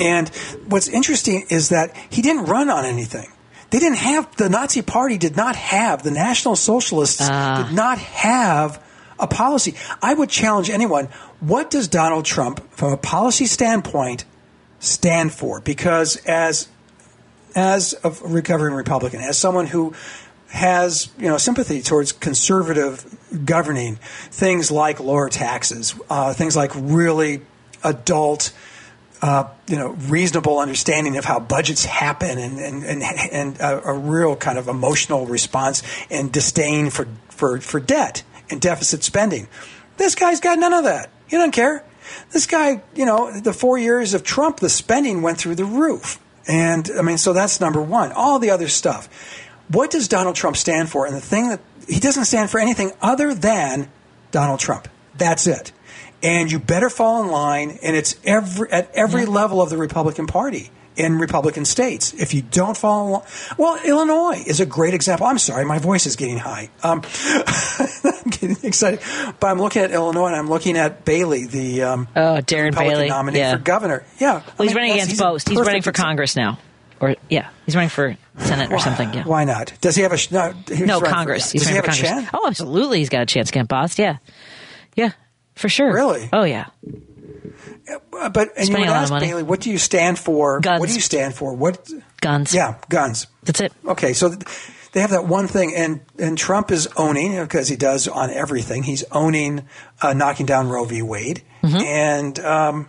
[0.00, 0.28] And
[0.66, 3.30] what's interesting is that he didn't run on anything.
[3.70, 8.84] They didn't have the Nazi Party did not have the National Socialists did not have
[9.18, 9.76] a policy.
[10.02, 11.06] I would challenge anyone.
[11.38, 14.24] What does Donald Trump, from a policy standpoint,
[14.80, 15.60] stand for?
[15.60, 16.68] Because as
[17.54, 19.94] as a recovering Republican, as someone who
[20.48, 23.04] has you know sympathy towards conservative
[23.44, 27.42] governing, things like lower taxes, uh, things like really
[27.84, 28.52] adult.
[29.22, 33.92] Uh, you know, reasonable understanding of how budgets happen, and and and, and a, a
[33.92, 39.46] real kind of emotional response and disdain for, for for debt and deficit spending.
[39.98, 41.10] This guy's got none of that.
[41.28, 41.84] He doesn't care.
[42.30, 46.18] This guy, you know, the four years of Trump, the spending went through the roof.
[46.46, 48.12] And I mean, so that's number one.
[48.12, 49.08] All the other stuff.
[49.68, 51.06] What does Donald Trump stand for?
[51.06, 53.90] And the thing that he doesn't stand for anything other than
[54.30, 54.88] Donald Trump.
[55.16, 55.72] That's it.
[56.22, 57.78] And you better fall in line.
[57.82, 62.12] And it's every at every level of the Republican Party in Republican states.
[62.14, 63.22] If you don't follow, line,
[63.56, 65.26] well, Illinois is a great example.
[65.26, 66.68] I'm sorry, my voice is getting high.
[66.82, 67.02] Um,
[68.04, 69.00] I'm getting excited,
[69.38, 72.94] but I'm looking at Illinois and I'm looking at Bailey, the um, oh Darren Republican
[72.94, 73.56] Bailey, nominee yeah.
[73.56, 74.04] for governor.
[74.18, 75.48] Yeah, Well, he's I mean, running against a both.
[75.48, 76.58] He's running for Congress now,
[77.00, 79.12] or yeah, he's running for Senate or something.
[79.14, 79.24] Yeah.
[79.24, 79.72] Why not?
[79.80, 80.52] Does he have a no?
[80.68, 81.52] he's No, running for- Congress.
[81.52, 82.24] He's Does he running have for a Congress.
[82.24, 82.30] chance?
[82.42, 82.98] Oh, absolutely.
[82.98, 83.98] He's got a chance against Bost.
[83.98, 84.16] Yeah.
[84.96, 85.12] Yeah,
[85.54, 85.92] for sure.
[85.92, 86.28] Really?
[86.32, 86.66] Oh, yeah.
[88.12, 89.12] Uh, But and you would ask.
[89.12, 90.60] Bailey, what do you stand for?
[90.60, 90.80] Guns.
[90.80, 91.54] What do you stand for?
[91.54, 91.88] What
[92.20, 92.54] Guns.
[92.54, 93.26] Yeah, guns.
[93.44, 93.72] That's it.
[93.86, 94.42] Okay, so th-
[94.92, 98.82] they have that one thing, and and Trump is owning because he does on everything.
[98.82, 99.66] He's owning
[100.02, 101.02] uh, knocking down Roe v.
[101.02, 101.76] Wade, Mm-hmm.
[101.82, 102.88] and um,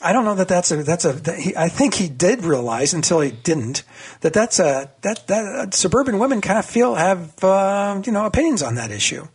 [0.00, 1.12] I don't know that that's a that's a.
[1.12, 3.82] That he, I think he did realize until he didn't
[4.20, 8.26] that that's a that that uh, suburban women kind of feel have uh, you know
[8.26, 9.26] opinions on that issue.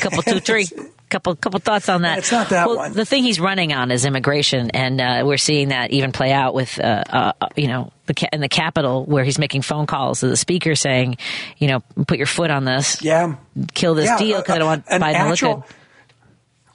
[0.00, 0.66] couple two three
[1.14, 2.92] couple couple thoughts on that It's not that well, one.
[2.92, 6.54] the thing he's running on is immigration and uh, we're seeing that even play out
[6.54, 10.28] with uh, uh, you know the in the Capitol where he's making phone calls to
[10.28, 11.16] the speaker saying,
[11.58, 13.36] you know, put your foot on this, Yeah.
[13.74, 15.74] kill this Yeah, deal because I don't want an Biden to look good.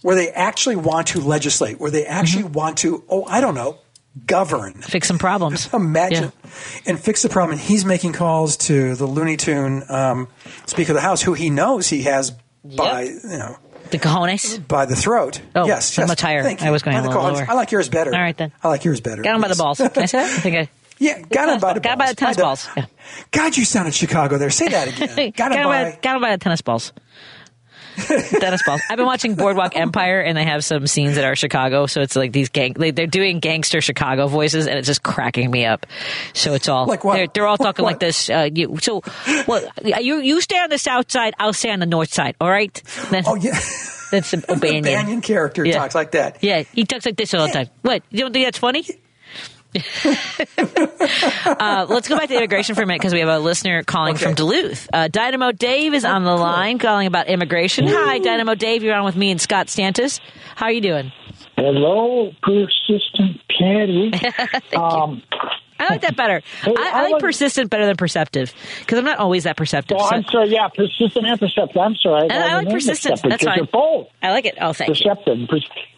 [0.02, 2.54] Where they actually want to legislate, where they actually Mm-hmm.
[2.54, 3.78] want to, oh, I don't know,
[4.26, 4.74] govern.
[4.76, 5.68] Fix some problems.
[5.74, 6.32] Imagine.
[6.86, 7.60] And fix the problem.
[7.60, 10.28] And he's making calls to the Looney Tune um,
[10.66, 12.32] Speaker of the House, who he knows he has
[12.64, 13.58] by, you know,
[13.92, 14.68] The cojones.
[14.68, 15.42] by the throat.
[15.56, 16.08] Oh, yes, I'm yes.
[16.10, 16.44] much higher.
[16.44, 17.46] Thank I was going By a the little lower.
[17.50, 18.14] I like yours better.
[18.14, 18.52] All right, then.
[18.64, 19.22] I like yours better.
[19.22, 19.78] Got him by the balls.
[19.80, 20.30] Can I say that?
[20.38, 20.70] I think I.
[21.00, 22.70] Yeah, got him by the Got him by the tennis By balls.
[22.76, 22.86] Yeah.
[23.32, 24.50] God, you sounded Chicago there.
[24.50, 25.32] Say that again.
[25.36, 25.98] Got him by.
[26.02, 26.92] got him by the tennis balls.
[28.40, 28.82] tennis balls.
[28.90, 31.86] I've been watching Boardwalk Empire, and they have some scenes that are Chicago.
[31.86, 32.74] So it's like these gang.
[32.74, 35.86] They, they're doing gangster Chicago voices, and it's just cracking me up.
[36.34, 37.16] So it's all Like what?
[37.16, 38.30] They're, they're all Like talking like this.
[38.30, 39.02] Uh, you, so,
[39.48, 39.68] well,
[40.00, 41.34] you you stay on the south side.
[41.40, 42.36] I'll stay on the north side.
[42.42, 42.74] All right.
[43.12, 43.60] That's, Oh yeah,
[44.12, 44.84] that's O'Banion.
[44.84, 45.78] Banyan character Yeah.
[45.80, 46.38] talks like that.
[46.42, 47.68] Yeah, he talks like this all the time.
[47.82, 48.04] What?
[48.10, 48.86] You don't think that's funny?
[50.58, 54.16] uh, let's go back to immigration for a minute because we have a listener calling
[54.16, 54.26] Okay.
[54.26, 54.88] from Duluth.
[54.92, 57.86] Uh, Dynamo Dave is on the line calling about immigration.
[57.88, 58.84] Hi, Dynamo Dave.
[58.84, 60.20] You're on with me and Scott Stantis.
[60.56, 61.12] How are you doing?
[61.56, 64.12] Hello, persistent Patti.
[64.76, 65.22] um,
[65.80, 66.42] I like that better.
[66.62, 69.98] Hey, I, I like was- persistent better than perceptive because I'm not always that perceptive.
[70.00, 70.50] oh, so- I'm sorry.
[70.50, 71.78] Yeah, persistent and perceptive.
[71.78, 72.24] I'm sorry.
[72.24, 73.24] And I like the name persistence.
[73.24, 73.58] mixed up That's fine.
[73.58, 74.58] You're both I like it.
[74.62, 74.96] Oh, thank you.
[75.10, 75.48] perceptive.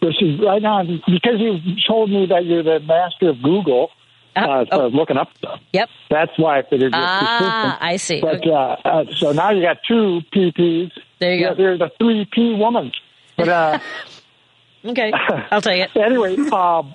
[0.02, 3.90] This is right now because you told me that you're the master of Google.
[4.34, 5.60] Uh, so I was looking up stuff.
[5.74, 5.90] Yep.
[6.10, 7.82] That's why I figured Ah, persistent.
[7.82, 8.22] I see.
[8.22, 10.92] But uh, uh, so now you got two PPs.
[11.20, 11.56] There you yeah, go.
[11.56, 12.94] They're the three P woman.
[13.36, 13.80] But uh,
[14.86, 15.12] Okay,
[15.52, 15.86] I'll tell you.
[15.96, 16.94] anyway, um,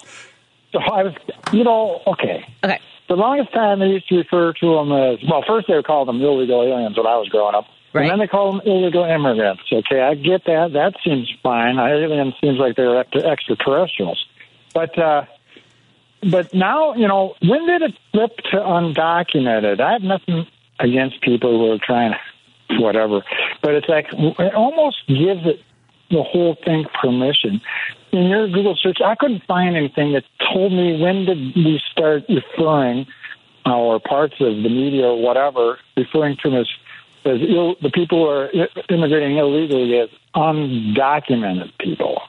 [0.72, 1.14] so I was,
[1.52, 2.46] you know, okay.
[2.64, 2.80] Okay.
[3.08, 6.08] The longest time they used to refer to them as, well, first they were called
[6.08, 7.66] them illegal aliens when I was growing up.
[7.92, 8.02] Right.
[8.02, 9.62] And then they call them illegal immigrants.
[9.72, 10.72] Okay, I get that.
[10.74, 11.78] That seems fine.
[11.78, 14.26] Alien seems like they're extra- extraterrestrials.
[14.74, 15.24] But, uh,
[16.30, 19.80] but now, you know, when did it flip to undocumented?
[19.80, 20.46] I have nothing
[20.78, 22.12] against people who are trying
[22.68, 23.22] to, whatever.
[23.62, 25.62] But it's like, it almost gives it
[26.10, 27.60] the whole thing permission.
[28.12, 32.24] In your Google search, I couldn't find anything that told me when did we start
[32.28, 33.06] referring,
[33.64, 36.68] or parts of the media or whatever, referring to them as,
[37.24, 38.50] as Ill, the people who are
[38.88, 42.22] immigrating illegally as undocumented people.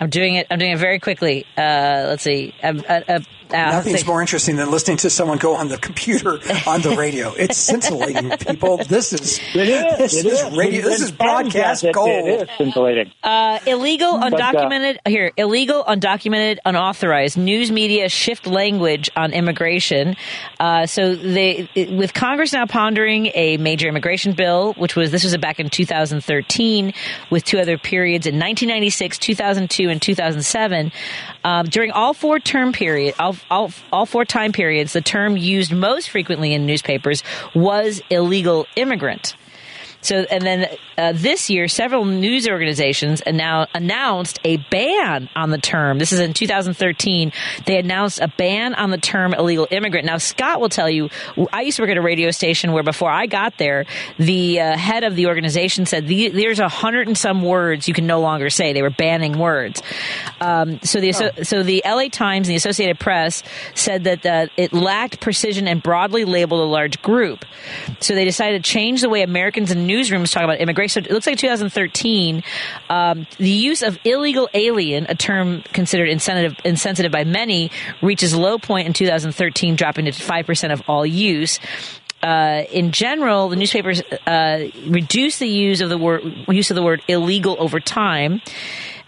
[0.00, 0.46] I'm doing it.
[0.50, 1.46] I'm doing it very quickly.
[1.56, 2.54] Uh, let's see.
[2.62, 4.06] Uh, uh, uh, uh, Nothing's let's see.
[4.08, 7.32] more interesting than listening to someone go on the computer on the radio.
[7.38, 8.78] It's scintillating, people.
[8.78, 9.98] This is It is.
[9.98, 10.56] This it is is.
[10.56, 10.82] radio.
[10.82, 12.08] This is broadcast it, gold.
[12.26, 13.12] It is scintillating.
[13.22, 14.96] Uh, illegal, But, uh, undocumented.
[15.06, 17.36] here, illegal, undocumented, unauthorized.
[17.36, 20.16] News media shift language on immigration.
[20.58, 25.36] Uh, so they, with Congress now pondering a major immigration bill, which was this was
[25.36, 26.92] back in 2013,
[27.30, 30.92] with two other periods in 1996, 2002, and 2007.
[31.44, 35.72] Um, during all four term period, all, all, all four time periods, the term used
[35.72, 37.22] most frequently in newspapers
[37.54, 39.36] was illegal immigrant.
[40.04, 40.68] So, and then
[40.98, 45.98] uh, this year, several news organizations now announced a ban on the term.
[45.98, 47.32] This is in 2013.
[47.64, 50.04] They announced a ban on the term illegal immigrant.
[50.04, 51.08] Now, Scott will tell you,
[51.52, 53.86] I used to work at a radio station where before I got there,
[54.18, 58.06] the uh, head of the organization said there's a hundred and some words you can
[58.06, 58.74] no longer say.
[58.74, 59.82] They were banning words.
[60.40, 63.42] Um, so the so the LA Times and the Associated Press
[63.74, 67.46] said that uh, it lacked precision and broadly labeled a large group.
[68.00, 71.04] So they decided to change the way Americans in newsrooms talk about immigration.
[71.04, 72.42] So it looks like 2013,
[72.90, 77.70] um, the use of illegal alien, a term considered insensitive, insensitive by many,
[78.02, 81.60] reaches a low point in 2013, dropping to 5% of all use.
[82.22, 86.82] Uh, in general, the newspapers uh, reduced the use of the word use of the
[86.82, 88.40] word illegal over time.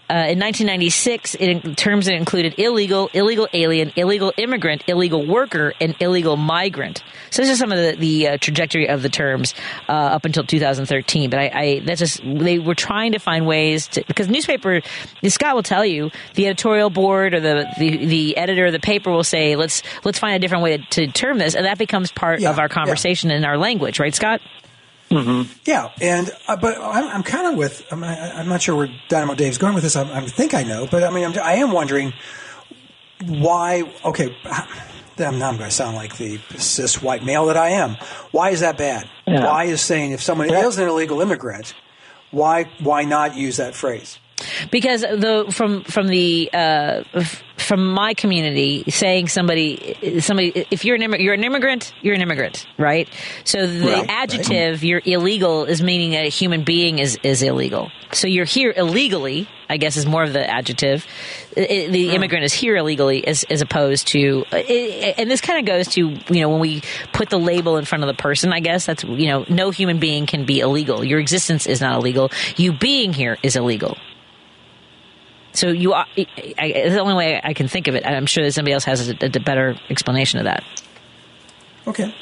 [0.09, 5.95] Uh, in 1996, it, terms that included illegal, illegal alien, illegal immigrant, illegal worker, and
[5.99, 7.03] illegal migrant.
[7.29, 9.53] So this is some of the, the uh, trajectory of the terms
[9.89, 11.29] uh, up until 2013.
[11.29, 14.81] But I, I that's just they were trying to find ways to because newspaper
[15.27, 19.11] Scott will tell you the editorial board or the, the, the editor of the paper
[19.11, 22.13] will say let's let's find a different way to, to term this, and that becomes
[22.13, 24.41] part of our conversation in our language, right, Scott?
[25.09, 25.51] Mm-hmm.
[25.65, 27.85] Yeah, and uh, but I'm, I'm kind of with.
[27.91, 29.95] I'm, I'm not sure where Dynamo Dave's going with this.
[29.95, 32.13] I, I think I know, but I mean, I'm, I am wondering
[33.25, 33.91] why.
[34.03, 37.95] Okay, I'm, not going to sound like the cis white male that I am.
[38.31, 39.09] Why is that bad?
[39.25, 39.45] Yeah.
[39.45, 41.73] Why is saying if someone is an illegal immigrant,
[42.31, 44.19] why why not use that phrase?
[44.71, 50.95] because the from from the uh, f- from my community saying somebody somebody if you're
[50.95, 53.09] an immigrant you're an immigrant you're an immigrant right
[53.43, 57.91] so the Right, adjective you're illegal is meaning that a human being is is illegal
[58.13, 61.05] so you're here illegally I guess is more of the adjective.
[61.53, 62.13] The hmm.
[62.15, 66.41] immigrant is here illegally, as, as opposed to, and this kind of goes to you
[66.41, 68.53] know when we put the label in front of the person.
[68.53, 71.03] I guess that's you know no human being can be illegal.
[71.03, 72.31] Your existence is not illegal.
[72.55, 73.97] You being here is illegal.
[75.57, 76.05] So you are.
[76.15, 76.27] I,
[76.59, 78.05] I, it's the only way I can think of it.
[78.05, 80.63] I'm sure that somebody else has a, a better explanation of that.
[81.87, 82.13] Okay.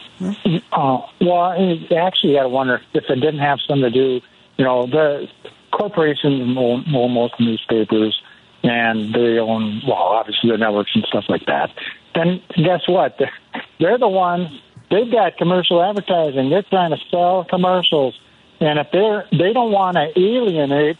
[0.71, 4.21] Uh, well, and actually, you got to wonder if it didn't have something to do.
[4.57, 5.27] You know, the
[5.71, 8.17] corporations own, own most newspapers,
[8.63, 11.71] and they own well, obviously the networks and stuff like that.
[12.13, 13.17] Then guess what?
[13.19, 13.33] They're,
[13.81, 14.47] they're the ones.
[14.89, 16.49] They've got commercial advertising.
[16.49, 18.17] They're trying to sell commercials,
[18.61, 20.97] and if they're they don't want to alienate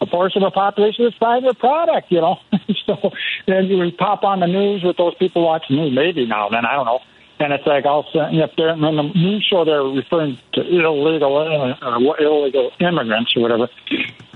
[0.00, 2.38] a portion of the population that's buying their product, you know.
[2.86, 3.12] so
[3.46, 6.54] then you would pop on the news with those people watching news, maybe now and
[6.54, 7.00] then, I don't know.
[7.40, 10.38] And it's like all of a sudden, if they're in the news show, they're referring
[10.54, 13.68] to illegal uh, illegal immigrants or whatever.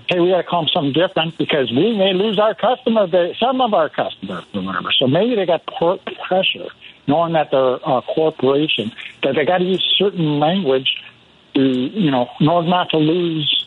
[0.08, 3.08] Hey, we got to call them something different because we may lose our customer
[3.40, 4.92] some of our customers or whatever.
[4.92, 6.68] So maybe they got pressure,
[7.08, 11.02] knowing that they're a corporation, that they got to use certain language
[11.54, 13.66] to, you know, in order not to lose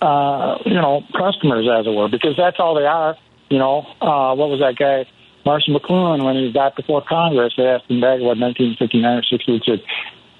[0.00, 3.16] uh, you know, customers, as it were, because that's all they are.
[3.48, 5.06] You know, uh, what was that guy,
[5.44, 9.52] Marshall McLuhan, when he got before Congress, they asked him back, what, 1959 or 60,
[9.52, 9.80] he said,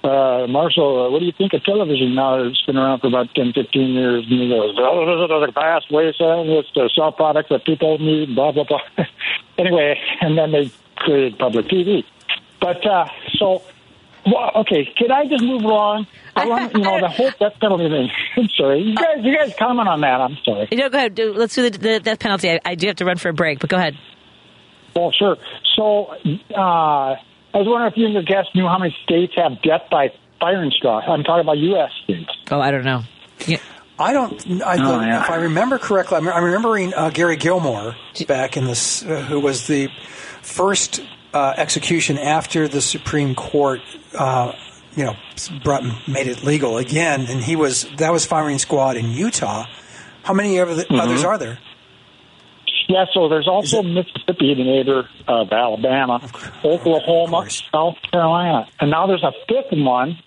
[0.04, 2.42] uh, Marshall, uh, what do you think of television now?
[2.42, 4.24] It's been around for about 10, 15 years.
[4.28, 8.52] And he goes, oh, the past wayside, it's to sell products that people need, blah,
[8.52, 8.80] blah, blah.
[9.58, 12.04] anyway, and then they created public TV.
[12.60, 13.08] But, uh,
[13.38, 13.62] so,
[14.26, 16.06] well, okay, can I just move along?
[16.34, 18.10] I want, you know, the whole death penalty thing.
[18.36, 18.82] I'm sorry.
[18.82, 20.20] You guys, you guys comment on that.
[20.20, 20.68] I'm sorry.
[20.70, 21.14] You know, go ahead.
[21.14, 22.50] Do, let's do the, the death penalty.
[22.50, 23.96] I, I do have to run for a break, but go ahead.
[24.94, 25.36] Well, sure.
[25.76, 26.06] So,
[26.56, 29.82] uh, I was wondering if you and your guests knew how many states have death
[29.90, 30.08] by
[30.40, 31.00] firing straw.
[31.00, 31.90] I'm talking about U.S.
[32.04, 32.30] states.
[32.50, 33.02] Oh, I don't know.
[33.46, 33.58] Yeah.
[33.98, 34.62] I don't.
[34.62, 35.22] I, Oh, yeah.
[35.22, 37.94] If I remember correctly, I'm, I'm remembering uh, Gary Gilmore
[38.28, 39.88] back in this, uh, who was the
[40.42, 41.00] first
[41.36, 43.80] uh, execution after the Supreme Court,
[44.18, 44.52] uh,
[44.96, 45.14] you know,
[45.62, 49.66] brought made it legal again, and he was that was firing squad in Utah.
[50.22, 51.00] How many other, Mm-hmm.
[51.04, 51.58] others are there?
[52.88, 56.20] Yeah, so there's also Mississippi, the neighbor of Alabama,
[56.64, 60.18] Oklahoma, South Carolina, and now there's a fifth one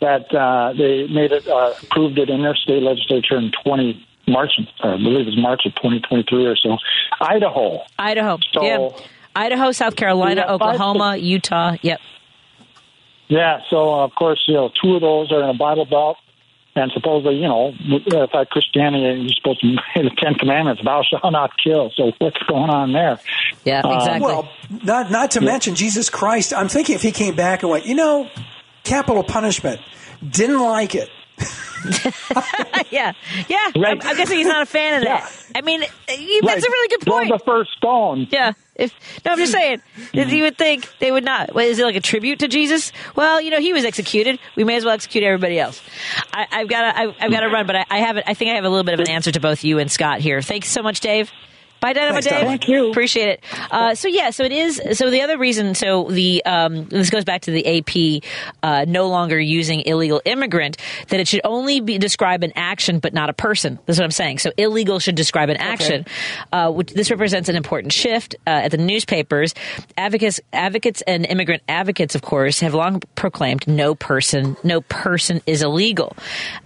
[0.00, 4.50] that uh, they made it uh, approved it in their state legislature in 20 March,
[4.82, 6.78] uh, I believe it was March of 2023 or so.
[7.20, 7.82] Idaho.
[7.98, 8.38] Idaho.
[8.52, 8.88] So- yeah.
[9.36, 11.76] Idaho, South Carolina, We got five Oklahoma, Utah.
[11.82, 12.00] Yep.
[13.28, 16.18] Yeah, so uh, of course, you know, two of those are in a Bible Belt,
[16.76, 21.32] and supposedly, you know, if I Christianity, you're supposed to the Ten Commandments, "Thou shalt
[21.32, 23.18] not kill." So what's going on there?
[23.64, 24.48] Yeah, Uh, Well,
[24.82, 26.52] not not to mention Jesus Christ.
[26.52, 28.28] I'm thinking if he came back and went, you know,
[28.82, 29.80] capital punishment,
[30.28, 31.08] didn't like it.
[32.90, 33.12] yeah.
[33.48, 33.58] Yeah.
[33.74, 35.30] I'm, I'm guessing he's not a fan of that.
[35.54, 37.28] I mean, that's a really good point.
[37.28, 38.26] the first stone.
[38.30, 38.52] Yeah.
[38.74, 38.92] If,
[39.24, 39.58] no, I'm just hmm.
[39.58, 39.82] saying.
[40.12, 41.54] If you would think they would not.
[41.54, 42.92] What, is it like a tribute to Jesus?
[43.14, 44.38] Well, you know, he was executed.
[44.56, 45.80] We may as well execute everybody else.
[46.32, 46.98] I, I've got to.
[46.98, 48.16] I've, I've got to run, but I, I have.
[48.16, 49.90] it- I think I have a little bit of an answer to both you and
[49.90, 50.42] Scott here.
[50.42, 51.30] Thanks so much, Dave.
[51.84, 52.32] Bye, Dynamo Thanks, Dave.
[52.32, 52.50] Dynamo.
[52.50, 52.90] Thank you.
[52.90, 53.44] Appreciate it.
[53.70, 54.80] Uh, so yeah, so it is.
[54.92, 58.22] So the other reason, so the um, this goes back to the AP
[58.62, 60.78] uh, no longer using illegal immigrant
[61.08, 63.78] that it should only be describe an action but not a person.
[63.84, 64.38] That's what I'm saying.
[64.38, 66.06] So illegal should describe an action.
[66.54, 69.52] Uh, which this represents an important shift uh, at the newspapers.
[69.98, 75.62] Advocates, advocates, and immigrant advocates, of course, have long proclaimed no person, no person is
[75.62, 76.16] illegal.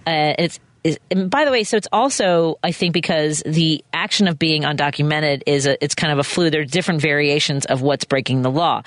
[0.07, 4.27] Uh, it's is, and by the way, so it's also I think because the action
[4.27, 6.53] of being undocumented is a, it's kind of a fluid.
[6.53, 8.83] There are different variations of what's breaking the law,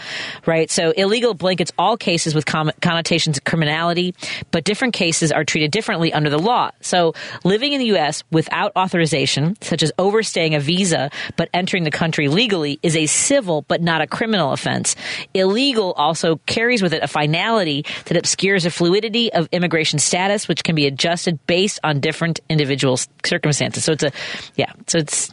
[0.46, 0.70] right?
[0.70, 4.14] So illegal blankets all cases with connotations of criminality,
[4.50, 6.70] but different cases are treated differently under the law.
[6.80, 7.14] So
[7.44, 8.24] living in the U.S.
[8.30, 13.62] without authorization, such as overstaying a visa but entering the country legally, is a civil
[13.68, 14.96] but not a criminal offense.
[15.34, 20.64] Illegal also carries with it a finality that obscures the fluidity of immigration status, which
[20.64, 23.84] can be adjusted based on different individual circumstances.
[23.84, 24.12] So it's a,
[24.56, 25.32] yeah, so it's,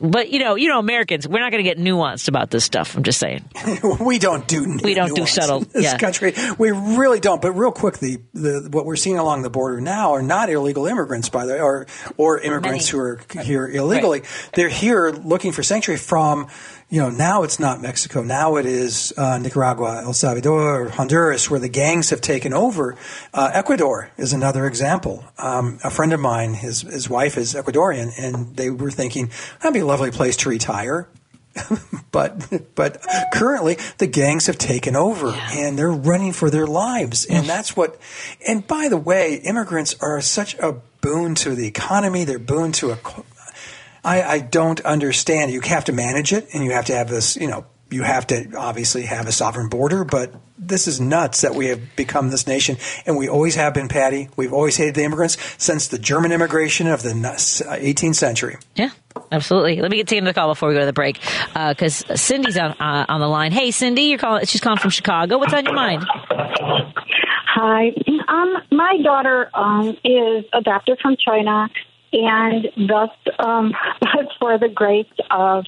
[0.00, 2.96] but you know, you know, Americans, we're not going to get nuanced about this stuff.
[2.96, 3.44] I'm just saying.
[4.00, 5.98] we don't do We don't do subtle, in this yeah.
[5.98, 6.34] country.
[6.58, 7.40] We really don't.
[7.40, 10.86] But real quick, the, the what we're seeing along the border now are not illegal
[10.86, 14.22] immigrants, by the way, or or immigrants who are here illegally.
[14.54, 16.48] They're here looking for sanctuary from.
[16.90, 18.22] You know, now it's not Mexico.
[18.22, 22.96] Now it is uh, Nicaragua, El Salvador, Honduras, where the gangs have taken over.
[23.34, 25.22] Uh, Ecuador is another example.
[25.36, 29.74] Um, a friend of mine, his his wife is Ecuadorian, and they were thinking that'd
[29.74, 31.08] be a lovely place to retire
[32.12, 37.46] but but currently the gangs have taken over and they're running for their lives and
[37.46, 37.98] that's what
[38.46, 42.90] and by the way immigrants are such a boon to the economy they're boon to
[42.90, 42.96] a
[44.04, 45.52] I, I don't understand.
[45.52, 47.36] You have to manage it, and you have to have this.
[47.36, 51.54] You know, you have to obviously have a sovereign border, but this is nuts that
[51.54, 52.76] we have become this nation,
[53.06, 54.28] and we always have been, Patti.
[54.36, 58.58] We've always hated the immigrants since the German immigration of the 18th century.
[58.74, 58.90] Yeah,
[59.32, 59.80] absolutely.
[59.80, 61.20] Let me get to the call before we go to the break,
[61.54, 63.52] because Cindy's on uh, on the line.
[63.52, 64.44] Hey, Cindy, you're calling.
[64.46, 65.38] She's calling from Chicago.
[65.38, 66.04] What's on your mind?
[67.60, 67.88] Hi.
[68.28, 71.68] Um, my daughter um, is adopted from China,
[72.12, 75.64] and thus, um, but for the grace of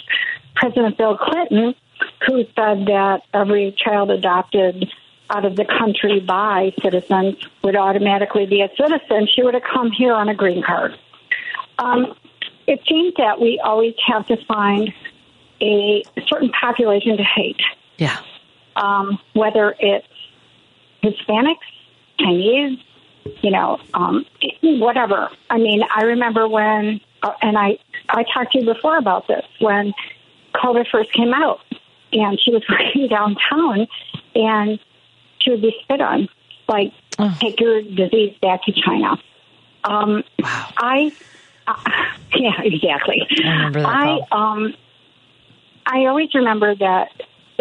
[0.55, 1.75] President Bill Clinton,
[2.27, 4.91] who said that every child adopted
[5.29, 9.91] out of the country by citizens would automatically be a citizen, she would have come
[9.93, 10.99] here on a green card.
[11.79, 12.15] Um,
[12.67, 14.93] it seems that we always have to find
[15.61, 17.61] a certain population to hate.
[17.97, 18.19] Yeah.
[18.77, 20.07] Um, whether it's
[21.03, 21.57] Hispanics,
[22.19, 22.79] Chinese,
[23.43, 24.25] you know, um,
[24.63, 25.29] whatever.
[25.49, 27.79] I mean, I remember when, uh, and I,
[28.09, 29.93] I talked to you before about this, when
[30.55, 31.61] COVID first came out
[32.13, 33.87] and she was working downtown
[34.35, 34.79] and
[35.41, 36.29] she would be spit on,
[36.69, 36.93] like,
[37.23, 37.37] Oh.
[37.39, 39.19] take your disease back to China.
[39.85, 41.13] Um, I,
[41.67, 41.75] uh,
[42.35, 43.27] yeah, exactly.
[43.45, 44.75] I remember that I, um,
[45.85, 47.11] I always remember that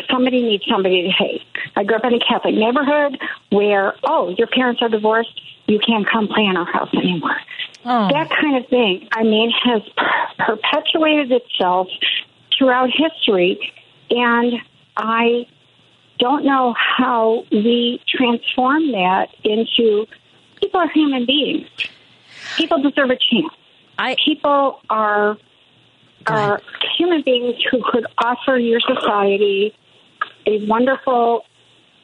[0.09, 1.41] somebody needs somebody to hate.
[1.75, 3.19] I grew up in a Catholic neighborhood
[3.51, 7.37] where, oh, your parents are divorced, you can't come play in our house anymore.
[7.85, 8.09] Oh.
[8.11, 11.87] That kind of thing, I mean, has per- perpetuated itself
[12.57, 13.71] throughout history,
[14.09, 14.53] and
[14.97, 15.47] I
[16.19, 20.05] don't know how we transform that into
[20.59, 21.67] people are human beings.
[22.57, 23.53] People deserve a chance.
[23.97, 25.37] I, people are
[26.27, 26.61] are
[26.97, 29.73] human beings who could offer your society
[30.45, 31.45] a wonderful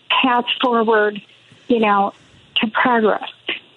[0.10, 1.22] path forward,
[1.68, 2.14] you know,
[2.57, 3.30] to progress.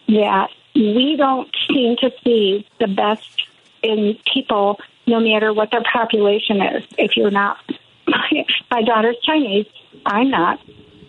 [0.09, 3.29] That we don't seem to see the best
[3.83, 6.85] in people, no matter what their population is.
[6.97, 7.59] If you're not,
[8.71, 9.67] my daughter's Chinese,
[10.07, 10.61] I'm not.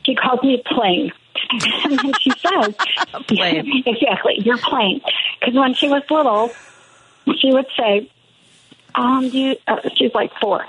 [0.06, 1.12] She calls me plain.
[1.52, 1.62] and
[2.00, 2.76] then she says,
[3.28, 3.84] Plain.
[3.86, 5.02] exactly, you're plain.
[5.40, 6.52] Because when she was little,
[7.38, 8.10] she would say,
[8.96, 10.66] um, do you, uh, she's like four.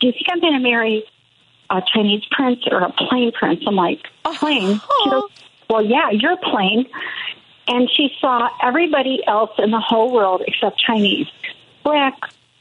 [0.00, 1.04] Do you think I'm going to marry
[1.78, 3.62] a Chinese prince or a plain prince?
[3.66, 4.38] I'm like, uh-huh.
[4.38, 4.80] plain?
[5.02, 5.30] She goes,
[5.68, 6.86] well, yeah, you're plain.
[7.66, 11.26] And she saw everybody else in the whole world except Chinese,
[11.82, 12.14] black,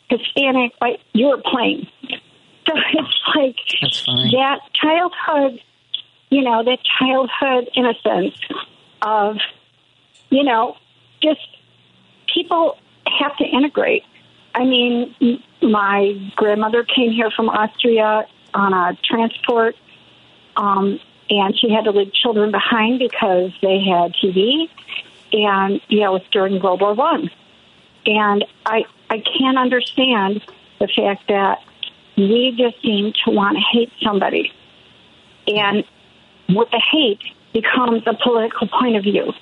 [0.09, 0.99] Hispanic, white.
[1.13, 1.87] You're plain.
[2.65, 3.57] So it's like
[4.31, 5.61] that childhood,
[6.29, 8.35] you know, that childhood innocence
[9.01, 9.35] of,
[10.29, 10.77] you know,
[11.21, 11.41] just
[12.33, 12.77] people
[13.19, 14.03] have to integrate.
[14.55, 15.13] I mean,
[15.61, 19.75] my grandmother came here from Austria on a transport,
[20.55, 20.99] um,
[21.29, 24.69] and she had to leave children behind because they had TB,
[25.33, 27.29] and you know, was during World War One,
[28.05, 30.41] and I I can't understand
[30.79, 31.59] the fact that
[32.17, 34.51] we just seem to want to hate somebody,
[35.47, 35.83] and
[36.49, 37.21] with the hate
[37.53, 39.33] becomes a political point of view,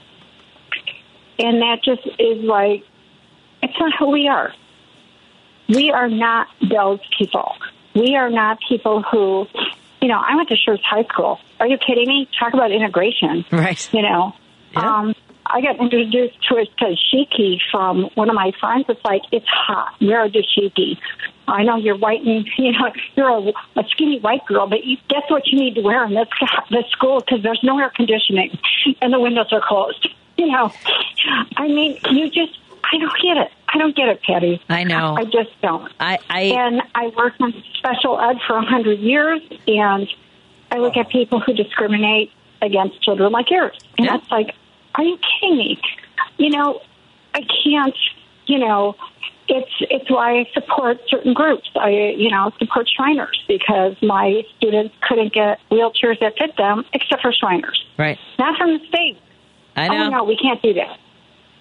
[1.39, 2.83] and that just is like
[3.61, 4.53] it's not who we are.
[5.69, 7.53] We are not those people.
[7.95, 9.47] We are not people who,
[10.01, 11.39] you know, I went to Schurz High School.
[11.59, 12.29] Are you kidding me?
[12.39, 13.45] Talk about integration.
[13.51, 13.89] Right.
[13.93, 14.33] You know,
[14.75, 15.13] um,
[15.45, 18.85] I got introduced to a dashiki from one of my friends.
[18.87, 19.95] It's like, it's hot.
[19.99, 20.97] Wear a dashiki.
[21.47, 24.97] I know you're white and, you know, you're a, a skinny white girl, but you,
[25.09, 26.27] that's what you need to wear in this,
[26.69, 28.57] this school because there's no air conditioning
[29.01, 30.07] and the windows are closed.
[30.37, 30.71] You know,
[31.57, 33.51] I mean, you just, I don't get it.
[33.73, 34.61] I don't get it, Patti.
[34.69, 35.15] I know.
[35.17, 35.91] I just don't.
[35.99, 40.07] I, I and I worked in special ed for a hundred years, and
[40.71, 42.31] I look at people who discriminate
[42.61, 44.55] against children like yours, and that's like,
[44.95, 45.81] are you kidding me?
[46.37, 46.81] You know,
[47.33, 47.95] I can't.
[48.47, 48.95] You know,
[49.47, 51.69] it's it's why I support certain groups.
[51.75, 57.21] I you know support Shriners because my students couldn't get wheelchairs that fit them except
[57.21, 58.17] for Shriners, Right.
[58.37, 59.17] not from the state.
[59.75, 60.05] I oh, know.
[60.05, 60.99] Oh no, we can't do that.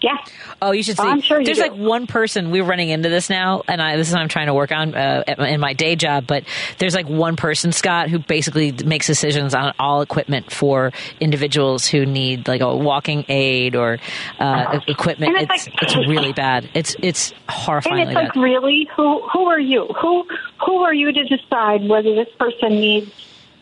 [0.03, 0.17] Yeah.
[0.63, 1.03] Oh, you should see.
[1.03, 1.63] Oh, I'm sure There's do.
[1.63, 4.47] like one person we're running into this now, and I this is what I'm trying
[4.47, 6.27] to work on uh, my- in my day job.
[6.27, 6.45] But
[6.79, 12.07] there's like one person, Scott, who basically makes decisions on all equipment for individuals who
[12.07, 13.99] need like a walking aid or
[14.39, 15.37] uh, equipment.
[15.37, 16.69] And It's it's it's, really bad.
[16.75, 18.01] It's it's horrifying.
[18.01, 18.41] And it's like, bad.
[18.41, 19.87] really, who who are you?
[20.01, 20.27] Who
[20.65, 23.11] who are you to decide whether this person needs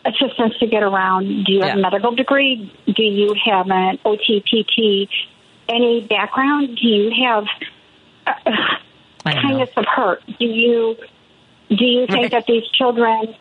[0.05, 1.43] assistance to get around?
[1.45, 2.71] Do you have a medical degree?
[2.85, 5.09] Do you have an OTPT?
[5.69, 6.77] Any background?
[6.81, 7.45] Do you have
[8.25, 8.51] uh,
[9.23, 10.23] kindness of heart?
[10.39, 10.97] Do you
[11.69, 13.35] do you think that these children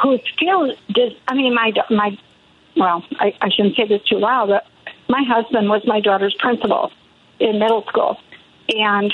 [0.00, 2.18] who feel dis I mean, my my
[2.76, 4.66] well, I, I shouldn't say this too loud, but
[5.08, 6.90] my husband was my daughter's principal
[7.38, 8.18] in middle school,
[8.68, 9.12] and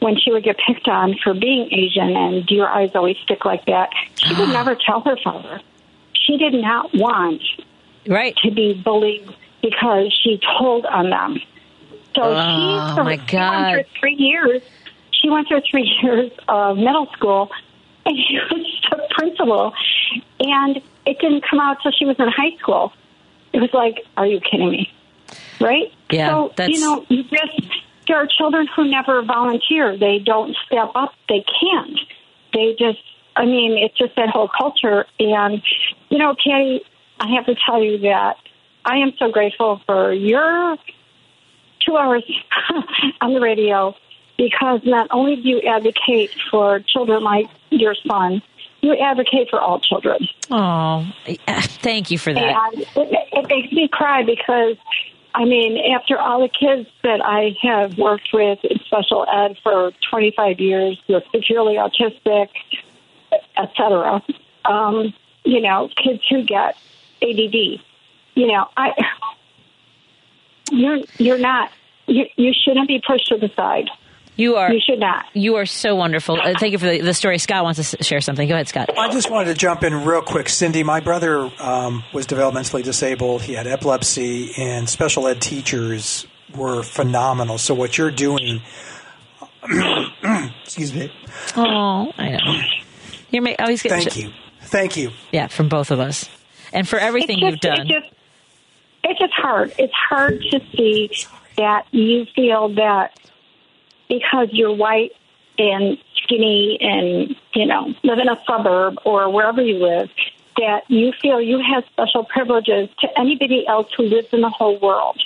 [0.00, 3.44] when she would get picked on for being Asian and do your eyes always stick
[3.44, 5.60] like that, she would never tell her father.
[6.12, 7.42] She did not want
[8.06, 8.36] right.
[8.44, 9.28] to be bullied
[9.62, 11.40] because she told on them.
[12.18, 13.50] So Oh, she, my she God.
[13.76, 14.62] went through three years.
[15.12, 17.48] She went through three years of middle school,
[18.04, 19.72] and she was the principal.
[20.40, 20.76] And
[21.06, 22.92] it didn't come out till she was in high school.
[23.52, 24.92] It was like, are you kidding me?
[25.60, 25.92] Right?
[26.10, 27.68] Yeah, So that's- you know, you just
[28.06, 29.96] there are children who never volunteer.
[29.98, 31.12] They don't step up.
[31.28, 31.98] They can't.
[32.54, 32.98] They just.
[33.36, 35.04] I mean, it's just that whole culture.
[35.20, 35.62] And
[36.08, 36.80] you know, Patti,
[37.20, 38.36] I have to tell you that
[38.84, 40.76] I am so grateful for your
[41.88, 42.24] two hours
[43.20, 43.94] on the radio
[44.36, 48.40] because not only do you advocate for children like your son,
[48.80, 50.28] you advocate for all children.
[50.50, 51.10] Oh,
[51.46, 52.70] thank you for that.
[52.72, 54.76] And it, it makes me cry because,
[55.34, 59.92] I mean, after all the kids that I have worked with in special ed for
[60.10, 62.48] 25 years, who are severely autistic,
[63.32, 64.22] et cetera,
[64.64, 65.12] um,
[65.44, 66.76] you know, kids who get
[67.20, 67.80] ADD,
[68.34, 68.92] you know, I,
[70.70, 71.72] you're you're not,
[72.08, 73.88] you, you shouldn't be pushed to the side.
[74.36, 74.72] You are.
[74.72, 75.24] You should not.
[75.34, 76.40] You are so wonderful.
[76.40, 77.38] Uh, thank you for the, the story.
[77.38, 78.46] Scott wants to share something.
[78.48, 78.88] Go ahead, Scott.
[78.96, 80.48] I just wanted to jump in real quick.
[80.48, 83.42] Cindy, my brother um, was developmentally disabled.
[83.42, 86.24] He had epilepsy, and special ed teachers
[86.56, 87.58] were phenomenal.
[87.58, 88.62] So, what you're doing,
[90.62, 91.12] excuse me,
[91.56, 92.62] Oh, I know.
[93.30, 94.30] You're ma- always getting thank you.
[94.62, 95.10] Thank you.
[95.32, 96.28] Yeah, from both of us,
[96.72, 97.80] and for everything It's you've done.
[97.80, 98.14] It's just,
[99.02, 99.72] it's just hard.
[99.78, 101.10] It's hard to see
[101.58, 103.18] that you feel that
[104.08, 105.12] because you're white
[105.58, 110.08] and skinny and, you know, live in a suburb or wherever you live,
[110.56, 114.78] that you feel you have special privileges to anybody else who lives in the whole
[114.78, 115.20] world.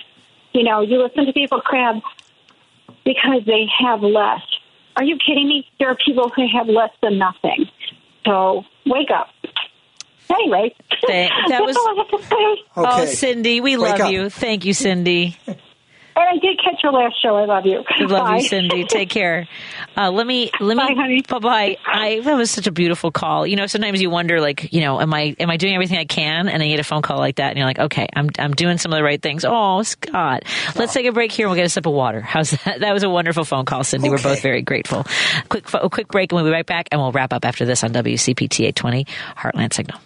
[0.52, 2.02] You know, you listen to people crab
[3.04, 4.42] because they have less.
[4.96, 5.66] Are you kidding me?
[5.78, 7.66] There are people who have less than nothing.
[8.26, 9.28] So wake up.
[10.30, 10.74] Anyway,
[11.06, 12.62] Thank- that was- all I have to say.
[12.76, 14.12] Oh, Cindy, we Wake love up.
[14.12, 14.30] you.
[14.30, 15.36] Thank you, Cindy.
[16.14, 17.36] And I did catch your last show.
[17.36, 17.82] I love you.
[17.98, 18.36] We love Bye.
[18.36, 18.84] you, Cindy.
[18.84, 19.48] Take care.
[19.96, 21.22] Uh, let me let me bye honey.
[21.22, 21.76] bye.
[21.86, 23.46] I that was such a beautiful call.
[23.46, 26.04] You know, sometimes you wonder, like, you know, am I am I doing everything I
[26.04, 26.48] can?
[26.48, 28.52] And then you get a phone call like that, and you're like, okay, I'm I'm
[28.52, 29.44] doing some of the right things.
[29.46, 30.42] Oh, Scott,
[30.76, 31.46] let's take a break here.
[31.46, 32.20] and We'll get a sip of water.
[32.20, 32.80] How's that?
[32.80, 34.10] That was a wonderful phone call, Cindy.
[34.10, 35.06] We're both very grateful.
[35.48, 37.82] Quick a quick break, and we'll be right back, and we'll wrap up after this
[37.84, 39.06] on WCPT 820
[39.36, 39.98] Heartland Signal.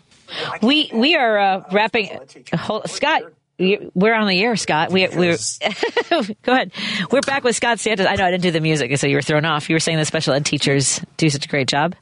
[0.63, 2.11] We we are uh, wrapping.
[2.55, 3.23] Hold, Scott,
[3.59, 4.91] we're on the air, Scott.
[4.91, 5.37] We we're
[6.43, 6.73] go ahead.
[7.11, 8.07] We're back with Scott Stantis.
[8.07, 9.69] I know I didn't do the music, so you were thrown off.
[9.71, 11.95] You were saying the special ed teachers do such a great job.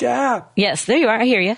[0.00, 0.44] Yeah.
[0.56, 1.20] Yes, there you are.
[1.20, 1.56] I hear you.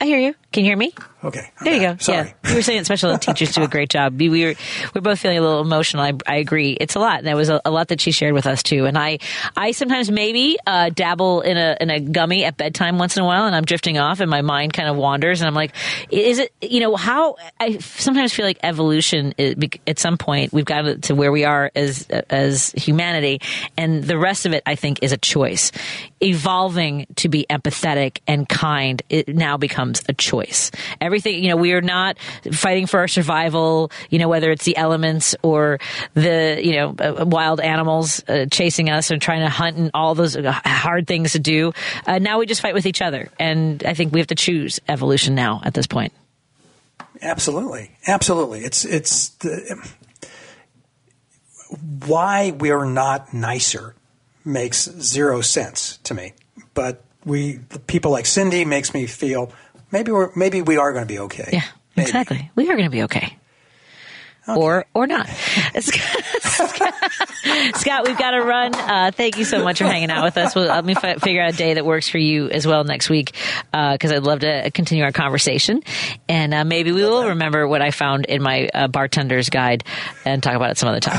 [0.00, 0.34] I hear you.
[0.52, 0.92] Can you hear me?
[1.26, 1.50] Okay.
[1.60, 1.96] There you go.
[1.96, 2.28] Sorry.
[2.44, 4.18] Yeah, you were saying special ed teachers do a great job.
[4.18, 4.54] We, we were
[4.94, 6.04] we're both feeling a little emotional.
[6.04, 6.76] I, I agree.
[6.80, 7.18] It's a lot.
[7.18, 8.86] And there was a, a lot that she shared with us too.
[8.86, 9.18] And I
[9.56, 13.26] I sometimes maybe uh, dabble in a in a gummy at bedtime once in a
[13.26, 15.74] while, and I'm drifting off, and my mind kind of wanders, and I'm like,
[16.10, 20.64] is it you know how I sometimes feel like evolution is, at some point we've
[20.64, 23.40] got to where we are as as humanity,
[23.76, 25.72] and the rest of it I think is a choice.
[26.20, 30.70] Evolving to be empathetic and kind it now becomes a choice.
[31.16, 32.18] Everything you know, we are not
[32.52, 33.90] fighting for our survival.
[34.10, 35.78] You know, whether it's the elements or
[36.12, 40.14] the you know uh, wild animals uh, chasing us and trying to hunt and all
[40.14, 41.72] those uh, hard things to do.
[42.06, 44.78] Uh, now we just fight with each other, and I think we have to choose
[44.88, 46.12] evolution now at this point.
[47.22, 48.60] Absolutely, absolutely.
[48.60, 49.88] It's it's the,
[52.06, 53.94] why we're not nicer
[54.44, 56.34] makes zero sense to me.
[56.74, 59.52] But we, people like Cindy, makes me feel
[59.96, 61.48] maybe we're maybe we are going to be okay.
[61.52, 61.64] Yeah,
[61.96, 62.50] exactly.
[62.54, 63.36] We are going to be okay.
[64.48, 65.28] Or or not.
[67.74, 68.74] Scott, we've got to run.
[68.74, 70.54] Uh, thank you so much for hanging out with us.
[70.54, 73.10] Well, let me fi- figure out a day that works for you as well next
[73.10, 73.32] week
[73.72, 75.82] because I'd love to continue our conversation.
[76.28, 79.84] And uh, maybe we will remember what I found in my uh, bartender's guide
[80.24, 81.16] and talk about it some other time.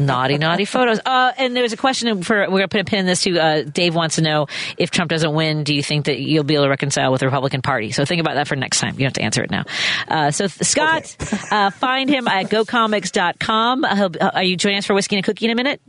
[0.06, 1.00] Naughty, naughty photos.
[1.04, 3.22] Uh, and there was a question for, we're going to put a pin in this
[3.22, 3.38] too.
[3.38, 4.46] Uh, Dave wants to know
[4.78, 7.26] if Trump doesn't win, do you think that you'll be able to reconcile with the
[7.26, 7.90] Republican Party?
[7.92, 8.94] So think about that for next time.
[8.94, 9.64] You don't have to answer it now.
[10.08, 11.16] Uh, so Scott,
[11.50, 13.84] uh, find him at gocomics.com.
[13.84, 15.80] Uh, he'll- are you joining us for Whiskey and a Cookie in a minute?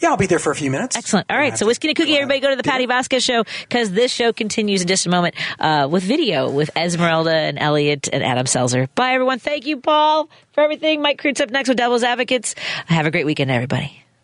[0.00, 0.96] Yeah, I'll be there for a few minutes.
[0.96, 1.26] Excellent.
[1.30, 1.56] All right.
[1.56, 4.32] So, Whiskey and a Cookie, everybody go to the Patti Vasquez show because this show
[4.32, 8.88] continues in just a moment uh, with video with Esmeralda and Elliot and Adam Selzer.
[8.94, 9.38] Bye, everyone.
[9.38, 11.02] Thank you, Paul, for everything.
[11.02, 12.54] Mike Kreutz up next with Devil's Advocates.
[12.86, 14.02] Have a great weekend, everybody.